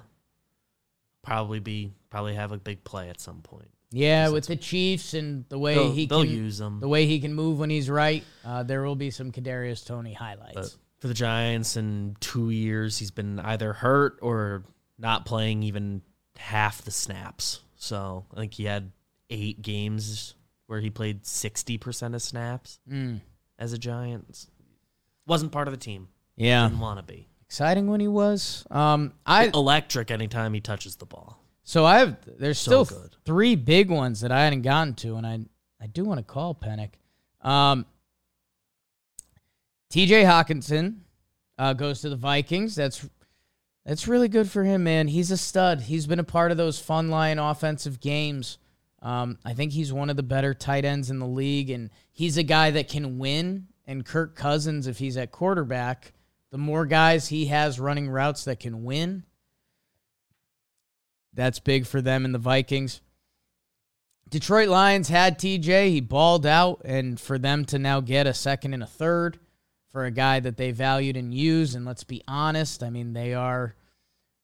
probably 1.23 1.60
be 1.60 1.93
probably 2.12 2.36
have 2.36 2.51
a 2.51 2.58
big 2.58 2.84
play 2.84 3.10
at 3.10 3.19
some 3.19 3.41
point. 3.41 3.69
yeah, 3.91 4.29
with 4.29 4.45
the 4.45 4.55
Chiefs 4.55 5.13
and 5.15 5.45
the 5.49 5.58
way 5.58 5.73
They'll, 5.73 5.91
he 5.91 6.05
they'll 6.05 6.23
can 6.23 6.31
use 6.31 6.60
them. 6.60 6.79
the 6.79 6.88
way 6.88 7.08
he 7.08 7.19
can 7.19 7.34
move 7.34 7.58
when 7.60 7.69
he's 7.71 7.89
right, 7.89 8.23
uh, 8.45 8.62
there 8.63 8.84
will 8.84 8.95
be 8.95 9.10
some 9.10 9.31
Kadarius 9.31 9.84
Toney 9.86 10.13
highlights. 10.13 10.53
But 10.53 10.75
for 10.99 11.08
the 11.08 11.13
Giants 11.13 11.75
in 11.77 12.15
two 12.19 12.49
years, 12.49 12.97
he's 12.97 13.12
been 13.12 13.39
either 13.39 13.73
hurt 13.73 14.17
or 14.21 14.63
not 14.97 15.25
playing 15.25 15.63
even 15.63 16.01
half 16.38 16.81
the 16.81 16.91
snaps. 16.91 17.62
So 17.75 18.25
I 18.34 18.39
think 18.39 18.53
he 18.53 18.65
had 18.65 18.91
eight 19.29 19.62
games 19.62 20.36
where 20.67 20.79
he 20.79 20.89
played 20.89 21.25
sixty 21.25 21.77
percent 21.77 22.15
of 22.15 22.21
snaps 22.21 22.79
Mm, 22.89 23.21
as 23.60 23.73
a 23.73 23.77
Giant. 23.77 24.47
Wasn't 25.27 25.51
part 25.51 25.67
of 25.67 25.73
the 25.73 25.79
team. 25.79 26.08
yeah, 26.36 26.67
Didn't 26.67 26.79
want 26.79 26.99
to 26.99 27.03
be. 27.13 27.27
exciting 27.41 27.88
when 27.88 27.99
he 27.99 28.08
was. 28.08 28.65
Um, 28.71 29.13
I 29.25 29.47
Electric 29.53 30.12
anytime 30.12 30.53
he 30.53 30.60
touches 30.62 30.95
the 30.95 31.05
ball. 31.05 31.39
So 31.63 31.84
I 31.86 31.99
have 31.99 32.17
there's 32.38 32.58
So 32.60 32.84
still 32.84 32.99
good. 33.01 33.15
three 33.25 33.55
big 33.55 33.89
ones 33.89 34.21
that 34.21 34.31
I 34.31 34.43
hadn't 34.43 34.62
gotten 34.62 34.93
to, 34.95 35.15
and 35.17 35.25
I 35.27 35.39
I 35.81 35.88
do 35.88 36.03
want 36.05 36.19
to 36.19 36.23
call 36.23 36.55
Penik. 36.55 36.91
Um, 37.41 37.86
T.J. 39.95 40.23
Hockenson 40.23 40.97
uh, 41.58 41.71
goes 41.71 42.01
to 42.01 42.10
the 42.10 42.17
Vikings. 42.17 42.75
That's 42.75 43.08
that's 43.86 44.10
really 44.10 44.27
good 44.27 44.51
for 44.51 44.65
him, 44.65 44.84
man. 44.84 45.08
He's 45.08 45.31
a 45.31 45.38
stud. 45.38 45.84
He's 45.84 46.05
been 46.05 46.19
a 46.19 46.23
part 46.25 46.51
of 46.51 46.58
those 46.58 46.77
fun 46.77 47.08
line 47.08 47.39
offensive 47.39 48.01
games. 48.01 48.58
Um, 49.01 49.38
I 49.45 49.53
think 49.53 49.71
he's 49.71 49.93
one 49.93 50.10
of 50.10 50.17
the 50.17 50.21
better 50.21 50.53
tight 50.53 50.84
ends 50.84 51.10
in 51.10 51.19
the 51.19 51.25
league, 51.25 51.69
and 51.69 51.91
he's 52.12 52.36
a 52.36 52.43
guy 52.43 52.71
that 52.71 52.89
can 52.89 53.19
win. 53.19 53.67
And 53.88 54.05
Kirk 54.05 54.36
Cousins, 54.36 54.86
if 54.88 54.97
he's 54.97 55.15
at 55.15 55.31
quarterback, 55.31 56.12
the 56.51 56.58
more 56.58 56.86
guys 56.86 57.29
he 57.29 57.45
has 57.45 57.79
running 57.79 58.10
routes 58.10 58.43
that 58.43 58.60
can 58.60 58.84
win, 58.84 59.23
that's 61.34 61.60
big 61.60 61.86
for 61.86 62.01
them 62.01 62.25
and 62.25 62.36
the 62.36 62.39
Vikings. 62.39 62.99
Detroit 64.27 64.67
Lions 64.67 65.08
had 65.08 65.39
TJ. 65.39 65.91
He 65.91 66.01
balled 66.01 66.45
out, 66.45 66.81
and 66.84 67.17
for 67.17 67.38
them 67.38 67.63
to 67.63 67.79
now 67.79 68.01
get 68.01 68.27
a 68.27 68.34
second 68.34 68.73
and 68.73 68.84
a 68.84 68.88
third 68.88 69.39
for 69.95 70.03
a 70.03 70.12
guy 70.12 70.41
that 70.41 70.58
they 70.58 70.71
valued 70.71 71.15
and 71.15 71.34
used, 71.34 71.73
and 71.73 71.86
let's 71.86 72.03
be 72.03 72.21
honest, 72.27 72.84
I 72.84 72.89
mean 72.89 73.13
they 73.13 73.34
are, 73.34 73.73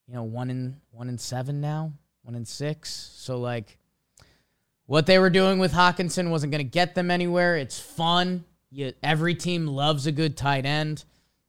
you 0.08 0.14
know, 0.14 0.24
one 0.24 0.50
in 0.50 0.78
one 0.92 1.10
in 1.10 1.18
seven 1.18 1.60
now, 1.60 1.92
one 2.22 2.36
in 2.36 2.46
six. 2.46 3.12
So 3.18 3.38
like, 3.38 3.78
what 4.86 5.08
they 5.08 5.20
were 5.20 5.30
doing 5.30 5.60
with 5.60 5.74
Hockenson 5.74 6.30
wasn't 6.30 6.54
going 6.54 6.66
to 6.66 6.72
get 6.72 6.96
them 6.96 7.12
anywhere. 7.12 7.58
It's 7.58 7.78
fun. 7.78 8.46
You, 8.70 8.94
every 9.04 9.36
team 9.36 9.68
loves 9.68 10.08
a 10.08 10.14
good 10.14 10.38
tight 10.38 10.66
end, 10.66 11.04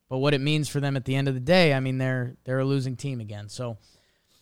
but 0.08 0.18
what 0.18 0.34
it 0.34 0.40
means 0.40 0.68
for 0.68 0.80
them 0.80 0.96
at 0.96 1.04
the 1.04 1.14
end 1.14 1.28
of 1.28 1.34
the 1.34 1.40
day, 1.40 1.72
I 1.72 1.78
mean 1.78 1.98
they're 1.98 2.34
they're 2.42 2.58
a 2.58 2.64
losing 2.64 2.96
team 2.96 3.20
again. 3.20 3.48
So. 3.48 3.78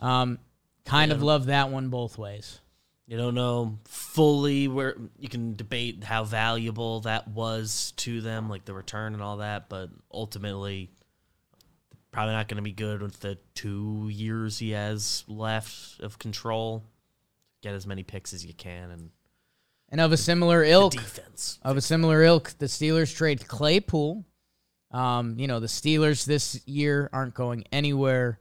Um, 0.00 0.38
kind 0.86 1.12
of 1.12 1.22
love 1.22 1.46
that 1.46 1.68
one 1.68 1.90
both 1.90 2.16
ways. 2.16 2.60
You 3.10 3.16
don't 3.16 3.34
know 3.34 3.80
fully 3.86 4.68
where 4.68 4.96
you 5.18 5.28
can 5.28 5.56
debate 5.56 6.04
how 6.04 6.22
valuable 6.22 7.00
that 7.00 7.26
was 7.26 7.92
to 7.96 8.20
them, 8.20 8.48
like 8.48 8.64
the 8.64 8.72
return 8.72 9.14
and 9.14 9.22
all 9.22 9.38
that, 9.38 9.68
but 9.68 9.90
ultimately, 10.14 10.92
probably 12.12 12.34
not 12.34 12.46
going 12.46 12.58
to 12.58 12.62
be 12.62 12.70
good 12.70 13.02
with 13.02 13.18
the 13.18 13.36
two 13.56 14.08
years 14.12 14.60
he 14.60 14.70
has 14.70 15.24
left 15.26 15.98
of 15.98 16.20
control. 16.20 16.84
Get 17.62 17.74
as 17.74 17.84
many 17.84 18.04
picks 18.04 18.32
as 18.32 18.46
you 18.46 18.54
can 18.54 18.92
and 18.92 19.10
And 19.88 20.00
of 20.00 20.12
a 20.12 20.16
similar 20.16 20.62
ilk, 20.62 20.92
defense. 20.92 21.58
of 21.62 21.76
a 21.76 21.80
similar 21.80 22.22
ilk, 22.22 22.52
the 22.58 22.66
Steelers 22.66 23.12
trade 23.12 23.48
Claypool. 23.48 24.24
Um, 24.92 25.36
you 25.36 25.48
know, 25.48 25.58
the 25.58 25.66
Steelers 25.66 26.24
this 26.24 26.64
year 26.64 27.10
aren't 27.12 27.34
going 27.34 27.64
anywhere. 27.72 28.38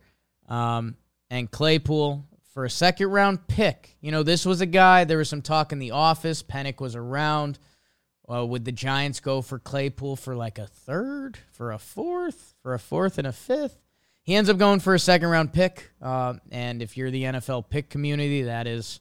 Um, 0.48 0.96
and 1.32 1.50
Claypool 1.50 2.29
for 2.54 2.66
a 2.66 2.70
second 2.70 3.10
round 3.10 3.48
pick. 3.48 3.96
You 4.02 4.12
know, 4.12 4.24
this 4.24 4.46
was 4.46 4.62
a 4.62 4.66
guy, 4.66 5.04
there 5.04 5.18
was 5.18 5.30
some 5.30 5.42
talk 5.42 5.72
in 5.72 5.80
the 5.80 5.92
office. 5.92 6.44
Penik 6.44 6.82
was 6.82 6.96
around. 6.96 7.60
Uh, 8.32 8.46
would 8.46 8.64
the 8.64 8.72
Giants 8.72 9.20
go 9.20 9.42
for 9.42 9.58
Claypool 9.58 10.16
for 10.16 10.36
like 10.36 10.60
a 10.60 10.68
third, 10.68 11.40
for 11.52 11.72
a 11.72 11.80
fourth, 11.80 12.54
for 12.62 12.74
a 12.74 12.80
fourth 12.80 13.18
and 13.18 13.26
a 13.26 13.32
fifth? 13.32 13.80
He 14.22 14.36
ends 14.36 14.50
up 14.50 14.60
going 14.60 14.80
for 14.80 14.94
a 14.94 15.00
second 15.00 15.30
round 15.30 15.54
pick. 15.54 15.90
Uh, 16.00 16.36
and 16.52 16.84
if 16.84 16.96
you're 16.96 17.10
the 17.10 17.24
NFL 17.24 17.70
pick 17.70 17.90
community, 17.90 18.44
that 18.44 18.68
is 18.68 19.00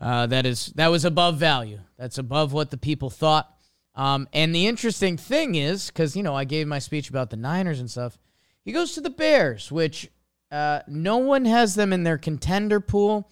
uh, 0.00 0.26
that 0.26 0.44
is 0.46 0.72
that 0.74 0.88
was 0.88 1.04
above 1.04 1.36
value. 1.36 1.78
That's 1.96 2.18
above 2.18 2.52
what 2.52 2.70
the 2.70 2.76
people 2.76 3.10
thought. 3.10 3.50
Um, 3.94 4.26
and 4.32 4.52
the 4.52 4.66
interesting 4.66 5.16
thing 5.16 5.54
is, 5.54 5.86
because 5.86 6.16
you 6.16 6.24
know, 6.24 6.34
I 6.34 6.44
gave 6.44 6.66
my 6.66 6.80
speech 6.80 7.08
about 7.08 7.30
the 7.30 7.36
Niners 7.36 7.78
and 7.78 7.88
stuff. 7.88 8.18
He 8.64 8.72
goes 8.72 8.92
to 8.94 9.00
the 9.00 9.10
Bears, 9.10 9.70
which 9.70 10.10
uh, 10.50 10.80
no 10.86 11.18
one 11.18 11.44
has 11.44 11.74
them 11.74 11.92
in 11.92 12.04
their 12.04 12.18
contender 12.18 12.80
pool. 12.80 13.30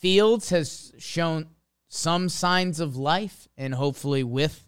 Fields 0.00 0.50
has 0.50 0.92
shown 0.98 1.48
some 1.88 2.28
signs 2.28 2.80
of 2.80 2.96
life, 2.96 3.48
and 3.56 3.74
hopefully 3.74 4.24
with 4.24 4.66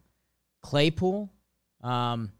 Claypool, 0.62 1.32
um, 1.82 2.32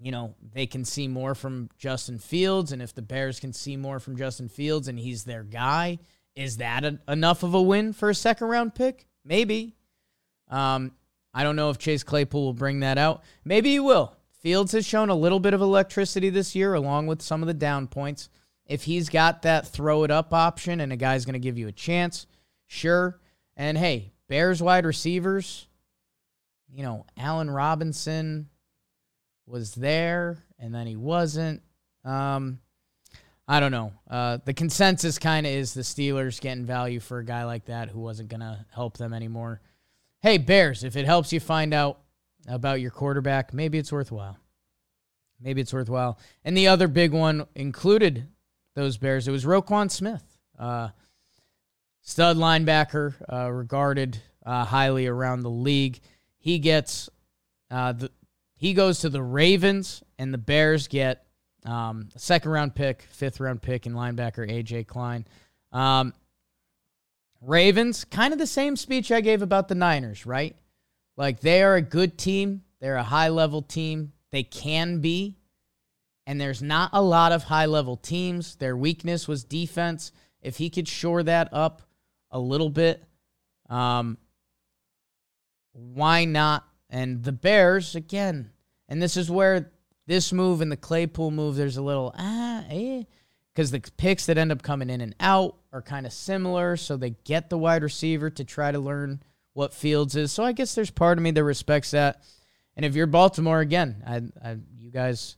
you 0.00 0.12
know, 0.12 0.34
they 0.52 0.66
can 0.66 0.84
see 0.84 1.08
more 1.08 1.34
from 1.34 1.70
Justin 1.78 2.18
Fields. 2.18 2.72
And 2.72 2.82
if 2.82 2.94
the 2.94 3.02
Bears 3.02 3.40
can 3.40 3.52
see 3.52 3.76
more 3.76 3.98
from 3.98 4.16
Justin 4.16 4.48
Fields 4.48 4.88
and 4.88 4.98
he's 4.98 5.24
their 5.24 5.42
guy, 5.42 5.98
is 6.34 6.58
that 6.58 6.84
a, 6.84 6.98
enough 7.08 7.42
of 7.42 7.54
a 7.54 7.62
win 7.62 7.92
for 7.92 8.10
a 8.10 8.14
second 8.14 8.48
round 8.48 8.74
pick? 8.74 9.06
Maybe. 9.24 9.74
Um, 10.48 10.92
I 11.32 11.42
don't 11.42 11.56
know 11.56 11.70
if 11.70 11.78
Chase 11.78 12.02
Claypool 12.02 12.44
will 12.44 12.52
bring 12.54 12.80
that 12.80 12.98
out. 12.98 13.22
Maybe 13.44 13.70
he 13.72 13.80
will. 13.80 14.16
Fields 14.40 14.72
has 14.72 14.86
shown 14.86 15.08
a 15.08 15.14
little 15.14 15.40
bit 15.40 15.54
of 15.54 15.60
electricity 15.60 16.30
this 16.30 16.54
year, 16.54 16.74
along 16.74 17.06
with 17.06 17.22
some 17.22 17.42
of 17.42 17.46
the 17.46 17.54
down 17.54 17.88
points. 17.88 18.28
If 18.66 18.84
he's 18.84 19.08
got 19.08 19.42
that 19.42 19.68
throw 19.68 20.04
it 20.04 20.10
up 20.10 20.32
option 20.32 20.80
and 20.80 20.92
a 20.92 20.96
guy's 20.96 21.24
going 21.24 21.34
to 21.34 21.38
give 21.38 21.58
you 21.58 21.68
a 21.68 21.72
chance, 21.72 22.26
sure. 22.66 23.20
And 23.56 23.78
hey, 23.78 24.12
Bears 24.28 24.62
wide 24.62 24.84
receivers, 24.84 25.68
you 26.68 26.82
know, 26.82 27.06
Allen 27.16 27.50
Robinson 27.50 28.48
was 29.46 29.74
there 29.74 30.44
and 30.58 30.74
then 30.74 30.86
he 30.86 30.96
wasn't. 30.96 31.62
Um, 32.04 32.58
I 33.48 33.60
don't 33.60 33.70
know. 33.70 33.92
Uh, 34.10 34.38
the 34.44 34.54
consensus 34.54 35.18
kind 35.18 35.46
of 35.46 35.52
is 35.52 35.72
the 35.72 35.82
Steelers 35.82 36.40
getting 36.40 36.64
value 36.64 36.98
for 36.98 37.18
a 37.18 37.24
guy 37.24 37.44
like 37.44 37.66
that 37.66 37.90
who 37.90 38.00
wasn't 38.00 38.28
going 38.28 38.40
to 38.40 38.66
help 38.74 38.96
them 38.96 39.12
anymore. 39.12 39.60
Hey, 40.20 40.38
Bears, 40.38 40.82
if 40.82 40.96
it 40.96 41.04
helps 41.04 41.32
you 41.32 41.38
find 41.38 41.72
out 41.72 42.00
about 42.48 42.80
your 42.80 42.90
quarterback, 42.90 43.54
maybe 43.54 43.78
it's 43.78 43.92
worthwhile. 43.92 44.38
Maybe 45.40 45.60
it's 45.60 45.72
worthwhile. 45.72 46.18
And 46.44 46.56
the 46.56 46.68
other 46.68 46.88
big 46.88 47.12
one 47.12 47.46
included 47.54 48.26
those 48.76 48.98
Bears. 48.98 49.26
It 49.26 49.32
was 49.32 49.44
Roquan 49.44 49.90
Smith, 49.90 50.22
uh, 50.56 50.90
stud 52.02 52.36
linebacker, 52.36 53.14
uh, 53.32 53.50
regarded 53.50 54.18
uh, 54.44 54.64
highly 54.64 55.08
around 55.08 55.40
the 55.40 55.50
league. 55.50 55.98
He 56.38 56.60
gets 56.60 57.10
uh, 57.70 57.92
the 57.92 58.10
he 58.58 58.72
goes 58.72 59.00
to 59.00 59.08
the 59.08 59.22
Ravens, 59.22 60.02
and 60.18 60.32
the 60.32 60.38
Bears 60.38 60.88
get 60.88 61.26
um, 61.64 62.10
a 62.14 62.18
second 62.18 62.50
round 62.50 62.74
pick, 62.74 63.02
fifth 63.10 63.40
round 63.40 63.60
pick, 63.60 63.86
and 63.86 63.94
linebacker 63.96 64.48
AJ 64.48 64.86
Klein. 64.86 65.26
Um, 65.72 66.14
Ravens, 67.40 68.04
kind 68.04 68.32
of 68.32 68.38
the 68.38 68.46
same 68.46 68.76
speech 68.76 69.10
I 69.10 69.20
gave 69.20 69.42
about 69.42 69.68
the 69.68 69.74
Niners, 69.74 70.26
right? 70.26 70.56
Like 71.16 71.40
they 71.40 71.62
are 71.62 71.76
a 71.76 71.82
good 71.82 72.18
team. 72.18 72.62
They're 72.80 72.96
a 72.96 73.02
high 73.02 73.28
level 73.28 73.62
team. 73.62 74.12
They 74.30 74.42
can 74.42 75.00
be. 75.00 75.36
And 76.26 76.40
there's 76.40 76.62
not 76.62 76.90
a 76.92 77.02
lot 77.02 77.32
of 77.32 77.44
high 77.44 77.66
level 77.66 77.96
teams. 77.96 78.56
Their 78.56 78.76
weakness 78.76 79.28
was 79.28 79.44
defense. 79.44 80.10
If 80.42 80.58
he 80.58 80.70
could 80.70 80.88
shore 80.88 81.22
that 81.22 81.48
up 81.52 81.82
a 82.30 82.38
little 82.38 82.70
bit, 82.70 83.04
um, 83.68 84.18
why 85.72 86.24
not? 86.24 86.64
And 86.90 87.22
the 87.22 87.32
Bears, 87.32 87.94
again, 87.94 88.50
and 88.88 89.00
this 89.00 89.16
is 89.16 89.30
where 89.30 89.72
this 90.06 90.32
move 90.32 90.60
and 90.60 90.70
the 90.70 90.76
Claypool 90.76 91.30
move, 91.30 91.56
there's 91.56 91.76
a 91.76 91.82
little, 91.82 92.14
ah, 92.16 92.64
eh. 92.70 93.04
Because 93.54 93.70
the 93.70 93.80
picks 93.96 94.26
that 94.26 94.36
end 94.36 94.52
up 94.52 94.62
coming 94.62 94.90
in 94.90 95.00
and 95.00 95.14
out 95.18 95.56
are 95.72 95.80
kind 95.80 96.06
of 96.06 96.12
similar. 96.12 96.76
So 96.76 96.96
they 96.96 97.10
get 97.24 97.48
the 97.48 97.58
wide 97.58 97.82
receiver 97.82 98.28
to 98.30 98.44
try 98.44 98.70
to 98.70 98.78
learn 98.78 99.22
what 99.54 99.72
Fields 99.72 100.14
is. 100.14 100.30
So 100.30 100.44
I 100.44 100.52
guess 100.52 100.74
there's 100.74 100.90
part 100.90 101.16
of 101.16 101.24
me 101.24 101.30
that 101.30 101.42
respects 101.42 101.92
that. 101.92 102.22
And 102.76 102.84
if 102.84 102.94
you're 102.94 103.06
Baltimore, 103.06 103.60
again, 103.60 104.02
I, 104.06 104.16
I, 104.46 104.56
you 104.78 104.90
guys 104.90 105.36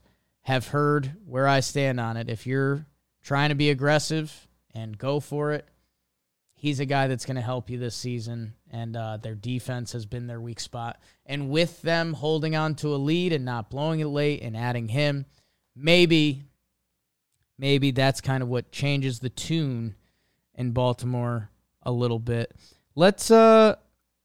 have 0.49 0.69
heard 0.69 1.13
where 1.27 1.47
I 1.47 1.59
stand 1.59 1.99
on 1.99 2.17
it. 2.17 2.27
If 2.27 2.47
you're 2.47 2.87
trying 3.21 3.49
to 3.49 3.55
be 3.55 3.69
aggressive 3.69 4.47
and 4.73 4.97
go 4.97 5.19
for 5.19 5.51
it. 5.51 5.67
He's 6.55 6.79
a 6.79 6.85
guy 6.85 7.05
that's 7.05 7.25
going 7.25 7.35
to 7.35 7.41
help 7.41 7.69
you 7.69 7.77
this 7.77 7.93
season, 7.93 8.55
and 8.71 8.97
uh, 8.97 9.17
their 9.17 9.35
defense 9.35 9.93
has 9.93 10.07
been 10.07 10.25
their 10.25 10.41
weak 10.41 10.59
spot. 10.59 10.99
And 11.27 11.51
with 11.51 11.83
them 11.83 12.13
holding 12.13 12.55
on 12.55 12.73
to 12.75 12.95
a 12.95 12.97
lead 12.97 13.31
and 13.31 13.45
not 13.45 13.69
blowing 13.69 13.99
it 13.99 14.07
late 14.07 14.41
and 14.41 14.57
adding 14.57 14.87
him, 14.87 15.27
maybe, 15.75 16.45
maybe 17.59 17.91
that's 17.91 18.19
kind 18.19 18.41
of 18.41 18.49
what 18.49 18.71
changes 18.71 19.19
the 19.19 19.29
tune 19.29 19.93
in 20.55 20.71
Baltimore 20.71 21.51
a 21.83 21.91
little 21.91 22.19
bit. 22.19 22.53
Let's 22.95 23.29
uh, 23.29 23.75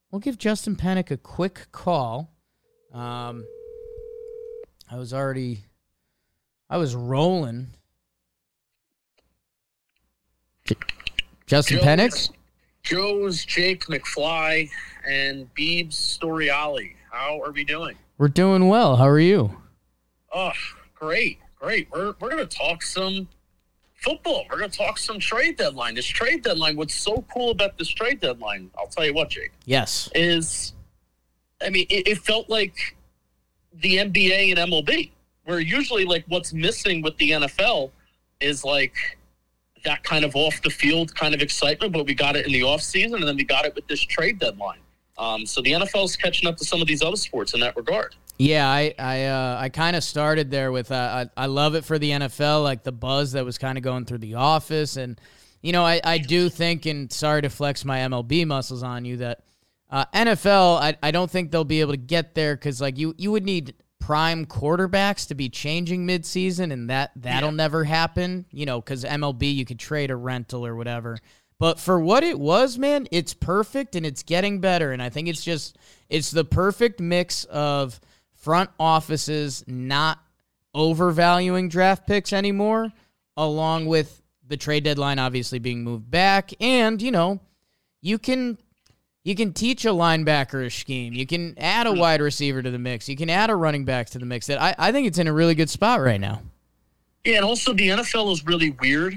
we'll 0.09 0.19
give 0.19 0.39
Justin 0.39 0.75
Penik 0.75 1.11
a 1.11 1.17
quick 1.17 1.67
call. 1.71 2.33
Um, 2.91 3.45
I 4.91 4.97
was 4.97 5.13
already, 5.13 5.65
I 6.69 6.77
was 6.77 6.95
rolling. 6.95 7.67
Justin 11.45 11.77
Joe's, 11.77 11.85
Penik? 11.85 12.29
Joe's, 12.81 13.45
Jake 13.45 13.85
McFly, 13.85 14.69
and 15.07 15.53
Beebs 15.53 15.93
Storiali. 15.93 16.95
How 17.11 17.39
are 17.43 17.51
we 17.51 17.63
doing? 17.63 17.95
We're 18.17 18.29
doing 18.29 18.67
well. 18.67 18.95
How 18.95 19.07
are 19.07 19.19
you? 19.19 19.55
Oh, 20.33 20.51
great, 20.95 21.39
great. 21.59 21.87
We're 21.91 22.15
we're 22.19 22.29
gonna 22.29 22.45
talk 22.45 22.81
some 22.81 23.27
football. 23.93 24.45
We're 24.49 24.57
gonna 24.57 24.69
talk 24.69 24.97
some 24.97 25.19
trade 25.19 25.57
deadline. 25.57 25.93
This 25.93 26.05
trade 26.05 26.43
deadline. 26.43 26.75
What's 26.77 26.95
so 26.95 27.23
cool 27.31 27.51
about 27.51 27.77
this 27.77 27.89
trade 27.89 28.21
deadline? 28.21 28.71
I'll 28.77 28.87
tell 28.87 29.05
you 29.05 29.13
what, 29.13 29.29
Jake. 29.29 29.51
Yes. 29.65 30.09
Is 30.15 30.73
I 31.61 31.69
mean, 31.69 31.85
it, 31.89 32.07
it 32.07 32.17
felt 32.19 32.49
like 32.49 32.97
the 33.73 33.97
NBA 33.97 34.57
and 34.57 34.71
MLB, 34.71 35.11
where 35.45 35.59
usually 35.59 36.05
like 36.05 36.25
what's 36.27 36.53
missing 36.53 37.01
with 37.01 37.17
the 37.17 37.31
NFL 37.31 37.91
is 38.41 38.65
like 38.65 38.95
that 39.85 40.03
kind 40.03 40.25
of 40.25 40.35
off 40.35 40.61
the 40.63 40.69
field 40.69 41.15
kind 41.15 41.33
of 41.33 41.41
excitement, 41.41 41.93
but 41.93 42.05
we 42.05 42.13
got 42.13 42.35
it 42.35 42.45
in 42.45 42.51
the 42.51 42.63
off 42.63 42.81
season, 42.81 43.15
and 43.15 43.27
then 43.27 43.37
we 43.37 43.43
got 43.43 43.65
it 43.65 43.73
with 43.75 43.87
this 43.87 44.01
trade 44.01 44.39
deadline. 44.39 44.79
Um, 45.17 45.45
so 45.45 45.61
the 45.61 45.71
NFL 45.71 46.05
is 46.05 46.15
catching 46.17 46.49
up 46.49 46.57
to 46.57 46.65
some 46.65 46.81
of 46.81 46.87
these 46.87 47.01
other 47.01 47.15
sports 47.15 47.53
in 47.53 47.61
that 47.61 47.77
regard. 47.77 48.15
Yeah, 48.37 48.67
I 48.67 48.93
I 48.99 49.25
uh, 49.25 49.57
I 49.61 49.69
kind 49.69 49.95
of 49.95 50.03
started 50.03 50.51
there 50.51 50.71
with 50.71 50.91
uh, 50.91 51.27
I, 51.37 51.43
I 51.43 51.45
love 51.45 51.75
it 51.75 51.85
for 51.85 51.97
the 51.97 52.11
NFL, 52.11 52.63
like 52.63 52.83
the 52.83 52.91
buzz 52.91 53.31
that 53.31 53.45
was 53.45 53.57
kind 53.57 53.77
of 53.77 53.83
going 53.83 54.03
through 54.03 54.17
the 54.17 54.35
office, 54.35 54.97
and 54.97 55.19
you 55.61 55.71
know 55.71 55.85
I, 55.85 56.01
I 56.03 56.17
do 56.17 56.49
think, 56.49 56.85
and 56.85 57.09
sorry 57.11 57.43
to 57.43 57.49
flex 57.49 57.85
my 57.85 57.99
MLB 57.99 58.45
muscles 58.45 58.83
on 58.83 59.05
you, 59.05 59.17
that 59.17 59.43
uh, 59.89 60.05
NFL 60.13 60.81
I, 60.81 60.97
I 61.01 61.11
don't 61.11 61.31
think 61.31 61.51
they'll 61.51 61.63
be 61.63 61.79
able 61.79 61.93
to 61.93 61.97
get 61.97 62.35
there 62.35 62.55
because 62.55 62.81
like 62.81 62.97
you 62.97 63.15
you 63.17 63.31
would 63.31 63.45
need 63.45 63.73
prime 64.05 64.45
quarterbacks 64.45 65.27
to 65.27 65.33
be 65.33 65.49
changing 65.49 66.05
midseason, 66.05 66.71
and 66.71 66.91
that 66.91 67.09
that'll 67.15 67.49
yeah. 67.49 67.55
never 67.55 67.83
happen. 67.83 68.45
You 68.51 68.67
know, 68.67 68.79
because 68.79 69.03
MLB 69.03 69.55
you 69.55 69.65
could 69.65 69.79
trade 69.79 70.11
a 70.11 70.15
rental 70.15 70.63
or 70.63 70.75
whatever. 70.75 71.17
But 71.57 71.79
for 71.79 71.99
what 71.99 72.23
it 72.23 72.39
was, 72.39 72.77
man, 72.77 73.07
it's 73.09 73.33
perfect 73.33 73.95
and 73.95 74.05
it's 74.05 74.21
getting 74.21 74.59
better. 74.59 74.91
And 74.91 75.01
I 75.01 75.09
think 75.09 75.27
it's 75.27 75.43
just 75.43 75.79
it's 76.07 76.29
the 76.29 76.45
perfect 76.45 76.99
mix 76.99 77.45
of 77.45 77.99
front 78.35 78.69
offices 78.79 79.63
not 79.65 80.19
overvaluing 80.75 81.67
draft 81.67 82.05
picks 82.05 82.31
anymore, 82.31 82.93
along 83.35 83.87
with 83.87 84.21
the 84.47 84.57
trade 84.57 84.83
deadline 84.83 85.17
obviously 85.17 85.57
being 85.57 85.83
moved 85.83 86.11
back. 86.11 86.51
And, 86.61 87.01
you 87.01 87.09
know, 87.09 87.39
you 88.01 88.19
can 88.19 88.59
you 89.25 89.35
can 89.35 89.51
teach 89.53 89.85
a 89.85 89.89
linebacker 89.89 90.67
a 90.67 90.69
scheme. 90.69 91.11
You 91.11 91.25
can 91.25 91.55
add 91.57 91.87
a 91.87 91.91
hmm. 91.91 91.99
wide 91.99 92.21
receiver 92.21 92.61
to 92.61 92.71
the 92.71 92.79
mix. 92.79 93.09
You 93.09 93.17
can 93.17 93.29
add 93.29 93.49
a 93.49 93.55
running 93.55 93.83
back 93.83 94.07
to 94.11 94.19
the 94.19 94.25
mix. 94.25 94.47
That 94.47 94.61
I, 94.61 94.75
I 94.77 94.91
think 94.93 95.07
it's 95.07 95.17
in 95.17 95.27
a 95.27 95.33
really 95.33 95.55
good 95.55 95.69
spot 95.69 95.99
right 95.99 96.21
now. 96.21 96.43
Yeah, 97.25 97.37
and 97.37 97.45
also 97.45 97.73
the 97.73 97.89
NFL 97.89 98.31
is 98.31 98.45
really 98.45 98.69
weird 98.79 99.15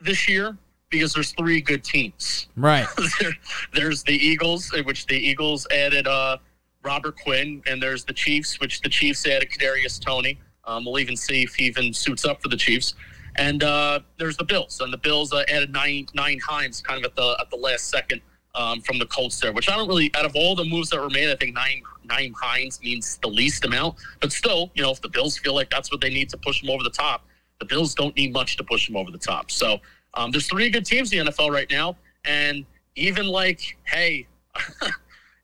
this 0.00 0.28
year 0.28 0.56
because 0.88 1.12
there's 1.12 1.32
three 1.32 1.60
good 1.60 1.84
teams. 1.84 2.48
Right. 2.56 2.86
there, 3.20 3.32
there's 3.74 4.02
the 4.02 4.14
Eagles, 4.14 4.72
which 4.84 5.06
the 5.06 5.16
Eagles 5.16 5.66
added 5.70 6.06
uh, 6.06 6.38
Robert 6.82 7.16
Quinn, 7.22 7.62
and 7.66 7.82
there's 7.82 8.04
the 8.06 8.14
Chiefs, 8.14 8.58
which 8.60 8.80
the 8.80 8.88
Chiefs 8.88 9.26
added 9.26 9.50
Kadarius 9.50 10.00
Toney. 10.02 10.38
Um, 10.64 10.86
we'll 10.86 10.98
even 11.00 11.16
see 11.16 11.42
if 11.42 11.54
he 11.54 11.66
even 11.66 11.92
suits 11.92 12.24
up 12.24 12.40
for 12.42 12.48
the 12.48 12.56
Chiefs. 12.56 12.94
And 13.36 13.62
uh, 13.62 14.00
there's 14.16 14.38
the 14.38 14.44
Bills, 14.44 14.80
and 14.80 14.90
the 14.90 14.98
Bills 14.98 15.34
uh, 15.34 15.44
added 15.48 15.74
Nyheim 15.74 16.40
Hines 16.40 16.80
kind 16.80 17.04
of 17.04 17.10
at 17.10 17.14
the 17.14 17.36
at 17.38 17.50
the 17.50 17.56
last 17.56 17.90
second 17.90 18.22
um, 18.54 18.80
from 18.80 18.98
the 18.98 19.06
Colts 19.06 19.38
there, 19.40 19.52
which 19.52 19.68
I 19.68 19.76
don't 19.76 19.88
really. 19.88 20.10
Out 20.16 20.24
of 20.24 20.34
all 20.34 20.54
the 20.54 20.64
moves 20.64 20.90
that 20.90 21.00
were 21.00 21.10
made, 21.10 21.30
I 21.30 21.36
think 21.36 21.54
nine 21.54 21.82
nine 22.04 22.32
Hines 22.40 22.80
means 22.82 23.18
the 23.18 23.28
least 23.28 23.64
amount. 23.64 23.96
But 24.20 24.32
still, 24.32 24.70
you 24.74 24.82
know, 24.82 24.90
if 24.90 25.00
the 25.00 25.08
Bills 25.08 25.38
feel 25.38 25.54
like 25.54 25.70
that's 25.70 25.90
what 25.92 26.00
they 26.00 26.10
need 26.10 26.28
to 26.30 26.36
push 26.36 26.60
them 26.60 26.70
over 26.70 26.82
the 26.82 26.90
top, 26.90 27.24
the 27.58 27.64
Bills 27.64 27.94
don't 27.94 28.16
need 28.16 28.32
much 28.32 28.56
to 28.56 28.64
push 28.64 28.86
them 28.86 28.96
over 28.96 29.10
the 29.10 29.18
top. 29.18 29.50
So 29.50 29.78
um, 30.14 30.30
there's 30.30 30.46
three 30.46 30.70
good 30.70 30.86
teams 30.86 31.12
in 31.12 31.24
the 31.24 31.30
NFL 31.30 31.50
right 31.50 31.70
now, 31.70 31.96
and 32.24 32.64
even 32.96 33.26
like, 33.26 33.76
hey. 33.84 34.26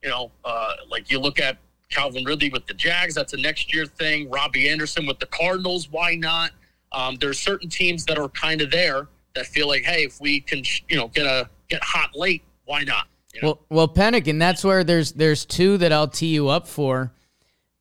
you 0.05 0.11
know, 0.11 0.31
uh, 0.45 0.73
like 0.89 1.09
you 1.09 1.19
look 1.19 1.39
at 1.39 1.57
Calvin 1.89 2.23
Ridley 2.23 2.49
with 2.49 2.67
the 2.67 2.75
Jags, 2.75 3.15
that's 3.15 3.33
a 3.33 3.37
next 3.37 3.73
year 3.73 3.87
thing. 3.87 4.29
Robbie 4.29 4.69
Anderson 4.69 5.07
with 5.07 5.19
the 5.19 5.25
Cardinals, 5.25 5.89
why 5.89 6.15
not? 6.15 6.51
Um, 6.91 7.17
there's 7.19 7.39
certain 7.39 7.69
teams 7.69 8.05
that 8.05 8.19
are 8.19 8.29
kind 8.29 8.61
of 8.61 8.69
there 8.69 9.07
that 9.35 9.47
feel 9.47 9.67
like, 9.67 9.83
hey, 9.83 10.03
if 10.03 10.21
we 10.21 10.39
can, 10.39 10.63
you 10.87 10.95
know, 10.95 11.07
get 11.07 11.25
a 11.25 11.49
get 11.69 11.83
hot 11.83 12.15
late, 12.15 12.43
why 12.65 12.83
not? 12.83 13.07
You 13.33 13.41
know? 13.41 13.47
Well, 13.47 13.65
well, 13.69 13.87
Penik, 13.87 14.27
and 14.27 14.41
that's 14.41 14.63
where 14.63 14.83
there's 14.83 15.13
there's 15.13 15.45
two 15.45 15.77
that 15.77 15.91
I'll 15.91 16.07
tee 16.07 16.27
you 16.27 16.49
up 16.49 16.67
for 16.67 17.11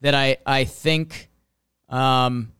that 0.01 0.15
I 0.15 0.37
I 0.47 0.65
think 0.65 1.31
um 1.89 2.53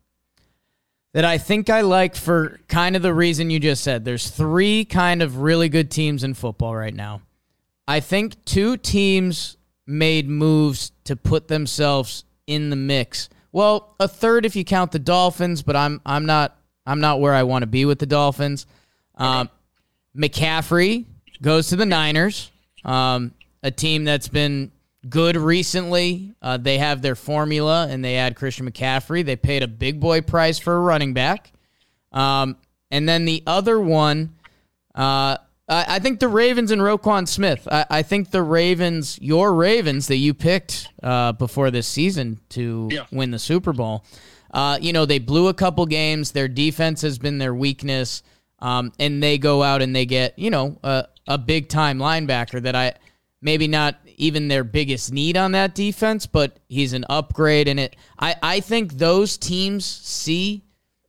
that 1.13 1.25
I 1.25 1.37
think 1.37 1.69
I 1.69 1.81
like 1.81 2.15
for 2.15 2.59
kind 2.67 2.95
of 2.95 3.01
the 3.01 3.13
reason 3.13 3.49
you 3.49 3.59
just 3.59 3.83
said. 3.83 4.03
There's 4.03 4.29
three 4.29 4.83
kind 4.83 5.21
of 5.21 5.37
really 5.37 5.69
good 5.69 5.89
teams 5.89 6.23
in 6.23 6.33
football 6.33 6.75
right 6.75 6.93
now. 6.93 7.21
I 7.87 8.01
think 8.01 8.43
two 8.43 8.75
teams 8.75 9.55
made 9.87 10.27
moves 10.27 10.91
to 11.05 11.15
put 11.15 11.47
themselves 11.47 12.25
in 12.47 12.69
the 12.69 12.75
mix. 12.75 13.29
Well, 13.51 13.95
a 13.99 14.07
third 14.07 14.45
if 14.45 14.55
you 14.55 14.65
count 14.65 14.91
the 14.91 14.99
Dolphins, 14.99 15.63
but 15.63 15.75
I'm 15.75 16.01
I'm 16.05 16.25
not 16.25 16.57
I'm 16.85 16.99
not 16.99 17.21
where 17.21 17.33
I 17.33 17.43
want 17.43 17.63
to 17.63 17.67
be 17.67 17.85
with 17.85 17.99
the 17.99 18.05
Dolphins. 18.05 18.65
Um, 19.15 19.49
McCaffrey 20.15 21.05
goes 21.41 21.67
to 21.69 21.75
the 21.75 21.85
Niners, 21.85 22.51
um, 22.83 23.33
a 23.63 23.71
team 23.71 24.03
that's 24.03 24.27
been 24.27 24.71
good 25.07 25.35
recently. 25.35 26.33
Uh, 26.41 26.57
they 26.57 26.77
have 26.77 27.01
their 27.01 27.15
formula 27.15 27.87
and 27.89 28.03
they 28.03 28.17
add 28.17 28.35
Christian 28.35 28.69
McCaffrey. 28.69 29.25
They 29.25 29.35
paid 29.35 29.63
a 29.63 29.67
big 29.67 29.99
boy 29.99 30.21
price 30.21 30.59
for 30.59 30.75
a 30.75 30.79
running 30.79 31.13
back. 31.13 31.51
Um, 32.11 32.57
and 32.91 33.07
then 33.07 33.25
the 33.25 33.43
other 33.45 33.79
one, 33.79 34.35
uh, 34.93 35.37
I, 35.67 35.85
I 35.95 35.99
think 35.99 36.19
the 36.19 36.27
Ravens 36.27 36.71
and 36.71 36.81
Roquan 36.81 37.27
Smith. 37.27 37.67
I, 37.69 37.85
I, 37.89 38.01
think 38.03 38.31
the 38.31 38.43
Ravens, 38.43 39.19
your 39.21 39.53
Ravens 39.53 40.07
that 40.07 40.17
you 40.17 40.33
picked 40.33 40.89
uh, 41.03 41.33
before 41.33 41.71
this 41.71 41.87
season 41.87 42.39
to 42.49 42.89
yeah. 42.91 43.05
win 43.11 43.31
the 43.31 43.39
Super 43.39 43.73
Bowl. 43.73 44.05
Uh, 44.51 44.77
you 44.79 44.93
know, 44.93 45.05
they 45.05 45.19
blew 45.19 45.49
a 45.49 45.53
couple 45.53 45.85
games. 45.85 46.31
Their 46.31 46.47
defense 46.47 47.01
has 47.01 47.17
been 47.17 47.37
their 47.39 47.53
weakness. 47.53 48.23
Um, 48.65 48.91
and 48.97 49.21
they 49.21 49.37
go 49.37 49.61
out 49.61 49.83
and 49.83 49.95
they 49.95 50.07
get, 50.07 50.39
you 50.39 50.49
know, 50.49 50.79
a, 50.83 51.05
a 51.27 51.37
big 51.37 51.69
time 51.69 51.99
linebacker 51.99 52.59
that 52.63 52.73
I 52.73 52.93
maybe 53.39 53.67
not 53.67 53.99
even 54.17 54.47
their 54.47 54.63
biggest 54.63 55.13
need 55.13 55.37
on 55.37 55.51
that 55.51 55.75
defense, 55.75 56.25
but 56.25 56.57
he's 56.67 56.93
an 56.93 57.05
upgrade. 57.07 57.67
in 57.67 57.77
it, 57.77 57.95
I, 58.17 58.35
I 58.41 58.59
think 58.61 58.93
those 58.93 59.37
teams 59.37 59.85
see 59.85 60.63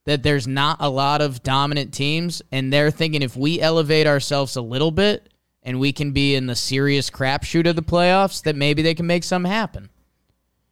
that 0.05 0.23
there's 0.23 0.47
not 0.47 0.77
a 0.81 0.91
lot 0.91 1.23
of 1.23 1.43
dominant 1.43 1.95
teams, 1.95 2.43
and 2.53 2.71
they're 2.71 2.91
thinking 2.91 3.23
if 3.23 3.39
we 3.39 3.59
elevate 3.59 4.07
ourselves 4.07 4.57
a 4.57 4.63
little 4.63 4.91
bit 4.91 5.33
and 5.63 5.81
we 5.81 5.95
can 5.95 6.13
be 6.13 6.35
in 6.35 6.47
the 6.47 6.55
serious 6.55 7.09
crapshoot 7.09 7.67
of 7.67 7.75
the 7.75 7.83
playoffs, 7.83 8.43
that 8.43 8.55
maybe 8.55 8.83
they 8.83 8.95
can 8.95 9.07
make 9.07 9.25
something 9.25 9.51
happen. 9.51 9.89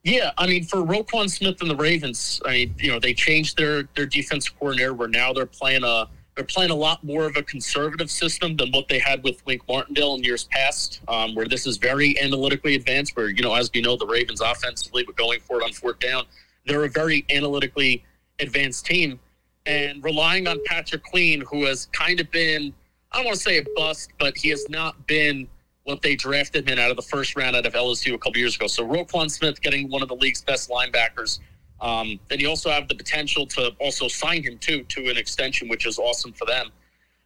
Yeah, 0.02 0.32
I 0.36 0.46
mean, 0.46 0.64
for 0.64 0.82
Roquan 0.82 1.30
Smith 1.30 1.62
and 1.62 1.70
the 1.70 1.76
Ravens, 1.76 2.42
I 2.44 2.50
mean, 2.50 2.74
you 2.78 2.92
know, 2.92 3.00
they 3.00 3.14
changed 3.14 3.56
their 3.56 3.84
their 3.94 4.04
defense 4.04 4.50
coordinator, 4.50 4.92
where 4.92 5.08
now 5.08 5.32
they're 5.32 5.46
playing 5.46 5.82
a 5.82 6.08
they're 6.34 6.44
playing 6.44 6.70
a 6.70 6.74
lot 6.74 7.02
more 7.04 7.26
of 7.26 7.36
a 7.36 7.42
conservative 7.42 8.10
system 8.10 8.56
than 8.56 8.70
what 8.72 8.88
they 8.88 8.98
had 8.98 9.22
with 9.22 9.44
Wink 9.46 9.62
Martindale 9.68 10.16
in 10.16 10.24
years 10.24 10.44
past, 10.44 11.00
um, 11.06 11.34
where 11.34 11.46
this 11.46 11.66
is 11.66 11.76
very 11.76 12.20
analytically 12.20 12.74
advanced. 12.74 13.16
Where 13.16 13.28
you 13.28 13.42
know, 13.42 13.54
as 13.54 13.70
we 13.72 13.80
know, 13.80 13.96
the 13.96 14.06
Ravens 14.06 14.40
offensively, 14.40 15.04
but 15.04 15.16
going 15.16 15.40
for 15.40 15.60
it 15.60 15.64
on 15.64 15.72
fourth 15.72 15.98
down, 16.00 16.24
they're 16.66 16.84
a 16.84 16.88
very 16.88 17.24
analytically 17.30 18.04
advanced 18.40 18.84
team 18.86 19.20
and 19.66 20.02
relying 20.04 20.46
on 20.46 20.58
Patrick 20.66 21.02
Queen, 21.02 21.42
who 21.50 21.64
has 21.64 21.86
kind 21.86 22.20
of 22.20 22.30
been, 22.30 22.72
I 23.12 23.16
don't 23.16 23.26
want 23.26 23.36
to 23.36 23.42
say 23.42 23.58
a 23.58 23.64
bust, 23.76 24.10
but 24.18 24.36
he 24.36 24.50
has 24.50 24.66
not 24.68 25.06
been 25.06 25.48
what 25.84 26.02
they 26.02 26.16
drafted 26.16 26.68
him 26.68 26.78
out 26.78 26.90
of 26.90 26.96
the 26.96 27.02
first 27.02 27.36
round 27.36 27.56
out 27.56 27.66
of 27.66 27.74
LSU 27.74 28.14
a 28.14 28.18
couple 28.18 28.38
years 28.38 28.56
ago. 28.56 28.66
So 28.66 28.86
Roquan 28.86 29.30
Smith 29.30 29.60
getting 29.60 29.90
one 29.90 30.02
of 30.02 30.08
the 30.08 30.16
league's 30.16 30.42
best 30.42 30.70
linebackers. 30.70 31.40
Um, 31.80 32.18
then 32.28 32.40
you 32.40 32.48
also 32.48 32.70
have 32.70 32.88
the 32.88 32.94
potential 32.94 33.46
to 33.48 33.74
also 33.80 34.08
sign 34.08 34.42
him 34.42 34.58
too 34.58 34.84
to 34.84 35.10
an 35.10 35.16
extension, 35.16 35.68
which 35.68 35.86
is 35.86 35.98
awesome 35.98 36.32
for 36.32 36.46
them. 36.46 36.70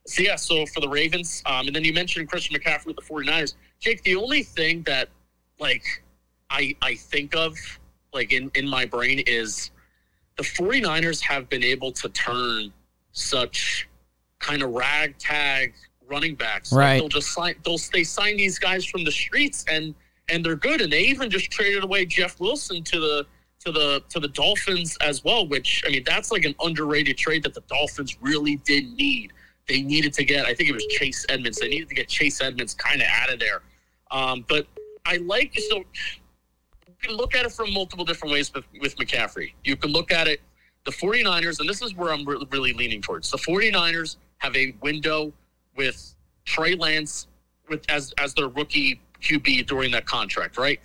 So 0.07 0.22
yeah, 0.22 0.36
so 0.36 0.64
for 0.66 0.80
the 0.80 0.88
Ravens, 0.88 1.42
um, 1.46 1.66
and 1.66 1.76
then 1.76 1.84
you 1.84 1.92
mentioned 1.92 2.28
Christian 2.28 2.59
McCaffrey 2.59 2.86
with 2.86 2.96
the 2.96 3.03
49ers. 3.03 3.55
Jake, 3.78 4.03
the 4.03 4.16
only 4.16 4.42
thing 4.42 4.82
that 4.84 5.11
like 5.61 5.84
I 6.51 6.74
I 6.80 6.94
think 6.94 7.36
of 7.36 7.57
like 8.12 8.32
in 8.32 8.51
in 8.55 8.66
my 8.66 8.86
brain 8.86 9.22
is 9.26 9.70
the 10.36 10.44
49ers 10.44 11.20
have 11.20 11.49
been 11.49 11.62
able 11.62 11.92
to 11.92 12.09
turn 12.09 12.72
such 13.12 13.88
kind 14.38 14.62
of 14.62 14.70
ragtag 14.70 15.74
running 16.09 16.34
backs. 16.34 16.72
Right. 16.72 16.94
Like 16.94 17.01
they'll 17.01 17.09
just 17.09 17.32
sign. 17.32 17.55
They'll 17.64 17.78
they 17.92 18.05
sign 18.05 18.36
these 18.36 18.59
guys 18.59 18.84
from 18.84 19.05
the 19.05 19.12
streets, 19.12 19.64
and 19.70 19.94
and 20.28 20.44
they're 20.44 20.57
good. 20.57 20.80
And 20.80 20.92
they 20.92 21.03
even 21.03 21.30
just 21.30 21.51
traded 21.51 21.84
away 21.84 22.07
Jeff 22.07 22.40
Wilson 22.40 22.82
to 22.84 23.01
the 23.01 23.26
to 23.72 23.78
the 23.78 24.02
to 24.08 24.20
the 24.20 24.28
Dolphins 24.28 24.96
as 25.00 25.24
well. 25.24 25.46
Which 25.46 25.82
I 25.86 25.90
mean, 25.90 26.02
that's 26.04 26.30
like 26.32 26.44
an 26.44 26.54
underrated 26.62 27.16
trade 27.16 27.42
that 27.44 27.54
the 27.54 27.62
Dolphins 27.62 28.16
really 28.20 28.56
did 28.64 28.92
need. 28.96 29.32
They 29.68 29.82
needed 29.82 30.12
to 30.14 30.24
get. 30.24 30.46
I 30.46 30.54
think 30.54 30.70
it 30.70 30.72
was 30.72 30.86
Chase 30.86 31.26
Edmonds. 31.28 31.58
They 31.58 31.68
needed 31.68 31.88
to 31.90 31.94
get 31.94 32.08
Chase 32.08 32.40
Edmonds 32.40 32.74
kind 32.74 33.02
of 33.02 33.08
out 33.08 33.32
of 33.32 33.38
there. 33.38 33.62
Um, 34.10 34.44
but 34.48 34.66
I 35.04 35.16
like 35.16 35.56
so. 35.68 35.76
You 35.76 36.94
can 37.02 37.16
look 37.16 37.34
at 37.34 37.44
it 37.44 37.52
from 37.52 37.72
multiple 37.72 38.04
different 38.04 38.32
ways 38.32 38.52
with, 38.52 38.64
with 38.80 38.96
McCaffrey. 38.96 39.52
You 39.62 39.76
can 39.76 39.92
look 39.92 40.10
at 40.10 40.26
it, 40.26 40.40
the 40.84 40.90
49ers, 40.90 41.60
and 41.60 41.68
this 41.68 41.80
is 41.80 41.94
where 41.94 42.12
I'm 42.12 42.24
re- 42.24 42.44
really 42.50 42.72
leaning 42.72 43.00
towards. 43.00 43.30
The 43.30 43.36
49ers 43.36 44.16
have 44.38 44.56
a 44.56 44.74
window 44.80 45.32
with 45.76 46.14
Trey 46.44 46.74
Lance 46.74 47.28
with 47.68 47.84
as 47.90 48.14
as 48.18 48.32
their 48.32 48.48
rookie 48.48 49.00
QB 49.22 49.66
during 49.66 49.90
that 49.90 50.06
contract, 50.06 50.56
right? 50.56 50.80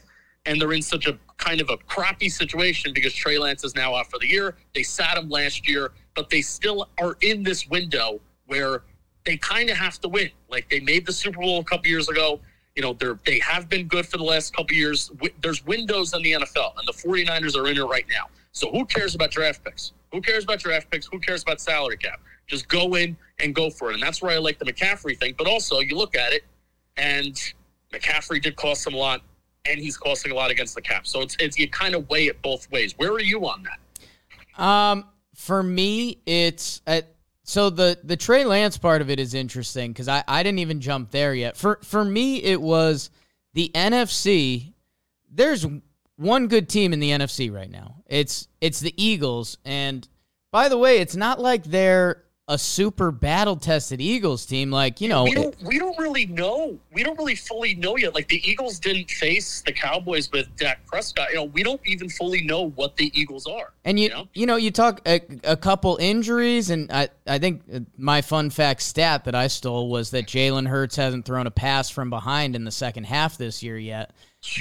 And 0.45 0.59
they're 0.59 0.73
in 0.73 0.81
such 0.81 1.07
a 1.07 1.17
kind 1.37 1.61
of 1.61 1.69
a 1.69 1.77
crappy 1.77 2.29
situation 2.29 2.91
because 2.93 3.13
Trey 3.13 3.37
Lance 3.37 3.63
is 3.63 3.75
now 3.75 3.95
out 3.95 4.09
for 4.09 4.19
the 4.19 4.27
year. 4.27 4.55
They 4.75 4.83
sat 4.83 5.17
him 5.17 5.29
last 5.29 5.67
year, 5.67 5.91
but 6.15 6.29
they 6.29 6.41
still 6.41 6.89
are 6.99 7.17
in 7.21 7.43
this 7.43 7.67
window 7.67 8.19
where 8.47 8.83
they 9.25 9.37
kind 9.37 9.69
of 9.69 9.77
have 9.77 9.99
to 10.01 10.09
win. 10.09 10.29
Like 10.49 10.69
they 10.69 10.79
made 10.79 11.05
the 11.05 11.13
Super 11.13 11.39
Bowl 11.39 11.59
a 11.59 11.63
couple 11.63 11.87
years 11.87 12.09
ago. 12.09 12.39
You 12.75 12.81
know, 12.81 12.93
they're 12.93 13.19
they 13.25 13.39
have 13.39 13.69
been 13.69 13.87
good 13.87 14.05
for 14.05 14.17
the 14.17 14.23
last 14.23 14.55
couple 14.55 14.75
years. 14.75 15.11
There's 15.41 15.65
windows 15.65 16.13
in 16.13 16.23
the 16.23 16.33
NFL, 16.33 16.73
and 16.77 16.87
the 16.87 16.93
49ers 16.93 17.55
are 17.55 17.67
in 17.69 17.77
it 17.77 17.83
right 17.83 18.05
now. 18.09 18.25
So 18.51 18.69
who 18.71 18.85
cares 18.85 19.15
about 19.15 19.31
draft 19.31 19.63
picks? 19.63 19.93
Who 20.11 20.21
cares 20.21 20.43
about 20.43 20.59
draft 20.59 20.89
picks? 20.91 21.07
Who 21.07 21.19
cares 21.19 21.41
about 21.43 21.61
salary 21.61 21.97
cap? 21.97 22.19
Just 22.47 22.67
go 22.67 22.95
in 22.95 23.15
and 23.39 23.55
go 23.55 23.69
for 23.69 23.91
it. 23.91 23.95
And 23.95 24.03
that's 24.03 24.21
where 24.21 24.31
I 24.31 24.37
like 24.37 24.59
the 24.59 24.65
McCaffrey 24.65 25.17
thing. 25.17 25.33
But 25.37 25.47
also, 25.47 25.79
you 25.79 25.95
look 25.95 26.15
at 26.15 26.33
it, 26.33 26.43
and 26.97 27.35
McCaffrey 27.91 28.41
did 28.41 28.55
cost 28.55 28.83
them 28.83 28.93
a 28.93 28.97
lot, 28.97 29.21
and 29.65 29.79
he's 29.79 29.97
costing 29.97 30.31
a 30.31 30.35
lot 30.35 30.51
against 30.51 30.75
the 30.75 30.81
cap. 30.81 31.07
So 31.07 31.21
it's, 31.21 31.35
it's 31.39 31.57
you 31.57 31.69
kind 31.69 31.95
of 31.95 32.09
weigh 32.09 32.27
it 32.27 32.41
both 32.41 32.69
ways. 32.71 32.93
Where 32.97 33.11
are 33.11 33.21
you 33.21 33.47
on 33.47 33.63
that? 33.63 34.61
Um, 34.61 35.05
for 35.35 35.63
me, 35.63 36.19
it's 36.25 36.81
uh, 36.85 37.01
so 37.43 37.69
the 37.69 37.97
the 38.03 38.15
Trey 38.15 38.45
Lance 38.45 38.77
part 38.77 39.01
of 39.01 39.09
it 39.09 39.19
is 39.19 39.33
interesting 39.33 39.91
because 39.91 40.07
I 40.07 40.23
I 40.27 40.43
didn't 40.43 40.59
even 40.59 40.79
jump 40.79 41.11
there 41.11 41.33
yet. 41.33 41.57
For 41.57 41.79
for 41.83 42.05
me, 42.05 42.43
it 42.43 42.61
was 42.61 43.09
the 43.53 43.71
NFC. 43.73 44.73
There's 45.31 45.65
one 46.17 46.47
good 46.47 46.69
team 46.69 46.93
in 46.93 46.99
the 46.99 47.09
NFC 47.09 47.51
right 47.51 47.69
now. 47.69 48.03
It's 48.05 48.47
it's 48.61 48.79
the 48.79 48.93
Eagles, 49.03 49.57
and 49.65 50.07
by 50.51 50.69
the 50.69 50.77
way, 50.77 50.99
it's 50.99 51.15
not 51.15 51.39
like 51.39 51.63
they're 51.63 52.22
a 52.49 52.57
super 52.57 53.09
battle 53.09 53.55
tested 53.55 54.01
Eagles 54.01 54.45
team. 54.45 54.69
Like 54.69 54.99
you 54.99 55.07
know, 55.07 55.23
we 55.23 55.33
don't 55.33 55.55
we 55.63 55.79
don't 55.79 55.97
really 55.97 56.25
know. 56.25 56.77
We 56.91 57.03
don't 57.03 57.17
really 57.17 57.35
fully 57.35 57.75
know 57.75 57.95
yet. 57.97 58.13
Like 58.13 58.27
the 58.27 58.41
Eagles 58.49 58.79
didn't 58.79 59.09
face 59.09 59.61
the 59.61 59.71
Cowboys 59.71 60.29
with 60.31 60.53
Dak 60.57 60.85
Prescott. 60.85 61.29
You 61.29 61.37
know, 61.37 61.43
we 61.45 61.63
don't 61.63 61.79
even 61.85 62.09
fully 62.09 62.43
know 62.43 62.69
what 62.71 62.97
the 62.97 63.11
Eagles 63.19 63.47
are. 63.47 63.71
And 63.85 63.97
you, 63.97 64.05
you 64.05 64.09
know? 64.09 64.27
you 64.33 64.45
know, 64.45 64.55
you 64.57 64.71
talk 64.71 65.01
a, 65.05 65.21
a 65.43 65.55
couple 65.55 65.97
injuries, 66.01 66.69
and 66.69 66.91
I, 66.91 67.09
I 67.25 67.39
think 67.39 67.63
my 67.97 68.21
fun 68.21 68.49
fact 68.49 68.81
stat 68.81 69.23
that 69.23 69.35
I 69.35 69.47
stole 69.47 69.89
was 69.89 70.11
that 70.11 70.25
Jalen 70.27 70.67
Hurts 70.67 70.97
hasn't 70.97 71.25
thrown 71.25 71.47
a 71.47 71.51
pass 71.51 71.89
from 71.89 72.09
behind 72.09 72.55
in 72.55 72.65
the 72.65 72.71
second 72.71 73.05
half 73.05 73.37
this 73.37 73.63
year 73.63 73.77
yet. 73.77 74.11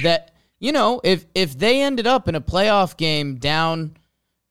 That 0.05 0.33
you 0.61 0.71
know, 0.71 1.01
if 1.03 1.27
if 1.35 1.59
they 1.59 1.83
ended 1.83 2.07
up 2.07 2.29
in 2.29 2.37
a 2.37 2.41
playoff 2.41 2.97
game 2.97 3.37
down, 3.37 3.97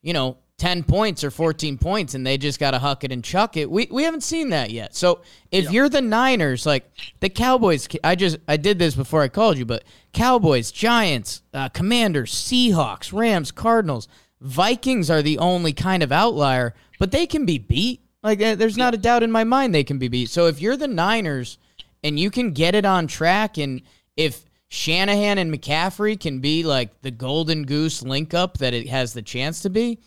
you 0.01 0.11
know, 0.11 0.37
ten 0.61 0.83
points 0.83 1.23
or 1.23 1.31
fourteen 1.31 1.75
points, 1.75 2.13
and 2.13 2.25
they 2.25 2.37
just 2.37 2.59
got 2.59 2.71
to 2.71 2.77
huck 2.77 3.03
it 3.03 3.11
and 3.11 3.23
chuck 3.23 3.57
it, 3.57 3.69
we 3.69 3.87
we 3.89 4.03
haven't 4.03 4.21
seen 4.21 4.49
that 4.49 4.69
yet. 4.69 4.95
So 4.95 5.21
if 5.51 5.71
you're 5.71 5.89
the 5.89 6.01
Niners, 6.01 6.67
like 6.67 6.87
the 7.19 7.29
Cowboys, 7.29 7.87
I 8.03 8.13
just 8.13 8.37
I 8.47 8.57
did 8.57 8.77
this 8.77 8.93
before 8.93 9.23
I 9.23 9.27
called 9.27 9.57
you, 9.57 9.65
but 9.65 9.83
Cowboys, 10.13 10.71
Giants, 10.71 11.41
uh, 11.51 11.69
Commanders, 11.69 12.31
Seahawks, 12.31 13.11
Rams, 13.11 13.51
Cardinals. 13.51 14.07
Vikings 14.39 15.09
are 15.09 15.23
the 15.23 15.39
only 15.39 15.73
kind 15.73 16.03
of 16.03 16.11
outlier, 16.11 16.75
but 16.99 17.09
they 17.09 17.25
can 17.25 17.43
be 17.43 17.57
beat. 17.57 18.01
Like 18.21 18.39
uh, 18.39 18.53
there's 18.53 18.77
not 18.77 18.93
a 18.93 18.97
doubt 18.97 19.23
in 19.23 19.31
my 19.31 19.43
mind 19.43 19.73
they 19.73 19.83
can 19.83 19.97
be 19.97 20.09
beat. 20.09 20.29
So 20.29 20.45
if 20.45 20.61
you're 20.61 20.77
the 20.77 20.87
Niners 20.87 21.57
and 22.03 22.19
you 22.19 22.29
can 22.29 22.51
get 22.51 22.75
it 22.75 22.85
on 22.85 23.07
track, 23.07 23.57
and 23.57 23.81
if 24.15 24.45
Shanahan 24.67 25.39
and 25.39 25.51
McCaffrey 25.51 26.19
can 26.19 26.39
be 26.39 26.61
like 26.61 27.01
the 27.01 27.09
golden 27.09 27.63
goose 27.65 28.03
link 28.03 28.35
up 28.35 28.59
that 28.59 28.75
it 28.75 28.87
has 28.89 29.13
the 29.13 29.23
chance 29.23 29.61
to 29.61 29.69
be, 29.71 29.97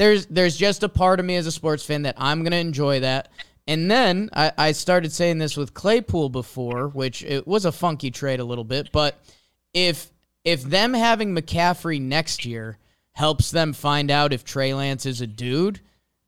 there's 0.00 0.24
there's 0.26 0.56
just 0.56 0.82
a 0.82 0.88
part 0.88 1.20
of 1.20 1.26
me 1.26 1.36
as 1.36 1.46
a 1.46 1.52
sports 1.52 1.84
fan 1.84 2.02
that 2.02 2.14
I'm 2.16 2.42
gonna 2.42 2.56
enjoy 2.56 3.00
that. 3.00 3.28
And 3.66 3.90
then 3.90 4.30
I, 4.32 4.50
I 4.56 4.72
started 4.72 5.12
saying 5.12 5.36
this 5.36 5.58
with 5.58 5.74
Claypool 5.74 6.30
before, 6.30 6.88
which 6.88 7.22
it 7.22 7.46
was 7.46 7.66
a 7.66 7.70
funky 7.70 8.10
trade 8.10 8.40
a 8.40 8.44
little 8.44 8.64
bit, 8.64 8.88
but 8.92 9.22
if 9.74 10.10
if 10.42 10.62
them 10.62 10.94
having 10.94 11.36
McCaffrey 11.36 12.00
next 12.00 12.46
year 12.46 12.78
helps 13.12 13.50
them 13.50 13.74
find 13.74 14.10
out 14.10 14.32
if 14.32 14.42
Trey 14.42 14.72
Lance 14.72 15.04
is 15.04 15.20
a 15.20 15.26
dude, 15.26 15.80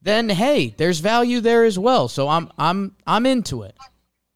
then 0.03 0.29
hey, 0.29 0.75
there's 0.77 1.01
value 1.01 1.41
there 1.41 1.65
as 1.65 1.79
well. 1.79 2.09
So 2.09 2.29
I'm 2.29 2.53
I'm 2.59 2.95
I'm 3.07 3.25
into 3.25 3.63
it. 3.63 3.75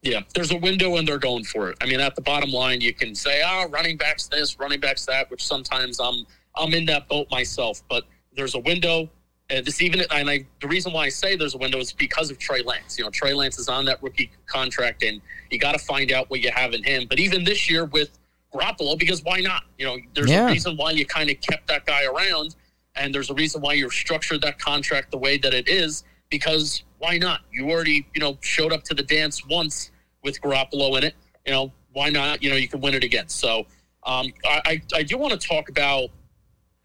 Yeah, 0.01 0.21
there's 0.33 0.51
a 0.51 0.57
window 0.57 0.95
and 0.95 1.07
they're 1.07 1.19
going 1.19 1.43
for 1.43 1.69
it. 1.69 1.77
I 1.79 1.85
mean, 1.85 1.99
at 1.99 2.15
the 2.15 2.21
bottom 2.23 2.49
line, 2.49 2.81
you 2.81 2.91
can 2.91 3.13
say, 3.13 3.43
"Oh, 3.45 3.67
running 3.69 3.97
backs 3.97 4.25
this, 4.25 4.57
running 4.57 4.79
backs 4.79 5.05
that," 5.05 5.29
which 5.29 5.45
sometimes 5.45 5.99
I'm 5.99 6.25
I'm 6.55 6.73
in 6.73 6.85
that 6.85 7.07
boat 7.07 7.29
myself. 7.29 7.83
But 7.87 8.03
there's 8.33 8.55
a 8.55 8.59
window, 8.59 9.11
and 9.49 9.65
this 9.65 9.81
even 9.81 10.03
and 10.11 10.29
I 10.29 10.45
the 10.61 10.67
reason 10.67 10.91
why 10.91 11.05
I 11.05 11.09
say 11.09 11.35
there's 11.35 11.55
a 11.55 11.57
window 11.57 11.77
is 11.79 11.93
because 11.93 12.29
of 12.29 12.37
Trey 12.37 12.61
Lance. 12.61 12.97
You 12.97 13.05
know, 13.05 13.09
Trey 13.09 13.33
Lance 13.33 13.57
is 13.59 13.69
on 13.69 13.85
that 13.85 14.01
rookie 14.03 14.31
contract, 14.45 15.03
and 15.03 15.21
you 15.49 15.59
got 15.59 15.71
to 15.73 15.79
find 15.79 16.11
out 16.11 16.29
what 16.29 16.41
you 16.41 16.51
have 16.51 16.73
in 16.73 16.83
him. 16.83 17.05
But 17.09 17.19
even 17.19 17.43
this 17.43 17.69
year 17.69 17.85
with 17.85 18.17
Garoppolo, 18.53 18.97
because 18.97 19.23
why 19.23 19.39
not? 19.39 19.63
You 19.77 19.85
know, 19.85 19.97
there's 20.13 20.29
Yeah. 20.29 20.47
a 20.47 20.51
reason 20.51 20.75
why 20.75 20.91
you 20.91 21.05
kind 21.05 21.29
of 21.29 21.39
kept 21.41 21.67
that 21.67 21.85
guy 21.85 22.03
around, 22.05 22.55
and 22.95 23.13
there's 23.13 23.29
a 23.29 23.33
reason 23.33 23.61
why 23.61 23.73
you've 23.73 23.93
structured 23.93 24.41
that 24.41 24.59
contract 24.59 25.11
the 25.11 25.17
way 25.17 25.37
that 25.37 25.53
it 25.53 25.69
is. 25.69 26.03
Because 26.29 26.83
why 26.97 27.17
not? 27.17 27.41
You 27.53 27.69
already 27.69 28.05
you 28.13 28.19
know 28.19 28.37
showed 28.41 28.73
up 28.73 28.83
to 28.85 28.93
the 28.93 29.03
dance 29.03 29.45
once 29.47 29.91
with 30.23 30.41
Garoppolo 30.41 30.97
in 30.97 31.05
it. 31.05 31.15
You 31.45 31.53
know, 31.53 31.71
why 31.93 32.09
not? 32.09 32.43
You 32.43 32.49
know, 32.49 32.57
you 32.57 32.67
can 32.67 32.81
win 32.81 32.93
it 32.93 33.03
again. 33.05 33.29
So 33.29 33.65
um, 34.03 34.27
I, 34.45 34.61
I, 34.65 34.81
I 34.95 35.03
do 35.03 35.17
want 35.17 35.39
to 35.39 35.47
talk 35.47 35.69
about 35.69 36.09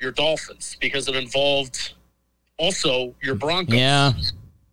your 0.00 0.12
Dolphins 0.12 0.76
because 0.80 1.08
it 1.08 1.16
involved 1.16 1.94
also 2.62 3.12
your 3.20 3.34
Broncos. 3.34 3.74
Yeah. 3.74 4.12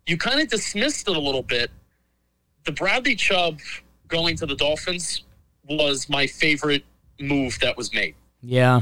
You 0.06 0.16
kind 0.16 0.40
of 0.40 0.48
dismissed 0.48 1.08
it 1.08 1.16
a 1.16 1.20
little 1.20 1.42
bit. 1.42 1.70
The 2.64 2.72
Bradley 2.72 3.16
Chubb 3.16 3.58
going 4.06 4.36
to 4.36 4.46
the 4.46 4.54
Dolphins 4.54 5.24
was 5.68 6.08
my 6.08 6.26
favorite 6.26 6.84
move 7.18 7.58
that 7.60 7.76
was 7.76 7.92
made. 7.92 8.14
Yeah. 8.42 8.80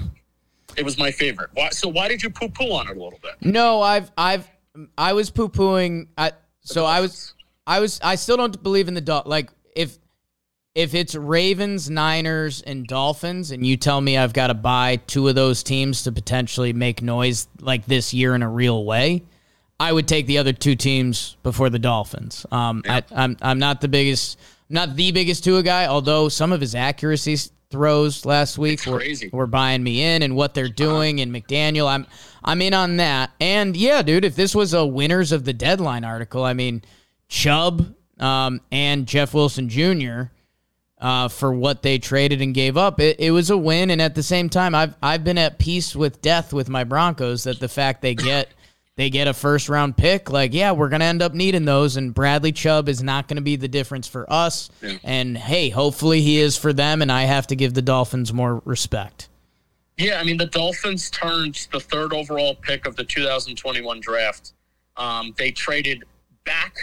It 0.77 0.85
was 0.85 0.99
my 0.99 1.11
favorite. 1.11 1.51
Why, 1.55 1.71
so 1.71 1.89
why 1.89 2.09
did 2.09 2.23
you 2.23 2.31
poo 2.31 2.49
poo 2.49 2.73
on 2.73 2.89
it 2.89 2.97
a 2.97 3.03
little 3.03 3.19
bit? 3.23 3.33
No, 3.41 3.81
I've 3.81 4.13
I've 4.17 4.49
I 4.97 5.15
was 5.15 5.31
poo 5.31 5.49
pooing. 5.49 6.09
I 6.17 6.33
so 6.61 6.85
I 6.85 7.01
was 7.01 7.35
I 7.67 7.81
was 7.81 7.99
I 8.03 8.15
still 8.17 8.37
don't 8.37 8.63
believe 8.63 8.89
in 8.89 8.95
the 8.95 9.01
dog. 9.01 9.27
Like 9.27 9.51
if 9.75 9.99
if 10.75 10.95
it's 10.95 11.15
Ravens, 11.15 11.91
Niners, 11.91 12.63
and 12.63 12.87
Dolphins, 12.87 13.51
and 13.51 13.67
you 13.67 13.77
tell 13.77 14.01
me 14.01 14.17
I've 14.17 14.33
got 14.33 14.49
to 14.49 14.55
buy 14.55 14.97
two 15.07 15.29
of 15.29 15.35
those 15.35 15.63
teams 15.63 16.03
to 16.05 16.13
potentially 16.13 16.73
make 16.73 17.03
noise 17.03 17.49
like 17.61 17.87
this 17.87 18.15
year 18.15 18.35
in 18.35 18.43
a 18.43 18.49
real 18.49 18.85
way, 18.85 19.25
I 19.81 19.93
would 19.93 20.09
take 20.09 20.27
the 20.27 20.39
other 20.39 20.53
two 20.53 20.77
teams 20.77 21.37
before 21.43 21.71
the 21.71 21.79
Dolphins. 21.79 22.45
Um, 22.51 22.83
I, 22.89 23.03
I'm 23.13 23.37
I'm 23.41 23.59
not 23.59 23.81
the 23.81 23.89
biggest, 23.89 24.39
not 24.69 24.97
the 24.97 25.13
biggest 25.13 25.45
Tua 25.45 25.63
guy, 25.63 25.87
although 25.87 26.29
some 26.29 26.53
of 26.53 26.61
his 26.61 26.75
accuracy 26.75 27.37
throws 27.71 28.25
last 28.25 28.57
week 28.57 28.87
were, 28.87 29.03
were 29.31 29.47
buying 29.47 29.83
me 29.83 30.03
in 30.03 30.23
and 30.23 30.35
what 30.35 30.55
they're 30.55 30.69
doing 30.69 31.21
and 31.21 31.33
McDaniel. 31.33 31.87
I'm 31.87 32.07
I'm 32.43 32.63
in 32.63 32.75
on 32.75 32.97
that. 32.97 33.31
And 33.41 33.77
yeah, 33.77 34.03
dude, 34.03 34.25
if 34.25 34.37
this 34.37 34.55
was 34.55 34.75
a 34.75 34.85
winners 34.87 35.33
of 35.33 35.45
the 35.45 35.53
deadline 35.53 36.05
article, 36.05 36.45
I 36.45 36.55
mean, 36.55 36.83
Chubb 37.29 37.95
um, 38.19 38.61
and 38.73 39.07
Jeff 39.07 39.35
Wilson 39.35 39.69
Jr. 39.69 40.31
Uh, 41.01 41.29
for 41.29 41.53
what 41.53 41.83
they 41.83 41.97
traded 41.97 42.43
and 42.43 42.53
gave 42.55 42.77
up, 42.77 42.99
it, 42.99 43.21
it 43.21 43.31
was 43.31 43.51
a 43.51 43.57
win. 43.57 43.91
And 43.91 44.03
at 44.03 44.17
the 44.17 44.23
same 44.23 44.49
time, 44.49 44.75
I've 44.75 44.97
I've 45.01 45.23
been 45.23 45.39
at 45.39 45.61
peace 45.61 45.95
with 45.95 46.21
death 46.21 46.53
with 46.53 46.69
my 46.69 46.83
Broncos 46.83 47.45
that 47.45 47.61
the 47.61 47.69
fact 47.69 48.03
they 48.03 48.17
get 48.17 48.49
they 48.99 49.11
get 49.11 49.29
a 49.29 49.33
first 49.33 49.69
round 49.69 49.97
pick, 49.97 50.29
like 50.29 50.53
yeah, 50.53 50.73
we're 50.73 50.89
gonna 50.89 51.05
end 51.05 51.23
up 51.23 51.33
needing 51.33 51.65
those, 51.65 51.97
and 51.97 52.13
Bradley 52.13 52.51
Chubb 52.51 52.89
is 52.89 53.01
not 53.01 53.29
gonna 53.29 53.41
be 53.41 53.55
the 53.55 53.69
difference 53.69 54.09
for 54.09 54.31
us. 54.31 54.71
And 55.05 55.39
hey, 55.39 55.69
hopefully 55.69 56.21
he 56.21 56.41
is 56.41 56.57
for 56.57 56.73
them, 56.73 57.01
and 57.01 57.13
I 57.13 57.23
have 57.23 57.47
to 57.47 57.55
give 57.55 57.75
the 57.75 57.83
Dolphins 57.83 58.33
more 58.33 58.61
respect. 58.65 59.29
Yeah, 59.99 60.19
I 60.19 60.25
mean 60.25 60.37
the 60.37 60.47
Dolphins 60.47 61.11
turned 61.11 61.69
the 61.71 61.79
third 61.79 62.13
overall 62.13 62.57
pick 62.57 62.87
of 62.87 62.97
the 62.97 63.05
2021 63.05 64.01
draft. 64.01 64.55
Um, 64.97 65.33
they 65.39 65.53
traded 65.53 66.03
back 66.45 66.77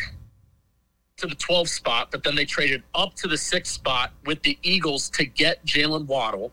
to 1.18 1.28
the 1.28 1.36
12th 1.36 1.70
spot, 1.70 2.10
but 2.12 2.24
then 2.24 2.36
they 2.36 2.46
traded 2.46 2.84
up 2.94 3.14
to 3.16 3.28
the 3.28 3.38
sixth 3.38 3.74
spot 3.74 4.12
with 4.26 4.42
the 4.44 4.58
Eagles 4.64 5.10
to 5.12 5.26
get 5.26 5.66
Jalen 5.66 6.06
Waddle. 6.08 6.52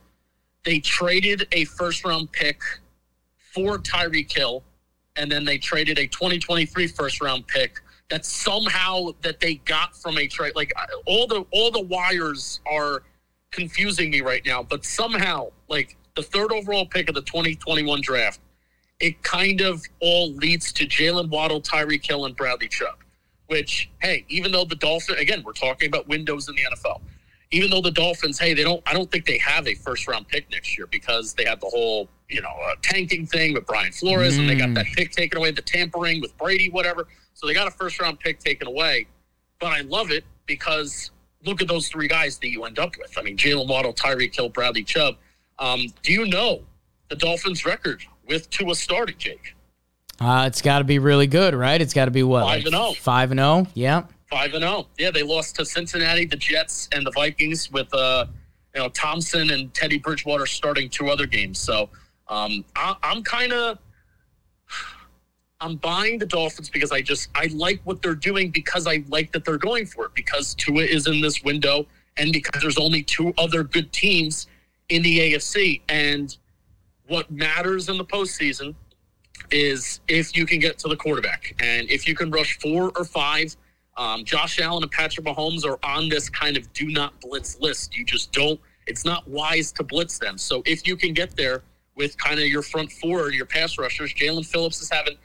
They 0.65 0.79
traded 0.79 1.49
a 1.53 1.65
first 1.65 2.05
round 2.05 2.31
pick 2.33 2.61
for 3.37 3.79
Tyreek 3.79 4.33
Hill, 4.33 4.63
and 5.17 5.31
then 5.31 5.45
they 5.45 5.59
traded 5.59 5.99
a 5.99 6.07
2023 6.07 6.87
first 6.87 7.21
round 7.21 7.47
pick 7.49 7.81
that 8.09 8.25
somehow 8.25 9.09
that 9.23 9.41
they 9.41 9.57
got 9.57 9.97
from 9.97 10.19
a 10.19 10.27
trade. 10.29 10.55
Like 10.55 10.73
all 11.07 11.27
the 11.27 11.45
all 11.51 11.71
the 11.71 11.83
wires 11.83 12.61
are 12.71 13.03
confusing 13.51 14.11
me 14.11 14.21
right 14.21 14.45
now, 14.47 14.63
but 14.63 14.85
somehow 14.85 15.49
like 15.69 15.97
the 16.15 16.23
third 16.23 16.53
overall 16.53 16.87
pick 16.87 17.09
of 17.09 17.15
the 17.15 17.23
2021 17.23 18.01
draft, 18.01 18.39
it 19.01 19.21
kind 19.23 19.61
of 19.61 19.83
all 20.01 20.33
leads 20.35 20.73
to 20.75 20.87
Jalen 20.87 21.31
Waddle, 21.31 21.61
Tyreek 21.61 22.07
Hill, 22.07 22.27
and 22.27 22.37
Bradley 22.37 22.69
Chubb. 22.69 23.02
Which, 23.53 23.91
hey, 24.01 24.25
even 24.31 24.51
though 24.51 24.65
the 24.65 24.77
Dolphins, 24.77 25.19
again, 25.19 25.43
we're 25.45 25.53
talking 25.53 25.87
about 25.87 26.09
windows 26.09 26.49
in 26.49 26.55
the 26.55 26.63
NFL. 26.63 27.03
Even 27.51 27.69
though 27.69 27.83
the 27.83 27.91
Dolphins, 27.91 28.39
hey, 28.39 28.55
they 28.55 28.63
don't, 28.63 28.83
I 28.87 28.95
don't 28.95 29.13
think 29.13 29.27
they 29.27 29.37
have 29.37 29.69
a 29.69 29.75
first 29.75 30.09
round 30.09 30.27
pick 30.27 30.51
next 30.51 30.79
year 30.79 30.87
because 30.87 31.35
they 31.35 31.45
had 31.45 31.61
the 31.61 31.67
whole, 31.67 32.09
you 32.31 32.41
know, 32.41 32.49
uh, 32.49 32.77
tanking 32.81 33.27
thing 33.27 33.53
with 33.53 33.67
Brian 33.67 33.93
Flores, 33.93 34.39
and 34.39 34.49
they 34.49 34.55
got 34.55 34.73
that 34.73 34.87
pick 34.97 35.13
taken 35.13 35.37
away, 35.37 35.51
the 35.51 35.61
tampering 35.61 36.23
with 36.23 36.35
Brady, 36.39 36.71
whatever. 36.71 37.09
So 37.35 37.47
they 37.47 37.53
got 37.53 37.69
a 37.69 37.71
first 37.71 38.01
round 38.01 38.21
pick 38.21 38.39
taken 38.39 38.69
away. 38.69 39.07
But 39.61 39.75
I 39.75 39.83
love 39.83 40.11
it 40.11 40.25
because 40.47 41.11
look 41.45 41.61
at 41.61 41.69
those 41.69 41.89
three 41.89 42.09
guys 42.09 42.39
that 42.39 42.49
you 42.49 42.65
end 42.65 42.79
up 42.79 42.97
with. 42.99 43.19
I 43.19 43.23
mean, 43.23 43.37
Jalen 43.37 43.69
Waddle, 43.69 43.93
Tyreek 43.93 44.35
Hill, 44.35 44.49
Bradley 44.49 44.83
Chubb. 44.83 45.17
Um, 45.59 45.89
do 46.03 46.11
you 46.15 46.25
know 46.25 46.63
the 47.11 47.17
Dolphins' 47.17 47.67
record 47.67 48.03
with 48.27 48.49
Tua 48.49 48.75
starting, 48.75 49.19
Jake? 49.19 49.55
Uh, 50.23 50.47
it's 50.47 50.63
got 50.63 50.79
to 50.79 50.85
be 50.85 51.01
really 51.01 51.27
good, 51.27 51.53
right? 51.53 51.81
It's 51.81 51.95
got 51.95 52.05
to 52.05 52.11
be 52.13 52.23
what? 52.23 52.45
Five 52.45 52.67
and 52.67 52.75
oh. 52.75 52.93
Five 52.95 53.31
and 53.33 53.41
zero. 53.41 53.67
Yeah. 53.75 54.05
Five 54.31 54.55
and 54.55 54.63
zero. 54.63 54.87
Yeah, 54.99 55.11
they 55.11 55.25
lost 55.25 55.57
to 55.57 55.65
Cincinnati, 55.65 56.27
the 56.27 56.37
Jets, 56.37 56.89
and 56.93 57.05
the 57.05 57.11
Vikings 57.11 57.73
with 57.73 57.93
uh, 57.93 58.27
you 58.75 58.81
know 58.81 58.89
Thompson 58.91 59.51
and 59.51 59.75
Teddy 59.75 59.99
Bridgewater 59.99 60.47
starting 60.47 60.89
two 60.89 61.09
other 61.09 61.27
games. 61.27 61.59
So 61.59 61.91
um, 62.29 62.65
I, 62.77 62.95
I'm 63.03 63.25
kind 63.25 63.53
of 63.53 63.79
I'm 65.61 65.77
buying 65.77 66.19
the 66.19 66.27
Dolphins 66.27 66.71
because 66.71 66.93
I 66.93 67.03
just 67.03 67.29
I 67.35 67.47
like 67.53 67.81
what 67.85 68.01
they're 68.01 68.15
doing 68.15 68.51
because 68.51 68.87
I 68.87 69.03
like 69.09 69.33
that 69.33 69.45
they're 69.45 69.59
going 69.59 69.87
for 69.87 70.07
it 70.07 70.15
because 70.15 70.55
Tua 70.55 70.83
is 70.83 71.09
in 71.09 71.21
this 71.21 71.43
window 71.43 71.87
and 72.17 72.33
because 72.33 72.63
there's 72.63 72.79
only 72.79 73.03
two 73.03 73.35
other 73.39 73.65
good 73.65 73.93
teams 73.93 74.47
in 74.89 75.03
the 75.03 75.35
AFC 75.35 75.81
and 75.89 76.37
what 77.09 77.31
matters 77.31 77.89
in 77.89 77.99
the 77.99 78.05
postseason 78.05 78.75
is 79.53 80.01
if 80.09 80.37
you 80.37 80.47
can 80.47 80.59
get 80.59 80.79
to 80.79 80.89
the 80.89 80.97
quarterback 80.97 81.55
and 81.61 81.89
if 81.91 82.09
you 82.09 82.15
can 82.15 82.31
rush 82.31 82.59
four 82.59 82.93
or 82.97 83.05
five. 83.05 83.57
Um, 83.99 84.25
Josh 84.25 84.59
Allen 84.59 84.83
and 84.83 84.91
Patrick 84.91 85.27
Mahomes 85.27 85.67
are 85.67 85.79
on 85.85 86.09
this 86.09 86.31
kind 86.31 86.57
of 86.57 86.73
do 86.73 86.87
not 86.87 87.21
blitz 87.21 87.61
list. 87.61 87.95
You 87.95 88.07
just 88.07 88.33
don't. 88.33 88.59
It's 88.87 89.05
not 89.05 89.29
wise 89.29 89.71
to 89.73 89.85
blitz 89.85 90.19
them. 90.19 90.39
So 90.39 90.63
if 90.65 90.87
you 90.87 90.97
can 90.97 91.13
get 91.13 91.37
there 91.37 91.63
with 91.95 92.17
kind 92.17 92.41
of 92.41 92.47
your 92.47 92.63
front 92.63 92.91
four, 92.91 93.31
your 93.31 93.45
pass 93.45 93.77
rushers, 93.77 94.15
Jaelan 94.15 94.47
Phillips 94.47 94.81
is 94.81 94.91
having 94.91 95.17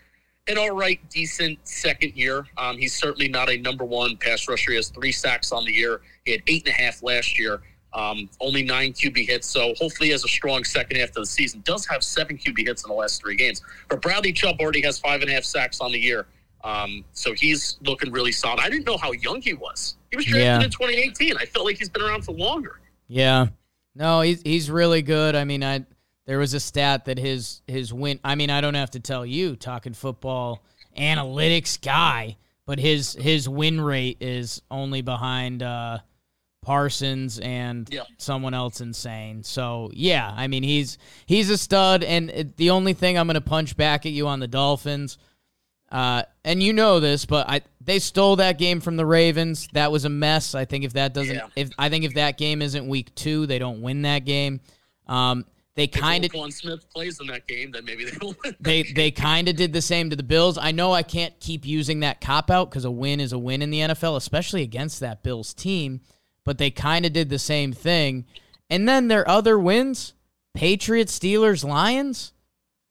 an 0.48 0.58
all 0.58 0.72
right, 0.72 1.00
decent 1.10 1.60
second 1.68 2.14
year. 2.16 2.46
Um, 2.58 2.78
he's 2.78 2.96
certainly 2.96 3.28
not 3.28 3.50
a 3.50 3.58
number 3.58 3.84
one 3.84 4.18
pass 4.18 4.48
rusher. 4.48 4.72
He 4.72 4.78
has 4.78 4.90
three 4.90 5.12
sacks 5.12 5.52
on 5.52 5.66
the 5.66 5.74
year. 5.74 6.02
He 6.26 6.32
had 6.32 6.42
eight 6.48 6.68
and 6.68 6.76
a 6.76 6.78
half 6.78 7.04
last 7.04 7.40
year. 7.40 7.62
Um, 7.94 8.30
only 8.42 8.64
nine 8.64 8.94
QB 8.94 9.28
hits. 9.28 9.48
So 9.48 9.74
hopefully, 9.80 10.08
he 10.08 10.12
has 10.12 10.24
a 10.24 10.28
strong 10.28 10.64
second 10.64 10.98
half 11.00 11.10
of 11.10 11.16
the 11.16 11.26
season. 11.26 11.62
Does 11.66 11.86
have 11.88 12.04
seven 12.04 12.38
QB 12.38 12.68
hits 12.68 12.84
in 12.84 12.90
the 12.90 12.96
last 12.96 13.22
three 13.22 13.36
games. 13.36 13.62
But 13.90 14.02
Bradley 14.02 14.34
Chubb 14.34 14.60
already 14.60 14.82
has 14.82 15.00
five 15.00 15.22
and 15.22 15.30
a 15.30 15.34
half 15.34 15.44
sacks 15.44 15.80
on 15.82 15.92
the 15.92 16.00
year. 16.00 16.28
Um, 16.64 17.06
so 17.14 17.34
he's 17.34 17.78
looking 17.82 18.12
really 18.12 18.32
solid. 18.32 18.60
I 18.60 18.70
didn't 18.70 18.86
know 18.86 18.98
how 18.98 19.14
young 19.14 19.42
he 19.42 19.54
was. 19.54 19.96
He 20.12 20.18
was 20.18 20.26
drafted 20.26 20.44
Yeah. 20.46 20.64
in 20.64 20.70
2018. 20.70 21.38
I 21.38 21.46
felt 21.46 21.66
like 21.66 21.78
he's 21.78 21.90
been 21.90 22.02
around 22.04 22.24
for 22.26 22.34
longer. 22.34 22.80
Yeah. 23.08 23.48
No, 23.96 24.22
he's 24.22 24.42
he's 24.42 24.70
really 24.70 25.02
good. 25.02 25.36
I 25.36 25.44
mean, 25.44 25.64
I 25.64 25.86
there 26.26 26.40
was 26.40 26.54
a 26.54 26.60
stat 26.60 27.06
that 27.06 27.18
his 27.18 27.62
his 27.68 27.94
win. 27.94 28.20
I 28.24 28.36
mean, 28.36 28.50
I 28.50 28.60
don't 28.62 28.74
have 28.76 28.92
to 28.92 29.00
tell 29.00 29.26
you, 29.26 29.56
talking 29.56 29.94
football 29.94 30.62
analytics 30.98 31.82
guy, 31.82 32.38
but 32.66 32.80
his 32.80 33.14
his 33.14 33.48
win 33.48 33.80
rate 33.80 34.18
is 34.20 34.62
only 34.70 35.02
behind 35.02 35.64
uh, 35.64 36.00
Parsons 36.68 37.40
and 37.40 37.88
Yeah. 37.90 38.02
someone 38.18 38.54
else 38.54 38.82
insane. 38.82 39.42
So 39.42 39.90
yeah, 39.94 40.34
I 40.36 40.48
mean 40.48 40.64
he's 40.64 40.98
he's 41.26 41.50
a 41.50 41.58
stud. 41.58 42.04
And 42.04 42.30
it, 42.30 42.58
the 42.58 42.72
only 42.72 42.92
thing 42.92 43.18
I'm 43.18 43.26
gonna 43.26 43.40
punch 43.40 43.78
back 43.78 44.06
at 44.06 44.12
you 44.12 44.28
on 44.28 44.42
the 44.42 44.50
Dolphins. 44.50 45.18
Uh, 45.90 46.24
and 46.44 46.62
you 46.62 46.74
know 46.74 47.00
this, 47.00 47.26
but 47.26 47.48
I 47.50 47.62
they 47.80 48.00
stole 48.00 48.36
that 48.36 48.58
game 48.58 48.82
from 48.82 48.98
the 48.98 49.06
Ravens. 49.06 49.70
That 49.72 49.94
was 49.94 50.04
a 50.04 50.10
mess. 50.10 50.54
I 50.56 50.66
think 50.66 50.84
if 50.84 50.92
that 50.94 51.14
doesn't, 51.14 51.34
Yeah. 51.36 51.48
if 51.56 51.70
I 51.80 51.88
think 51.88 52.04
if 52.04 52.16
that 52.16 52.38
game 52.38 52.62
isn't 52.62 52.86
week 52.86 53.16
two, 53.16 53.46
they 53.46 53.60
don't 53.60 53.82
win 53.82 54.02
that 54.02 54.26
game. 54.26 54.60
Um, 55.08 55.46
they 55.76 55.88
kind 55.88 56.26
of 56.26 56.32
Roquan 56.32 56.52
Smith 56.52 56.90
plays 56.90 57.22
in 57.22 57.28
that 57.28 57.48
game, 57.48 57.72
then 57.72 57.86
maybe 57.86 58.04
they 58.04 58.18
will 58.20 58.36
win. 58.44 58.58
they 58.60 58.84
they 58.84 59.10
kind 59.12 59.48
of 59.48 59.56
did 59.56 59.72
the 59.72 59.82
same 59.82 60.10
to 60.10 60.18
the 60.18 60.24
Bills. 60.24 60.58
I 60.58 60.72
know 60.74 60.92
I 60.92 61.04
can't 61.04 61.40
keep 61.40 61.66
using 61.66 62.02
that 62.02 62.20
cop 62.20 62.52
out 62.52 62.70
because 62.70 62.84
a 62.84 62.92
win 62.92 63.22
is 63.22 63.32
a 63.32 63.38
win 63.40 63.62
in 63.62 63.70
the 63.70 63.80
NFL, 63.80 64.18
especially 64.18 64.64
against 64.64 65.00
that 65.00 65.24
Bills 65.24 65.54
team. 65.54 66.02
But 66.48 66.60
they 66.60 66.72
kind 66.72 67.06
of 67.06 67.12
did 67.12 67.28
the 67.28 67.40
same 67.40 67.74
thing. 67.74 68.26
And 68.70 68.88
then 68.88 69.10
their 69.10 69.28
other 69.30 69.60
wins: 69.60 70.14
Patriots, 70.54 71.20
Steelers, 71.20 71.68
Lions. 71.68 72.32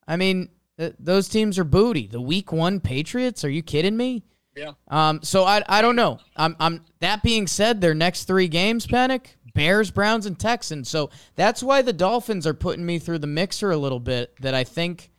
I 0.07 0.17
mean, 0.17 0.51
th- 0.79 0.95
those 0.99 1.27
teams 1.27 1.59
are 1.59 1.65
booty. 1.65 2.07
The 2.07 2.21
Week 2.21 2.53
One 2.53 2.81
Patriots? 2.81 3.45
Are 3.45 3.51
you 3.51 3.63
kidding 3.63 3.97
me? 3.97 4.25
Yeah. 4.55 4.73
Um, 4.89 5.21
so 5.23 5.45
I 5.45 5.63
I 5.67 5.81
don't 5.81 5.97
know. 5.97 6.21
I'm 6.37 6.55
I'm 6.61 6.85
that 7.01 7.23
being 7.23 7.47
said, 7.47 7.81
their 7.81 7.95
next 7.95 8.25
three 8.25 8.47
games, 8.47 8.87
Penik 8.87 9.29
Bears, 9.55 9.91
Browns, 9.91 10.27
and 10.27 10.39
Texans. 10.39 10.91
So 10.91 11.09
that's 11.35 11.63
why 11.63 11.81
the 11.81 11.95
Dolphins 11.95 12.47
are 12.47 12.53
putting 12.53 12.85
me 12.85 12.99
through 12.99 13.21
the 13.21 13.27
mixer 13.27 13.71
a 13.71 13.77
little 13.79 14.01
bit. 14.01 14.35
That 14.43 14.53
I 14.53 14.65
think, 14.65 15.11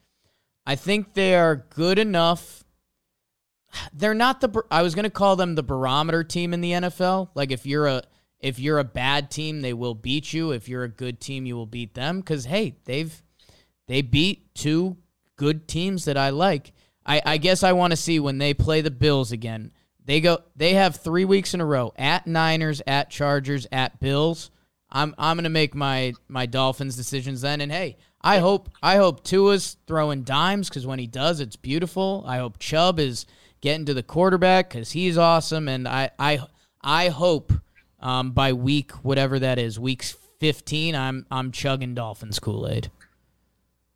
I 0.64 0.76
think 0.76 1.16
they 1.16 1.34
are 1.36 1.56
good 1.56 1.98
enough. 1.98 2.64
They're 3.94 4.14
not 4.14 4.42
the. 4.42 4.64
I 4.70 4.84
was 4.84 4.94
gonna 4.94 5.10
call 5.10 5.36
them 5.36 5.56
the 5.56 5.64
barometer 5.64 6.24
team 6.24 6.54
in 6.54 6.62
the 6.62 6.72
NFL. 6.72 7.30
Like 7.34 7.52
if 7.52 7.66
you're 7.66 7.88
a 7.88 8.04
if 8.40 8.60
you're 8.60 8.80
a 8.80 8.84
bad 8.84 9.32
team, 9.32 9.62
they 9.62 9.74
will 9.74 9.96
beat 9.96 10.34
you. 10.34 10.52
If 10.52 10.70
you're 10.70 10.84
a 10.84 10.90
good 10.90 11.20
team, 11.20 11.46
you 11.46 11.56
will 11.56 11.66
beat 11.66 11.94
them. 11.94 12.20
Because 12.20 12.46
hey, 12.46 12.76
they've 12.86 13.22
they 13.88 14.02
beat 14.02 14.54
two 14.54 14.98
good 15.36 15.68
teams 15.68 16.06
that 16.06 16.18
I 16.18 16.30
like. 16.30 16.74
I, 17.06 17.22
I 17.26 17.38
guess 17.38 17.64
I 17.64 17.72
want 17.72 17.92
to 17.92 17.98
see 17.98 18.20
when 18.20 18.38
they 18.38 18.54
play 18.54 18.82
the 18.82 18.92
Bills 18.92 19.32
again. 19.32 19.72
They 20.04 20.22
go 20.22 20.40
they 20.56 20.74
have 20.74 20.98
three 20.98 21.26
weeks 21.26 21.54
in 21.54 21.62
a 21.62 21.66
row 21.66 21.94
at 21.98 22.28
Niners, 22.28 22.82
at 22.88 23.10
Chargers, 23.10 23.68
at 23.72 24.00
Bills. 24.00 24.52
I'm 24.90 25.16
I'm 25.18 25.38
gonna 25.38 25.50
make 25.50 25.76
my 25.76 26.14
my 26.28 26.46
Dolphins 26.46 26.96
decisions 26.96 27.42
then. 27.42 27.62
And 27.62 27.72
hey, 27.72 27.98
I 28.22 28.38
hope 28.40 28.70
I 28.82 28.98
hope 28.98 29.24
Tua's 29.24 29.78
throwing 29.86 30.24
dimes 30.24 30.70
because 30.70 30.86
when 30.86 31.00
he 31.00 31.08
does, 31.08 31.40
it's 31.40 31.56
beautiful. 31.56 32.24
I 32.28 32.38
hope 32.38 32.60
Chubb 32.60 33.00
is 33.00 33.26
getting 33.62 33.86
to 33.86 33.94
the 33.94 34.04
quarterback 34.04 34.70
because 34.70 34.92
he's 34.92 35.18
awesome. 35.18 35.68
And 35.68 35.88
I 35.88 36.12
I 36.18 36.40
I 36.82 37.10
hope 37.10 37.52
um, 38.00 38.32
by 38.32 38.54
week 38.54 38.92
whatever 39.04 39.40
that 39.40 39.58
is, 39.60 39.80
week 39.80 40.04
15, 40.40 40.96
I'm 40.96 41.26
I'm 41.32 41.52
chugging 41.52 41.94
Dolphins 41.96 42.40
Kool 42.40 42.68
Aid. 42.68 42.92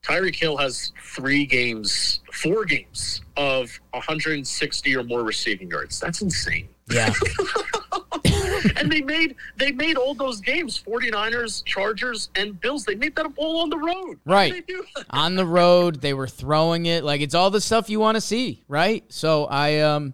Tyreek 0.03 0.35
Hill 0.35 0.57
has 0.57 0.91
three 1.15 1.45
games, 1.45 2.21
four 2.31 2.65
games 2.65 3.21
of 3.37 3.79
160 3.91 4.95
or 4.95 5.03
more 5.03 5.23
receiving 5.23 5.69
yards. 5.69 5.99
That's 5.99 6.21
insane. 6.23 6.67
Yeah. 6.91 7.13
and 8.75 8.91
they 8.91 9.01
made 9.01 9.35
they 9.57 9.71
made 9.71 9.97
all 9.97 10.13
those 10.13 10.41
games 10.41 10.81
49ers 10.85 11.63
chargers 11.65 12.29
and 12.35 12.59
bills 12.59 12.85
they 12.85 12.95
made 12.95 13.15
that 13.15 13.25
all 13.37 13.61
on 13.61 13.69
the 13.69 13.77
road 13.77 14.19
Right. 14.25 14.63
on 15.09 15.35
the 15.35 15.45
road 15.45 16.01
they 16.01 16.13
were 16.13 16.27
throwing 16.27 16.85
it 16.85 17.03
like 17.03 17.21
it's 17.21 17.33
all 17.33 17.49
the 17.49 17.61
stuff 17.61 17.89
you 17.89 17.99
want 17.99 18.15
to 18.15 18.21
see 18.21 18.63
right 18.67 19.03
so 19.09 19.45
i 19.45 19.79
um 19.79 20.13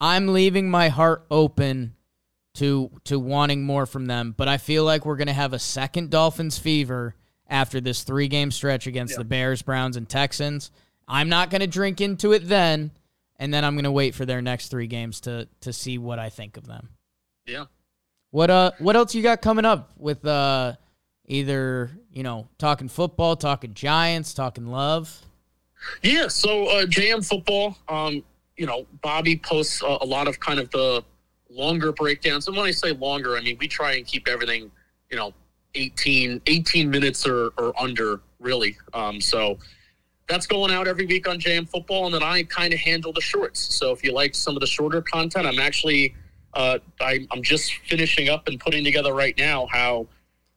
i'm 0.00 0.28
leaving 0.28 0.70
my 0.70 0.88
heart 0.88 1.24
open 1.30 1.94
to 2.54 2.90
to 3.04 3.18
wanting 3.18 3.62
more 3.64 3.84
from 3.86 4.06
them 4.06 4.34
but 4.36 4.48
i 4.48 4.56
feel 4.56 4.84
like 4.84 5.04
we're 5.04 5.16
gonna 5.16 5.32
have 5.32 5.52
a 5.52 5.58
second 5.58 6.10
dolphins 6.10 6.56
fever 6.58 7.14
after 7.48 7.80
this 7.80 8.02
three 8.04 8.28
game 8.28 8.50
stretch 8.50 8.86
against 8.86 9.12
Yeah. 9.12 9.18
the 9.18 9.24
bears 9.24 9.62
browns 9.62 9.96
and 9.96 10.08
texans 10.08 10.70
i'm 11.08 11.28
not 11.28 11.50
gonna 11.50 11.66
drink 11.66 12.00
into 12.00 12.32
it 12.32 12.48
then 12.48 12.90
and 13.36 13.52
then 13.52 13.64
i'm 13.64 13.74
gonna 13.76 13.90
wait 13.92 14.14
for 14.14 14.24
their 14.24 14.40
next 14.40 14.68
three 14.68 14.86
games 14.86 15.20
to 15.22 15.48
to 15.62 15.72
see 15.72 15.98
what 15.98 16.18
i 16.18 16.28
think 16.30 16.56
of 16.56 16.66
them 16.66 16.88
yeah 17.46 17.64
what 18.30 18.50
uh 18.50 18.70
what 18.78 18.94
else 18.96 19.14
you 19.14 19.22
got 19.22 19.42
coming 19.42 19.64
up 19.64 19.90
with 19.96 20.24
uh 20.26 20.74
either, 21.26 21.90
you 22.12 22.22
know, 22.22 22.46
talking 22.58 22.86
football, 22.86 23.34
talking 23.34 23.72
Giants, 23.72 24.34
talking 24.34 24.66
love? 24.66 25.22
yeah 26.02 26.28
so 26.28 26.66
uh 26.66 26.84
jm 26.86 27.26
football 27.26 27.76
um 27.88 28.22
you 28.56 28.64
know 28.66 28.86
bobby 29.02 29.36
posts 29.36 29.82
a, 29.82 29.98
a 30.00 30.04
lot 30.06 30.26
of 30.28 30.38
kind 30.40 30.58
of 30.58 30.70
the 30.70 31.04
longer 31.54 31.92
breakdowns 31.92 32.46
and 32.48 32.56
when 32.56 32.66
i 32.66 32.70
say 32.70 32.92
longer 32.92 33.36
i 33.36 33.40
mean 33.40 33.56
we 33.60 33.68
try 33.68 33.94
and 33.94 34.06
keep 34.06 34.28
everything 34.28 34.70
you 35.10 35.16
know 35.16 35.32
18 35.74 36.40
18 36.46 36.90
minutes 36.90 37.26
or, 37.26 37.52
or 37.58 37.72
under 37.80 38.20
really 38.40 38.76
um 38.92 39.20
so 39.20 39.58
that's 40.28 40.46
going 40.46 40.72
out 40.72 40.88
every 40.88 41.06
week 41.06 41.28
on 41.28 41.38
JM 41.38 41.68
Football, 41.68 42.06
and 42.06 42.14
then 42.14 42.22
I 42.22 42.44
kind 42.44 42.72
of 42.72 42.80
handle 42.80 43.12
the 43.12 43.20
shorts. 43.20 43.74
So 43.74 43.92
if 43.92 44.02
you 44.02 44.12
like 44.12 44.34
some 44.34 44.56
of 44.56 44.60
the 44.60 44.66
shorter 44.66 45.02
content, 45.02 45.46
I'm 45.46 45.58
actually 45.58 46.14
uh, 46.54 46.78
I, 47.00 47.26
I'm 47.32 47.42
just 47.42 47.74
finishing 47.88 48.28
up 48.28 48.48
and 48.48 48.58
putting 48.58 48.84
together 48.84 49.12
right 49.12 49.36
now 49.36 49.66
how 49.70 50.06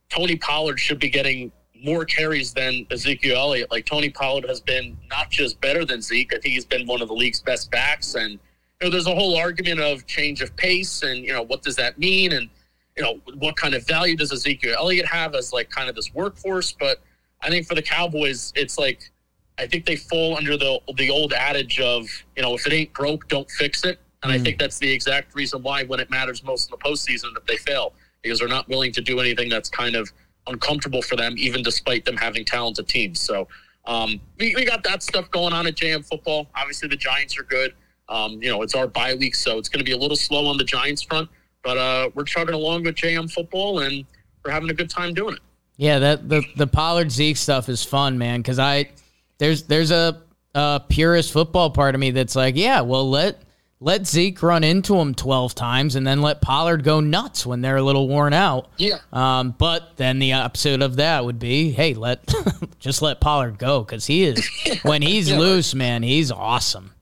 Tony 0.09 0.35
Pollard 0.35 0.79
should 0.79 0.99
be 0.99 1.09
getting 1.09 1.51
more 1.83 2.05
carries 2.05 2.53
than 2.53 2.85
Ezekiel 2.91 3.35
Elliott. 3.35 3.71
Like 3.71 3.85
Tony 3.85 4.09
Pollard 4.09 4.47
has 4.47 4.61
been 4.61 4.97
not 5.09 5.29
just 5.29 5.59
better 5.59 5.85
than 5.85 6.01
Zeke, 6.01 6.33
I 6.33 6.39
think 6.39 6.53
he's 6.53 6.65
been 6.65 6.85
one 6.87 7.01
of 7.01 7.07
the 7.07 7.13
league's 7.13 7.41
best 7.41 7.71
backs, 7.71 8.15
and 8.15 8.39
you 8.81 8.87
know, 8.87 8.91
there's 8.91 9.07
a 9.07 9.15
whole 9.15 9.37
argument 9.37 9.79
of 9.79 10.05
change 10.05 10.41
of 10.41 10.55
pace 10.55 11.03
and 11.03 11.23
you 11.23 11.33
know 11.33 11.41
what 11.43 11.63
does 11.63 11.75
that 11.75 11.97
mean 11.97 12.33
and 12.33 12.49
you 12.95 13.03
know 13.03 13.19
what 13.37 13.55
kind 13.55 13.73
of 13.73 13.85
value 13.87 14.15
does 14.15 14.31
Ezekiel 14.31 14.75
Elliott 14.77 15.05
have 15.05 15.35
as 15.35 15.51
like 15.53 15.69
kind 15.69 15.89
of 15.89 15.95
this 15.95 16.09
workhorse. 16.09 16.75
But 16.79 17.01
I 17.41 17.49
think 17.49 17.67
for 17.67 17.75
the 17.75 17.81
Cowboys, 17.81 18.53
it's 18.55 18.77
like 18.77 19.11
I 19.57 19.67
think 19.67 19.85
they 19.85 19.95
fall 19.95 20.37
under 20.37 20.57
the 20.57 20.79
the 20.95 21.09
old 21.09 21.33
adage 21.33 21.79
of 21.79 22.07
you 22.35 22.43
know 22.43 22.53
if 22.55 22.67
it 22.67 22.73
ain't 22.73 22.93
broke, 22.93 23.27
don't 23.27 23.49
fix 23.49 23.83
it. 23.83 23.99
And 24.23 24.31
I 24.31 24.39
think 24.39 24.57
that's 24.57 24.79
the 24.79 24.91
exact 24.91 25.35
reason 25.35 25.61
why 25.61 25.83
when 25.83 25.99
it 25.99 26.09
matters 26.09 26.43
most 26.43 26.69
in 26.69 26.71
the 26.71 26.83
postseason 26.83 27.33
that 27.35 27.45
they 27.47 27.57
fail 27.57 27.93
because 28.23 28.39
they're 28.39 28.47
not 28.47 28.67
willing 28.67 28.91
to 28.93 29.01
do 29.01 29.19
anything 29.19 29.47
that's 29.47 29.69
kind 29.69 29.95
of 29.95 30.11
uncomfortable 30.47 31.01
for 31.01 31.15
them, 31.15 31.35
even 31.37 31.61
despite 31.61 32.03
them 32.03 32.17
having 32.17 32.43
talented 32.43 32.87
teams. 32.87 33.19
So 33.19 33.47
um, 33.85 34.19
we, 34.39 34.55
we 34.55 34.65
got 34.65 34.83
that 34.83 35.03
stuff 35.03 35.29
going 35.31 35.53
on 35.53 35.67
at 35.67 35.75
JM 35.75 36.05
football. 36.05 36.47
Obviously, 36.55 36.89
the 36.89 36.95
Giants 36.97 37.37
are 37.37 37.43
good. 37.43 37.73
Um, 38.09 38.41
you 38.41 38.49
know, 38.49 38.61
it's 38.61 38.73
our 38.75 38.87
bye 38.87 39.15
week, 39.15 39.35
so 39.35 39.57
it's 39.57 39.69
going 39.69 39.79
to 39.79 39.85
be 39.85 39.91
a 39.91 39.97
little 39.97 40.15
slow 40.17 40.47
on 40.47 40.57
the 40.57 40.63
Giants 40.63 41.01
front, 41.01 41.29
but 41.63 41.77
uh, 41.77 42.09
we're 42.13 42.23
chugging 42.23 42.55
along 42.55 42.83
with 42.83 42.95
JM 42.95 43.31
football 43.31 43.79
and 43.79 44.05
we're 44.45 44.51
having 44.51 44.69
a 44.69 44.73
good 44.73 44.89
time 44.89 45.13
doing 45.13 45.33
it. 45.35 45.41
Yeah, 45.75 45.99
that 45.99 46.27
the 46.29 46.41
the 46.55 46.65
Pollard 46.67 47.11
Zeke 47.11 47.37
stuff 47.37 47.69
is 47.69 47.83
fun, 47.83 48.17
man. 48.17 48.39
Because 48.41 48.57
I 48.59 48.89
there's 49.37 49.63
there's 49.63 49.91
a, 49.91 50.21
a 50.55 50.81
purist 50.89 51.31
football 51.31 51.69
part 51.69 51.93
of 51.95 52.01
me 52.01 52.11
that's 52.11 52.35
like, 52.35 52.55
yeah, 52.55 52.81
well 52.81 53.07
let 53.09 53.43
let 53.79 54.07
Zeke 54.07 54.41
run 54.41 54.63
into 54.63 54.95
him 54.95 55.13
twelve 55.13 55.53
times 55.53 55.95
and 55.95 56.07
then 56.07 56.21
let 56.23 56.41
Pollard 56.41 56.83
go 56.83 56.99
nuts 56.99 57.45
when 57.45 57.61
they're 57.61 57.75
a 57.75 57.83
little 57.83 58.07
worn 58.07 58.33
out. 58.33 58.69
Yeah. 58.77 58.97
Um, 59.13 59.53
but 59.55 59.97
then 59.97 60.17
the 60.17 60.33
opposite 60.33 60.81
of 60.81 60.95
that 60.95 61.23
would 61.25 61.37
be, 61.37 61.69
hey, 61.71 61.93
let 61.93 62.33
just 62.79 63.03
let 63.03 63.19
Pollard 63.21 63.59
go 63.59 63.81
because 63.83 64.07
he 64.07 64.23
is 64.23 64.49
when 64.81 65.03
he's 65.03 65.29
Yeah. 65.29 65.37
loose, 65.37 65.75
man, 65.75 66.01
he's 66.01 66.31
awesome. 66.31 66.93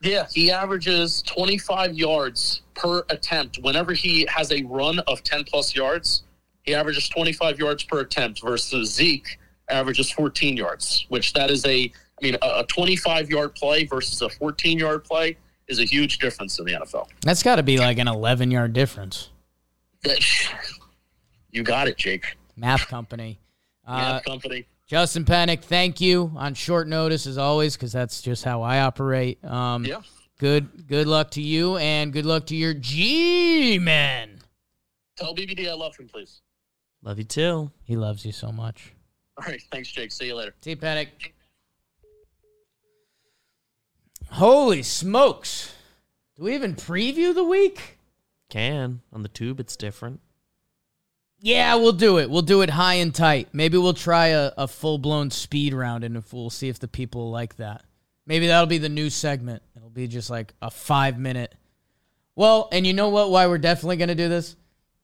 Yeah, 0.00 0.26
he 0.32 0.50
averages 0.50 1.22
25 1.22 1.94
yards 1.94 2.62
per 2.74 3.04
attempt. 3.10 3.58
Whenever 3.62 3.92
he 3.92 4.26
has 4.28 4.52
a 4.52 4.62
run 4.62 5.00
of 5.00 5.22
10 5.24 5.44
plus 5.44 5.74
yards, 5.74 6.22
he 6.62 6.74
averages 6.74 7.08
25 7.08 7.58
yards 7.58 7.82
per 7.82 8.00
attempt 8.00 8.40
versus 8.42 8.92
Zeke 8.94 9.38
averages 9.68 10.10
14 10.10 10.56
yards, 10.56 11.04
which 11.08 11.32
that 11.32 11.50
is 11.50 11.64
a, 11.66 11.90
I 12.20 12.22
mean, 12.22 12.36
a 12.42 12.64
25 12.64 13.28
yard 13.28 13.54
play 13.54 13.84
versus 13.84 14.22
a 14.22 14.28
14 14.28 14.78
yard 14.78 15.04
play 15.04 15.36
is 15.66 15.80
a 15.80 15.84
huge 15.84 16.18
difference 16.18 16.58
in 16.58 16.64
the 16.64 16.72
NFL. 16.72 17.08
That's 17.22 17.42
got 17.42 17.56
to 17.56 17.62
be 17.62 17.78
like 17.78 17.98
an 17.98 18.08
eleven 18.08 18.50
yard 18.50 18.72
difference. 18.72 19.30
You 21.50 21.62
got 21.62 21.88
it, 21.88 21.96
Jake. 21.96 22.36
Math 22.56 22.88
company. 22.88 23.40
Uh, 23.86 23.96
Math 23.96 24.24
company. 24.24 24.66
Justin 24.88 25.26
Penik, 25.26 25.62
thank 25.62 26.00
you 26.00 26.32
on 26.34 26.54
short 26.54 26.88
notice 26.88 27.26
as 27.26 27.36
always, 27.36 27.76
because 27.76 27.92
that's 27.92 28.22
just 28.22 28.42
how 28.42 28.62
I 28.62 28.80
operate. 28.80 29.42
Um, 29.44 29.84
Yeah. 29.84 30.00
Good, 30.38 30.86
good 30.86 31.06
luck 31.08 31.32
to 31.32 31.42
you, 31.42 31.76
and 31.76 32.12
good 32.12 32.24
luck 32.24 32.46
to 32.46 32.56
your 32.56 32.72
G 32.72 33.78
man. 33.78 34.38
Tell 35.16 35.34
BBD 35.34 35.68
I 35.68 35.74
love 35.74 35.96
him, 35.96 36.08
please. 36.08 36.40
Love 37.02 37.18
you 37.18 37.24
too. 37.24 37.70
He 37.82 37.96
loves 37.96 38.24
you 38.24 38.32
so 38.32 38.50
much. 38.52 38.94
All 39.36 39.44
right. 39.46 39.60
Thanks, 39.72 39.90
Jake. 39.90 40.10
See 40.12 40.26
you 40.26 40.36
later. 40.36 40.54
See 40.62 40.70
you, 40.70 40.76
Penik. 40.76 41.08
Holy 44.30 44.82
smokes! 44.82 45.74
Do 46.36 46.44
we 46.44 46.54
even 46.54 46.74
preview 46.76 47.34
the 47.34 47.44
week? 47.44 47.98
Can 48.48 49.00
on 49.12 49.22
the 49.22 49.28
tube, 49.28 49.58
it's 49.58 49.76
different. 49.76 50.20
Yeah, 51.40 51.76
we'll 51.76 51.92
do 51.92 52.18
it. 52.18 52.28
We'll 52.28 52.42
do 52.42 52.62
it 52.62 52.70
high 52.70 52.94
and 52.94 53.14
tight. 53.14 53.48
Maybe 53.52 53.78
we'll 53.78 53.94
try 53.94 54.28
a, 54.28 54.52
a 54.56 54.66
full 54.66 54.98
blown 54.98 55.30
speed 55.30 55.72
round 55.72 56.02
and 56.04 56.16
if 56.16 56.32
we'll 56.32 56.50
see 56.50 56.68
if 56.68 56.78
the 56.78 56.88
people 56.88 57.30
like 57.30 57.56
that. 57.56 57.84
Maybe 58.26 58.48
that'll 58.48 58.66
be 58.66 58.78
the 58.78 58.88
new 58.88 59.08
segment. 59.08 59.62
It'll 59.76 59.88
be 59.88 60.06
just 60.06 60.30
like 60.30 60.52
a 60.60 60.70
five 60.70 61.18
minute. 61.18 61.54
Well, 62.34 62.68
and 62.72 62.86
you 62.86 62.92
know 62.92 63.08
what? 63.08 63.30
Why 63.30 63.46
we're 63.46 63.58
definitely 63.58 63.96
going 63.96 64.08
to 64.08 64.14
do 64.14 64.28
this? 64.28 64.56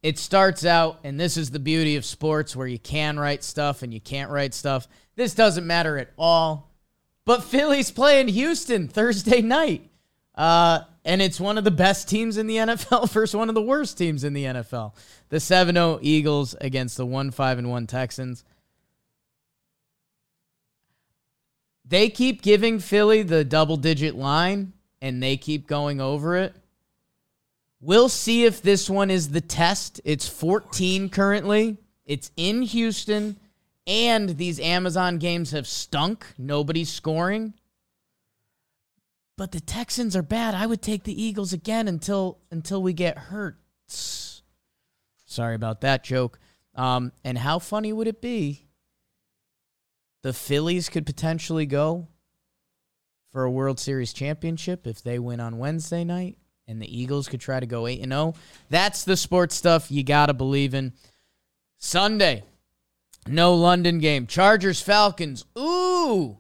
It 0.02 0.18
starts 0.18 0.66
out, 0.66 1.00
and 1.02 1.18
this 1.18 1.38
is 1.38 1.50
the 1.50 1.58
beauty 1.58 1.96
of 1.96 2.04
sports 2.04 2.54
where 2.54 2.66
you 2.66 2.78
can 2.78 3.18
write 3.18 3.42
stuff 3.42 3.82
and 3.82 3.94
you 3.94 4.00
can't 4.00 4.30
write 4.30 4.52
stuff. 4.52 4.86
This 5.16 5.34
doesn't 5.34 5.66
matter 5.66 5.96
at 5.96 6.10
all. 6.18 6.70
But 7.24 7.42
Philly's 7.42 7.90
playing 7.90 8.28
Houston 8.28 8.86
Thursday 8.86 9.40
night. 9.40 9.88
Uh, 10.34 10.80
and 11.04 11.20
it's 11.20 11.38
one 11.38 11.58
of 11.58 11.64
the 11.64 11.70
best 11.70 12.08
teams 12.08 12.36
in 12.36 12.46
the 12.46 12.56
NFL 12.56 13.10
versus 13.10 13.36
one 13.36 13.48
of 13.48 13.54
the 13.54 13.62
worst 13.62 13.98
teams 13.98 14.24
in 14.24 14.32
the 14.32 14.44
NFL. 14.44 14.94
The 15.28 15.40
7 15.40 15.74
0 15.74 15.98
Eagles 16.02 16.54
against 16.60 16.96
the 16.96 17.06
1 17.06 17.30
5 17.30 17.58
and 17.58 17.70
1 17.70 17.86
Texans. 17.86 18.44
They 21.84 22.08
keep 22.08 22.40
giving 22.40 22.78
Philly 22.78 23.22
the 23.22 23.44
double 23.44 23.76
digit 23.76 24.14
line 24.14 24.72
and 25.02 25.22
they 25.22 25.36
keep 25.36 25.66
going 25.66 26.00
over 26.00 26.36
it. 26.36 26.54
We'll 27.80 28.08
see 28.08 28.46
if 28.46 28.62
this 28.62 28.88
one 28.88 29.10
is 29.10 29.28
the 29.28 29.42
test. 29.42 30.00
It's 30.04 30.26
14 30.26 31.10
currently. 31.10 31.76
It's 32.06 32.30
in 32.36 32.62
Houston, 32.62 33.36
and 33.86 34.30
these 34.38 34.58
Amazon 34.58 35.18
games 35.18 35.50
have 35.50 35.66
stunk. 35.66 36.26
Nobody's 36.38 36.90
scoring. 36.90 37.52
But 39.36 39.52
the 39.52 39.60
Texans 39.60 40.14
are 40.14 40.22
bad. 40.22 40.54
I 40.54 40.66
would 40.66 40.82
take 40.82 41.04
the 41.04 41.22
Eagles 41.22 41.52
again 41.52 41.88
until 41.88 42.38
until 42.50 42.82
we 42.82 42.92
get 42.92 43.18
hurt. 43.18 43.58
Sorry 43.86 45.54
about 45.54 45.80
that 45.80 46.04
joke. 46.04 46.38
Um, 46.76 47.12
and 47.24 47.38
how 47.38 47.58
funny 47.58 47.92
would 47.92 48.06
it 48.06 48.20
be? 48.20 48.68
The 50.22 50.32
Phillies 50.32 50.88
could 50.88 51.04
potentially 51.04 51.66
go 51.66 52.08
for 53.30 53.44
a 53.44 53.50
World 53.50 53.80
Series 53.80 54.12
championship 54.12 54.86
if 54.86 55.02
they 55.02 55.18
win 55.18 55.40
on 55.40 55.58
Wednesday 55.58 56.04
night, 56.04 56.38
and 56.68 56.80
the 56.80 57.00
Eagles 57.00 57.28
could 57.28 57.40
try 57.40 57.58
to 57.58 57.66
go 57.66 57.86
8 57.86 58.00
and 58.00 58.12
0. 58.12 58.34
That's 58.70 59.04
the 59.04 59.16
sports 59.16 59.56
stuff 59.56 59.90
you 59.90 60.04
got 60.04 60.26
to 60.26 60.34
believe 60.34 60.72
in. 60.72 60.92
Sunday, 61.78 62.44
no 63.26 63.54
London 63.54 63.98
game. 63.98 64.26
Chargers 64.26 64.80
Falcons. 64.80 65.44
Ooh. 65.58 66.38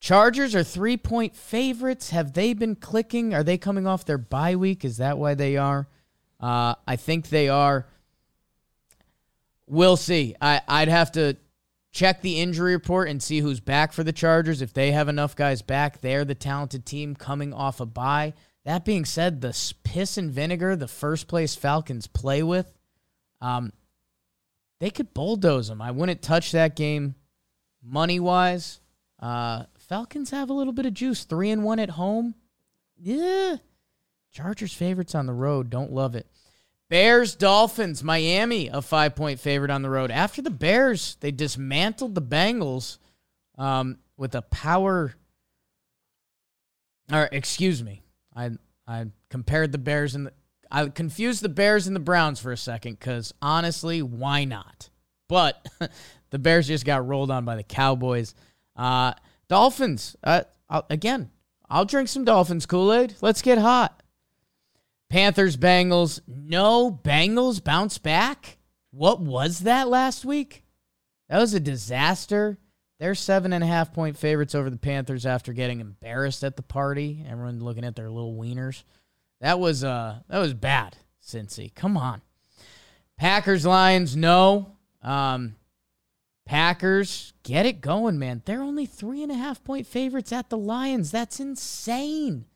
Chargers 0.00 0.54
are 0.54 0.62
three 0.62 0.96
point 0.96 1.34
favorites. 1.34 2.10
Have 2.10 2.32
they 2.32 2.54
been 2.54 2.76
clicking? 2.76 3.34
Are 3.34 3.42
they 3.42 3.58
coming 3.58 3.86
off 3.86 4.04
their 4.04 4.18
bye 4.18 4.56
week? 4.56 4.84
Is 4.84 4.98
that 4.98 5.18
why 5.18 5.34
they 5.34 5.56
are? 5.56 5.88
Uh, 6.40 6.74
I 6.86 6.96
think 6.96 7.28
they 7.28 7.48
are. 7.48 7.86
We'll 9.66 9.96
see. 9.96 10.34
I, 10.40 10.60
I'd 10.68 10.88
have 10.88 11.12
to 11.12 11.36
check 11.92 12.22
the 12.22 12.40
injury 12.40 12.72
report 12.72 13.08
and 13.08 13.22
see 13.22 13.40
who's 13.40 13.60
back 13.60 13.92
for 13.92 14.04
the 14.04 14.12
Chargers. 14.12 14.62
If 14.62 14.72
they 14.72 14.92
have 14.92 15.08
enough 15.08 15.34
guys 15.34 15.62
back, 15.62 16.00
they're 16.00 16.24
the 16.24 16.34
talented 16.34 16.86
team 16.86 17.16
coming 17.16 17.52
off 17.52 17.80
a 17.80 17.86
bye. 17.86 18.34
That 18.64 18.84
being 18.84 19.04
said, 19.04 19.40
the 19.40 19.56
piss 19.82 20.16
and 20.16 20.30
vinegar 20.30 20.76
the 20.76 20.88
first 20.88 21.26
place 21.26 21.54
Falcons 21.54 22.06
play 22.06 22.42
with, 22.42 22.72
um, 23.40 23.72
they 24.78 24.90
could 24.90 25.12
bulldoze 25.12 25.68
them. 25.68 25.82
I 25.82 25.90
wouldn't 25.90 26.22
touch 26.22 26.52
that 26.52 26.76
game 26.76 27.14
money 27.82 28.20
wise. 28.20 28.80
Uh, 29.18 29.64
Falcons 29.88 30.30
have 30.30 30.50
a 30.50 30.54
little 30.54 30.72
bit 30.72 30.86
of 30.86 30.94
juice. 30.94 31.24
Three 31.24 31.50
and 31.50 31.64
one 31.64 31.78
at 31.78 31.90
home. 31.90 32.34
Yeah. 32.96 33.56
Chargers 34.32 34.74
favorites 34.74 35.14
on 35.14 35.26
the 35.26 35.32
road. 35.32 35.70
Don't 35.70 35.92
love 35.92 36.14
it. 36.14 36.26
Bears, 36.90 37.34
Dolphins, 37.34 38.02
Miami, 38.02 38.68
a 38.68 38.80
five 38.80 39.14
point 39.14 39.40
favorite 39.40 39.70
on 39.70 39.82
the 39.82 39.90
road. 39.90 40.10
After 40.10 40.40
the 40.42 40.50
Bears, 40.50 41.16
they 41.20 41.30
dismantled 41.30 42.14
the 42.14 42.22
Bengals 42.22 42.98
um, 43.56 43.98
with 44.16 44.34
a 44.34 44.42
power. 44.42 45.14
Or 47.12 47.28
excuse 47.32 47.82
me, 47.82 48.02
I 48.34 48.50
I 48.86 49.06
compared 49.30 49.72
the 49.72 49.78
Bears 49.78 50.14
and 50.14 50.26
the 50.26 50.32
I 50.70 50.88
confused 50.88 51.42
the 51.42 51.48
Bears 51.48 51.86
and 51.86 51.96
the 51.96 52.00
Browns 52.00 52.40
for 52.40 52.52
a 52.52 52.56
second 52.56 52.98
because 52.98 53.32
honestly, 53.40 54.02
why 54.02 54.44
not? 54.44 54.90
But 55.28 55.66
the 56.30 56.38
Bears 56.38 56.66
just 56.68 56.84
got 56.84 57.06
rolled 57.06 57.30
on 57.30 57.44
by 57.44 57.56
the 57.56 57.62
Cowboys. 57.62 58.34
Uh, 58.76 59.12
Dolphins, 59.48 60.16
uh, 60.22 60.42
I'll, 60.68 60.86
again, 60.90 61.30
I'll 61.68 61.84
drink 61.84 62.08
some 62.08 62.24
Dolphins 62.24 62.66
Kool 62.66 62.92
Aid. 62.92 63.14
Let's 63.20 63.42
get 63.42 63.58
hot. 63.58 64.02
Panthers, 65.10 65.56
Bengals. 65.56 66.20
No, 66.26 66.90
Bengals 66.90 67.62
bounce 67.62 67.98
back. 67.98 68.58
What 68.90 69.20
was 69.20 69.60
that 69.60 69.88
last 69.88 70.24
week? 70.24 70.64
That 71.28 71.38
was 71.38 71.54
a 71.54 71.60
disaster. 71.60 72.58
They're 72.98 73.14
seven 73.14 73.52
and 73.52 73.62
a 73.62 73.66
half 73.66 73.92
point 73.92 74.16
favorites 74.16 74.54
over 74.54 74.70
the 74.70 74.76
Panthers 74.76 75.24
after 75.24 75.52
getting 75.52 75.80
embarrassed 75.80 76.42
at 76.42 76.56
the 76.56 76.62
party. 76.62 77.24
Everyone 77.28 77.60
looking 77.60 77.84
at 77.84 77.94
their 77.96 78.10
little 78.10 78.34
wieners. 78.34 78.82
That 79.40 79.60
was 79.60 79.84
uh 79.84 80.18
that 80.28 80.38
was 80.38 80.52
bad, 80.52 80.96
Cincy. 81.24 81.72
Come 81.74 81.96
on. 81.96 82.22
Packers, 83.16 83.64
Lions, 83.64 84.16
no. 84.16 84.72
Um 85.02 85.54
Packers, 86.48 87.34
get 87.42 87.66
it 87.66 87.82
going, 87.82 88.18
man. 88.18 88.40
They're 88.46 88.62
only 88.62 88.86
three 88.86 89.22
and 89.22 89.30
a 89.30 89.34
half 89.34 89.62
point 89.62 89.86
favorites 89.86 90.32
at 90.32 90.48
the 90.48 90.56
Lions. 90.56 91.10
That's 91.10 91.40
insane. 91.40 92.46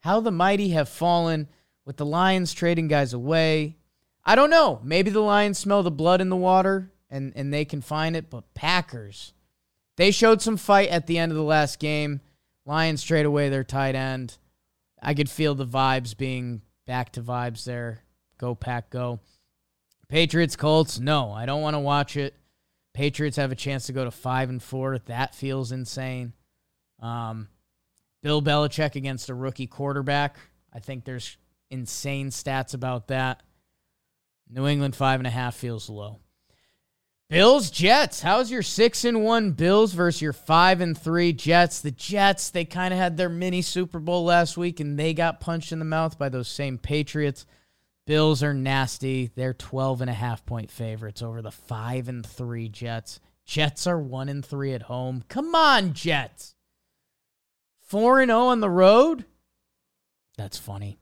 How 0.00 0.20
the 0.20 0.30
mighty 0.30 0.70
have 0.70 0.88
fallen 0.88 1.48
with 1.84 1.98
the 1.98 2.06
Lions 2.06 2.54
trading 2.54 2.88
guys 2.88 3.12
away. 3.12 3.76
I 4.24 4.34
don't 4.34 4.48
know. 4.48 4.80
Maybe 4.82 5.10
the 5.10 5.20
Lions 5.20 5.58
smell 5.58 5.82
the 5.82 5.90
blood 5.90 6.22
in 6.22 6.30
the 6.30 6.36
water 6.36 6.90
and, 7.10 7.34
and 7.36 7.52
they 7.52 7.66
can 7.66 7.82
find 7.82 8.16
it, 8.16 8.30
but 8.30 8.54
Packers, 8.54 9.34
they 9.98 10.10
showed 10.10 10.40
some 10.40 10.56
fight 10.56 10.88
at 10.88 11.06
the 11.06 11.18
end 11.18 11.30
of 11.30 11.36
the 11.36 11.44
last 11.44 11.78
game. 11.78 12.22
Lions 12.64 13.02
trade 13.02 13.26
away 13.26 13.50
their 13.50 13.62
tight 13.62 13.94
end. 13.94 14.38
I 15.02 15.12
could 15.12 15.28
feel 15.28 15.54
the 15.54 15.66
vibes 15.66 16.16
being 16.16 16.62
back 16.86 17.12
to 17.12 17.22
vibes 17.22 17.64
there. 17.64 18.04
Go 18.38 18.54
pack, 18.54 18.88
go. 18.88 19.20
Patriots 20.08 20.56
Colts. 20.56 20.98
No, 20.98 21.30
I 21.30 21.44
don't 21.44 21.60
want 21.60 21.74
to 21.74 21.80
watch 21.80 22.16
it. 22.16 22.34
Patriots 22.94 23.36
have 23.36 23.52
a 23.52 23.56
chance 23.56 23.86
to 23.86 23.92
go 23.92 24.04
to 24.04 24.10
five 24.10 24.48
and 24.48 24.62
four. 24.62 24.98
That 24.98 25.34
feels 25.34 25.72
insane. 25.72 26.32
Um, 27.00 27.48
Bill 28.22 28.40
Belichick 28.40 28.94
against 28.94 29.28
a 29.28 29.34
rookie 29.34 29.66
quarterback. 29.66 30.38
I 30.72 30.78
think 30.78 31.04
there's 31.04 31.36
insane 31.70 32.30
stats 32.30 32.72
about 32.72 33.08
that. 33.08 33.42
New 34.48 34.66
England 34.66 34.94
five 34.94 35.20
and 35.20 35.26
a 35.26 35.30
half 35.30 35.56
feels 35.56 35.90
low. 35.90 36.20
Bills 37.28 37.70
Jets. 37.70 38.20
How's 38.20 38.50
your 38.50 38.62
six 38.62 39.04
and 39.04 39.24
one 39.24 39.52
Bills 39.52 39.92
versus 39.92 40.22
your 40.22 40.32
five 40.32 40.80
and 40.80 40.96
three 40.96 41.32
Jets? 41.32 41.80
The 41.80 41.90
Jets 41.90 42.50
they 42.50 42.64
kind 42.64 42.94
of 42.94 43.00
had 43.00 43.16
their 43.16 43.28
mini 43.28 43.60
Super 43.60 43.98
Bowl 43.98 44.24
last 44.24 44.56
week 44.56 44.78
and 44.78 44.98
they 44.98 45.14
got 45.14 45.40
punched 45.40 45.72
in 45.72 45.80
the 45.80 45.84
mouth 45.84 46.16
by 46.16 46.28
those 46.28 46.48
same 46.48 46.78
Patriots. 46.78 47.44
Bills 48.06 48.42
are 48.42 48.54
nasty. 48.54 49.30
They're 49.34 49.54
12 49.54 50.02
and 50.02 50.10
a 50.10 50.14
half 50.14 50.44
point 50.44 50.70
favorites 50.70 51.22
over 51.22 51.40
the 51.40 51.50
5 51.50 52.08
and 52.08 52.26
3 52.26 52.68
Jets. 52.68 53.20
Jets 53.46 53.86
are 53.86 53.98
1 53.98 54.28
and 54.28 54.44
3 54.44 54.74
at 54.74 54.82
home. 54.82 55.24
Come 55.28 55.54
on, 55.54 55.94
Jets. 55.94 56.54
4 57.86 58.20
and 58.20 58.30
0 58.30 58.38
on 58.40 58.60
the 58.60 58.70
road? 58.70 59.24
That's 60.36 60.58
funny. 60.58 60.98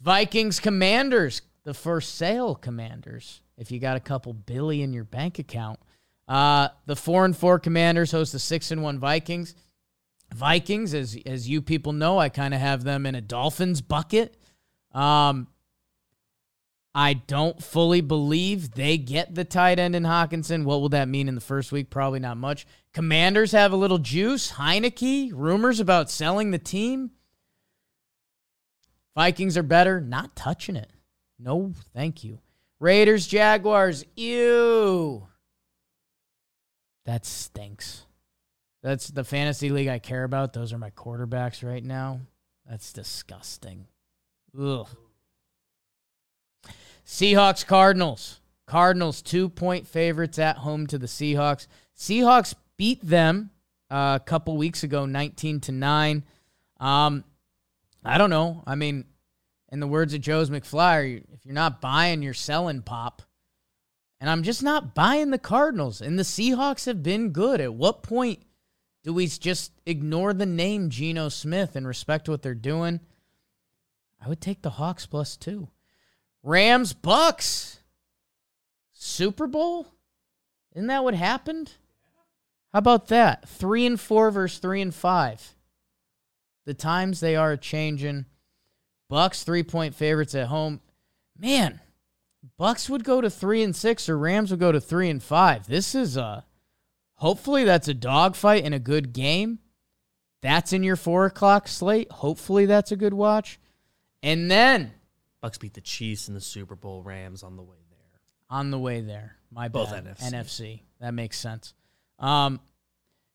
Vikings 0.00 0.60
Commanders, 0.60 1.42
the 1.64 1.74
first 1.74 2.14
sale 2.14 2.54
Commanders. 2.54 3.40
If 3.56 3.70
you 3.70 3.78
got 3.78 3.96
a 3.96 4.00
couple 4.00 4.32
billy 4.32 4.82
in 4.82 4.92
your 4.92 5.04
bank 5.04 5.38
account. 5.38 5.80
Uh, 6.28 6.68
the 6.86 6.96
4 6.96 7.26
and 7.26 7.36
4 7.36 7.58
Commanders 7.58 8.12
host 8.12 8.32
the 8.32 8.38
6 8.38 8.70
and 8.70 8.82
1 8.82 8.98
Vikings. 8.98 9.54
Vikings, 10.34 10.94
as 10.94 11.18
as 11.26 11.48
you 11.48 11.60
people 11.60 11.92
know, 11.92 12.18
I 12.18 12.30
kind 12.30 12.54
of 12.54 12.60
have 12.60 12.84
them 12.84 13.04
in 13.04 13.14
a 13.14 13.20
Dolphins 13.20 13.82
bucket. 13.82 14.36
Um, 14.92 15.48
I 16.94 17.14
don't 17.14 17.62
fully 17.62 18.02
believe 18.02 18.72
they 18.72 18.98
get 18.98 19.34
the 19.34 19.44
tight 19.44 19.78
end 19.78 19.96
in 19.96 20.02
Hockenson. 20.02 20.64
What 20.64 20.80
will 20.80 20.90
that 20.90 21.08
mean 21.08 21.26
in 21.26 21.34
the 21.34 21.40
first 21.40 21.72
week? 21.72 21.88
Probably 21.88 22.20
not 22.20 22.36
much. 22.36 22.66
Commanders 22.92 23.52
have 23.52 23.72
a 23.72 23.76
little 23.76 23.98
juice. 23.98 24.52
Heinicke, 24.52 25.30
rumors 25.32 25.80
about 25.80 26.10
selling 26.10 26.50
the 26.50 26.58
team. 26.58 27.12
Vikings 29.14 29.56
are 29.56 29.62
better. 29.62 30.00
Not 30.00 30.36
touching 30.36 30.76
it. 30.76 30.90
No, 31.38 31.72
thank 31.94 32.24
you. 32.24 32.40
Raiders, 32.78 33.26
Jaguars. 33.26 34.04
Ew. 34.16 35.26
That 37.06 37.24
stinks. 37.24 38.04
That's 38.82 39.08
the 39.08 39.24
fantasy 39.24 39.70
league 39.70 39.88
I 39.88 39.98
care 39.98 40.24
about. 40.24 40.52
Those 40.52 40.72
are 40.72 40.78
my 40.78 40.90
quarterbacks 40.90 41.66
right 41.66 41.82
now. 41.84 42.20
That's 42.68 42.92
disgusting. 42.92 43.86
Ugh. 44.58 44.86
Seahawks 47.06 47.66
Cardinals. 47.66 48.40
Cardinals 48.66 49.22
two 49.22 49.48
point 49.48 49.86
favorites 49.86 50.38
at 50.38 50.58
home 50.58 50.86
to 50.86 50.98
the 50.98 51.06
Seahawks. 51.06 51.66
Seahawks 51.96 52.54
beat 52.76 53.06
them 53.06 53.50
uh, 53.90 54.18
a 54.20 54.24
couple 54.24 54.56
weeks 54.56 54.82
ago, 54.82 55.04
nineteen 55.06 55.60
to 55.60 55.72
nine. 55.72 56.24
Um, 56.80 57.24
I 58.04 58.18
don't 58.18 58.30
know. 58.30 58.62
I 58.66 58.74
mean, 58.74 59.04
in 59.70 59.80
the 59.80 59.86
words 59.86 60.14
of 60.14 60.20
Joe's 60.20 60.50
McFly, 60.50 61.22
if 61.32 61.44
you're 61.44 61.54
not 61.54 61.80
buying, 61.80 62.22
you're 62.22 62.34
selling 62.34 62.82
pop. 62.82 63.22
And 64.20 64.30
I'm 64.30 64.42
just 64.42 64.62
not 64.62 64.94
buying 64.94 65.30
the 65.30 65.38
Cardinals. 65.38 66.00
And 66.00 66.18
the 66.18 66.22
Seahawks 66.22 66.86
have 66.86 67.02
been 67.02 67.30
good. 67.30 67.60
At 67.60 67.74
what 67.74 68.02
point 68.02 68.40
do 69.02 69.12
we 69.12 69.26
just 69.26 69.72
ignore 69.84 70.32
the 70.32 70.46
name 70.46 70.90
Geno 70.90 71.28
Smith 71.28 71.74
and 71.74 71.86
respect 71.86 72.28
what 72.28 72.42
they're 72.42 72.54
doing? 72.54 73.00
I 74.24 74.28
would 74.28 74.40
take 74.40 74.62
the 74.62 74.70
Hawks 74.70 75.06
plus 75.06 75.36
two. 75.36 75.68
Rams 76.42 76.92
Bucks 76.92 77.80
Super 78.92 79.46
Bowl? 79.46 79.86
Isn't 80.74 80.88
that 80.88 81.04
what 81.04 81.14
happened? 81.14 81.72
How 82.72 82.78
about 82.78 83.08
that? 83.08 83.48
Three 83.48 83.84
and 83.86 84.00
four 84.00 84.30
versus 84.30 84.58
three 84.58 84.80
and 84.80 84.94
five. 84.94 85.54
The 86.64 86.74
times 86.74 87.20
they 87.20 87.36
are 87.36 87.56
changing. 87.56 88.26
Bucks 89.08 89.44
three 89.44 89.62
point 89.62 89.94
favorites 89.94 90.34
at 90.34 90.46
home. 90.46 90.80
Man, 91.38 91.80
Bucks 92.56 92.88
would 92.88 93.04
go 93.04 93.20
to 93.20 93.28
three 93.28 93.62
and 93.62 93.76
six, 93.76 94.08
or 94.08 94.16
Rams 94.16 94.50
would 94.50 94.60
go 94.60 94.72
to 94.72 94.80
three 94.80 95.10
and 95.10 95.22
five. 95.22 95.66
This 95.66 95.94
is 95.94 96.16
a 96.16 96.44
hopefully 97.16 97.64
that's 97.64 97.88
a 97.88 97.94
dogfight 97.94 98.64
and 98.64 98.74
a 98.74 98.78
good 98.78 99.12
game. 99.12 99.58
That's 100.40 100.72
in 100.72 100.82
your 100.82 100.96
four 100.96 101.26
o'clock 101.26 101.68
slate. 101.68 102.10
Hopefully 102.10 102.66
that's 102.66 102.90
a 102.90 102.96
good 102.96 103.14
watch. 103.14 103.60
And 104.22 104.50
then 104.50 104.92
Bucks 105.42 105.58
beat 105.58 105.74
the 105.74 105.80
Chiefs 105.82 106.28
in 106.28 106.34
the 106.34 106.40
Super 106.40 106.76
Bowl. 106.76 107.02
Rams 107.02 107.42
on 107.42 107.56
the 107.56 107.62
way 107.62 107.76
there. 107.90 108.20
on 108.48 108.70
the 108.70 108.78
way 108.78 109.00
there. 109.00 109.36
My 109.50 109.68
Both 109.68 109.90
bad. 109.90 110.06
NFC. 110.06 110.32
NFC. 110.32 110.80
That 111.00 111.12
makes 111.12 111.38
sense. 111.38 111.74
Um, 112.18 112.60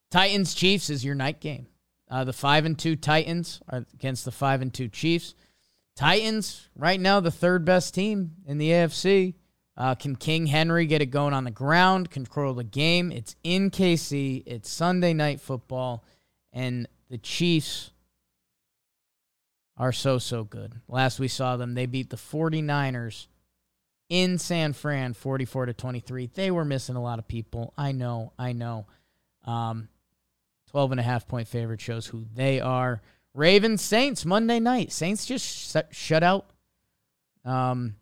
Titans 0.09 0.55
Chiefs 0.55 0.89
is 0.89 1.03
your 1.03 1.15
night 1.15 1.41
game. 1.41 1.67
Uh, 2.09 2.23
the 2.23 2.33
five 2.33 2.65
and 2.65 2.79
two 2.79 2.95
Titans 2.95 3.61
are 3.67 3.85
against 3.93 4.23
the 4.23 4.31
five 4.31 4.61
and 4.61 4.73
two 4.73 4.87
Chiefs. 4.87 5.35
Titans 5.95 6.69
right 6.75 6.99
now 6.99 7.19
the 7.19 7.29
third 7.31 7.65
best 7.65 7.93
team 7.93 8.31
in 8.47 8.57
the 8.57 8.69
AFC. 8.69 9.35
Uh, 9.75 9.93
can 9.93 10.15
King 10.15 10.47
Henry 10.47 10.85
get 10.85 11.01
it 11.01 11.07
going 11.07 11.33
on 11.33 11.43
the 11.43 11.51
ground? 11.51 12.09
Control 12.09 12.53
the 12.53 12.63
game. 12.63 13.11
It's 13.11 13.35
in 13.43 13.69
KC. 13.69 14.43
It's 14.45 14.69
Sunday 14.69 15.13
night 15.13 15.41
football, 15.41 16.05
and 16.53 16.87
the 17.09 17.17
Chiefs 17.17 17.91
are 19.77 19.91
so 19.91 20.17
so 20.17 20.43
good. 20.43 20.73
Last 20.87 21.19
we 21.19 21.27
saw 21.27 21.57
them, 21.57 21.73
they 21.73 21.85
beat 21.85 22.09
the 22.09 22.17
49ers 22.17 23.27
in 24.09 24.37
San 24.37 24.73
Fran 24.73 25.13
44 25.13 25.67
to 25.67 25.73
23. 25.73 26.27
They 26.33 26.49
were 26.51 26.65
missing 26.65 26.95
a 26.95 27.01
lot 27.01 27.19
of 27.19 27.27
people. 27.27 27.73
I 27.77 27.91
know, 27.91 28.33
I 28.39 28.53
know. 28.53 28.87
Um 29.45 29.89
12 30.71 30.91
and 30.91 30.99
a 30.99 31.03
half 31.03 31.27
point 31.27 31.47
favorite 31.47 31.79
shows 31.81 32.07
who 32.07 32.25
they 32.35 32.59
are. 32.59 33.01
Ravens 33.33 33.81
Saints 33.81 34.25
Monday 34.25 34.59
night. 34.59 34.91
Saints 34.91 35.25
just 35.25 35.45
sh- 35.45 35.95
shut 35.95 36.23
out 36.23 36.49
um 37.45 37.95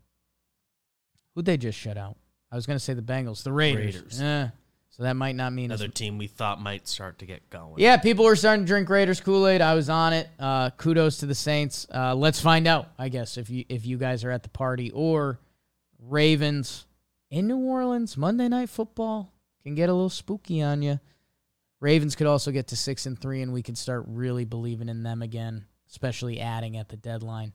who'd 1.35 1.45
they 1.45 1.57
just 1.57 1.77
shut 1.77 1.97
out? 1.97 2.17
I 2.51 2.55
was 2.55 2.65
going 2.65 2.77
to 2.77 2.83
say 2.83 2.93
the 2.93 3.01
Bengals, 3.01 3.43
the 3.43 3.51
Raiders. 3.51 3.95
Raiders. 3.95 4.21
Eh, 4.21 4.47
so 4.95 5.03
that 5.03 5.15
might 5.17 5.35
not 5.35 5.51
mean 5.51 5.71
as 5.71 5.81
Another 5.81 5.91
team 5.91 6.17
we 6.17 6.27
thought 6.27 6.61
might 6.61 6.87
start 6.87 7.19
to 7.19 7.25
get 7.25 7.49
going. 7.49 7.73
yeah, 7.77 7.97
people 7.97 8.23
were 8.23 8.37
starting 8.37 8.63
to 8.63 8.67
drink 8.67 8.87
Raiders 8.87 9.19
Kool 9.19 9.45
Aid. 9.45 9.59
I 9.59 9.75
was 9.75 9.89
on 9.89 10.13
it. 10.13 10.29
Uh, 10.39 10.69
kudos 10.69 11.17
to 11.17 11.25
the 11.25 11.35
Saints. 11.35 11.85
Uh, 11.93 12.15
let's 12.15 12.39
find 12.39 12.65
out, 12.65 12.87
I 12.97 13.09
guess, 13.09 13.37
if 13.37 13.49
you 13.49 13.65
if 13.67 13.85
you 13.85 13.97
guys 13.97 14.23
are 14.23 14.31
at 14.31 14.43
the 14.43 14.49
party 14.49 14.91
or 14.91 15.37
Ravens 15.99 16.85
in 17.29 17.47
New 17.47 17.57
Orleans 17.57 18.15
Monday 18.15 18.47
Night 18.47 18.69
Football 18.69 19.33
can 19.63 19.75
get 19.75 19.89
a 19.89 19.93
little 19.93 20.09
spooky 20.09 20.61
on 20.61 20.81
you. 20.81 21.01
Ravens 21.81 22.15
could 22.15 22.27
also 22.27 22.51
get 22.51 22.67
to 22.67 22.77
six 22.77 23.05
and 23.05 23.19
three, 23.19 23.41
and 23.41 23.51
we 23.51 23.61
could 23.63 23.77
start 23.77 24.05
really 24.07 24.45
believing 24.45 24.87
in 24.87 25.03
them 25.03 25.21
again, 25.21 25.65
especially 25.89 26.39
adding 26.39 26.77
at 26.77 26.87
the 26.87 26.95
deadline. 26.95 27.51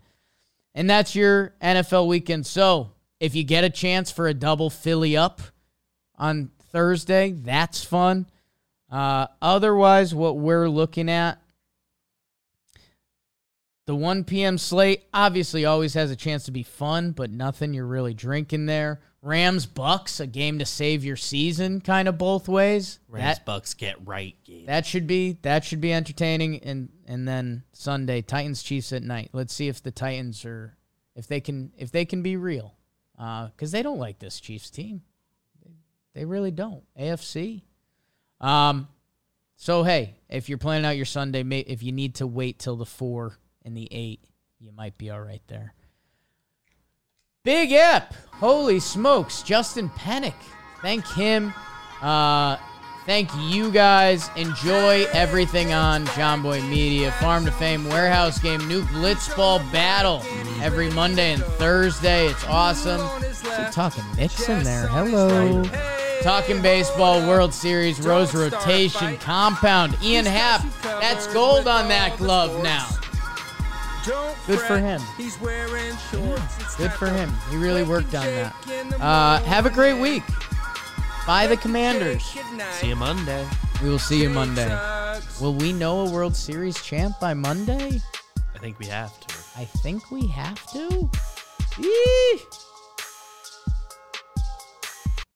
And 0.74 0.91
that's 0.91 1.16
your 1.16 1.55
NFL 1.62 2.07
weekend. 2.07 2.47
So 2.47 2.91
if 3.18 3.34
you 3.34 3.45
get 3.45 3.64
a 3.64 3.70
chance 3.70 4.11
for 4.11 4.28
a 4.28 4.34
double 4.34 4.68
Philly 4.68 5.16
up 5.16 5.41
on 6.16 6.51
Thursday, 6.70 7.32
that's 7.32 7.82
fun. 7.84 8.26
Uh, 8.90 9.26
otherwise, 9.40 10.14
what 10.14 10.36
we're 10.38 10.68
looking 10.68 11.08
at, 11.08 11.40
the 13.86 13.94
1 13.94 14.24
p.m. 14.24 14.56
slate 14.58 15.02
obviously 15.12 15.64
always 15.64 15.94
has 15.94 16.10
a 16.10 16.16
chance 16.16 16.44
to 16.44 16.52
be 16.52 16.62
fun, 16.62 17.10
but 17.12 17.30
nothing 17.30 17.74
you're 17.74 17.86
really 17.86 18.14
drinking 18.14 18.66
there. 18.66 19.00
Rams 19.22 19.66
Bucks, 19.66 20.18
a 20.20 20.26
game 20.26 20.58
to 20.60 20.64
save 20.64 21.04
your 21.04 21.16
season, 21.16 21.80
kind 21.80 22.08
of 22.08 22.16
both 22.16 22.48
ways. 22.48 23.00
Rams 23.08 23.36
That- 23.38 23.44
Bucks 23.44 23.74
get 23.74 24.06
right 24.06 24.34
game. 24.44 24.66
that 24.66 24.86
should 24.86 25.06
be 25.06 25.38
that 25.42 25.64
should 25.64 25.80
be 25.80 25.92
entertaining 25.92 26.60
and 26.62 26.88
and 27.06 27.28
then 27.28 27.64
Sunday 27.72 28.22
Titans 28.22 28.62
Chiefs 28.62 28.92
at 28.94 29.02
night. 29.02 29.28
Let's 29.34 29.52
see 29.52 29.68
if 29.68 29.82
the 29.82 29.90
Titans 29.90 30.44
are 30.46 30.74
if 31.14 31.26
they 31.26 31.40
can 31.40 31.70
if 31.76 31.90
they 31.92 32.06
can 32.06 32.22
be 32.22 32.36
real. 32.36 32.76
Uh 33.18 33.48
cuz 33.58 33.72
they 33.72 33.82
don't 33.82 33.98
like 33.98 34.20
this 34.20 34.40
Chiefs 34.40 34.70
team. 34.70 35.02
They, 36.14 36.24
really 36.24 36.50
don't. 36.50 36.82
AFC. 36.98 37.62
Um 38.40 38.88
so 39.56 39.82
hey, 39.82 40.16
if 40.28 40.48
you're 40.48 40.58
planning 40.58 40.86
out 40.86 40.96
your 40.96 41.04
Sunday, 41.04 41.42
if 41.42 41.82
you 41.82 41.92
need 41.92 42.14
to 42.16 42.26
wait 42.26 42.58
till 42.58 42.76
the 42.76 42.86
4 42.86 43.36
and 43.64 43.76
the 43.76 43.88
8, 43.90 44.20
you 44.58 44.72
might 44.72 44.96
be 44.96 45.11
all 45.11 45.20
right 45.20 45.42
there. 45.48 45.74
Big 47.42 47.72
Ep. 47.72 48.14
Holy 48.32 48.80
smokes. 48.80 49.42
Justin 49.42 49.88
Penik. 49.90 50.34
Thank 50.82 51.06
him. 51.08 51.52
Uh, 52.00 52.56
thank 53.11 53.28
you 53.40 53.72
guys. 53.72 54.30
Enjoy 54.36 55.04
everything 55.12 55.72
on 55.72 56.06
Jomboy 56.06 56.61
Media. 56.68 57.11
Farm 57.11 57.44
to 57.44 57.50
Fame 57.50 57.88
Warehouse 57.88 58.38
Game 58.38 58.68
New 58.68 58.82
Blitzball 58.82 59.58
Battle 59.72 60.22
every 60.62 60.88
Monday 60.90 61.32
and 61.32 61.42
Thursday. 61.42 62.28
It's 62.28 62.44
awesome. 62.44 63.00
Still 63.32 63.68
talking 63.72 64.04
Knicks 64.14 64.48
in 64.48 64.62
there. 64.62 64.86
Hello. 64.86 65.64
Talking 66.22 66.62
baseball, 66.62 67.26
World 67.26 67.52
Series, 67.52 68.00
Rose 68.00 68.32
Rotation, 68.32 69.18
Compound, 69.18 69.98
Ian 70.04 70.24
Happ. 70.26 70.64
That's 70.82 71.26
gold 71.32 71.66
on 71.66 71.88
that 71.88 72.16
glove 72.16 72.62
now. 72.62 72.86
Don't 74.06 74.36
Good 74.46 74.61
for 74.61 74.78
him. 74.78 75.00
He's 75.16 75.38
wearing 75.40 75.96
shorts. 76.12 76.61
It's 76.61 76.76
Good 76.76 76.92
for 76.92 77.08
him. 77.08 77.32
He 77.50 77.56
really 77.56 77.82
worked 77.82 78.14
on 78.14 78.24
that. 78.24 78.54
shake 78.64 78.78
in 78.78 78.88
the 78.90 79.04
Uh, 79.04 79.40
have 79.40 79.66
a 79.66 79.70
great 79.70 79.98
week. 80.00 80.22
Bye, 81.26 81.46
the 81.46 81.56
Commanders. 81.56 82.22
shake 82.22 82.44
at 82.44 82.54
night. 82.54 82.72
See 82.74 82.88
you 82.88 82.96
Monday. 82.96 83.46
We 83.82 83.88
will 83.88 83.98
see 83.98 84.20
you 84.22 84.30
Monday. 84.30 84.68
Will 85.40 85.54
we 85.54 85.72
know 85.72 86.06
a 86.06 86.10
World 86.10 86.34
Series 86.34 86.80
champ 86.82 87.14
by 87.20 87.34
Monday? 87.34 88.00
I 88.54 88.58
think 88.58 88.78
we 88.78 88.86
have 88.86 89.18
to. 89.20 89.34
I 89.56 89.64
think 89.64 90.10
we 90.10 90.26
have 90.26 90.64
to. 90.72 91.08
Yee. 91.78 92.40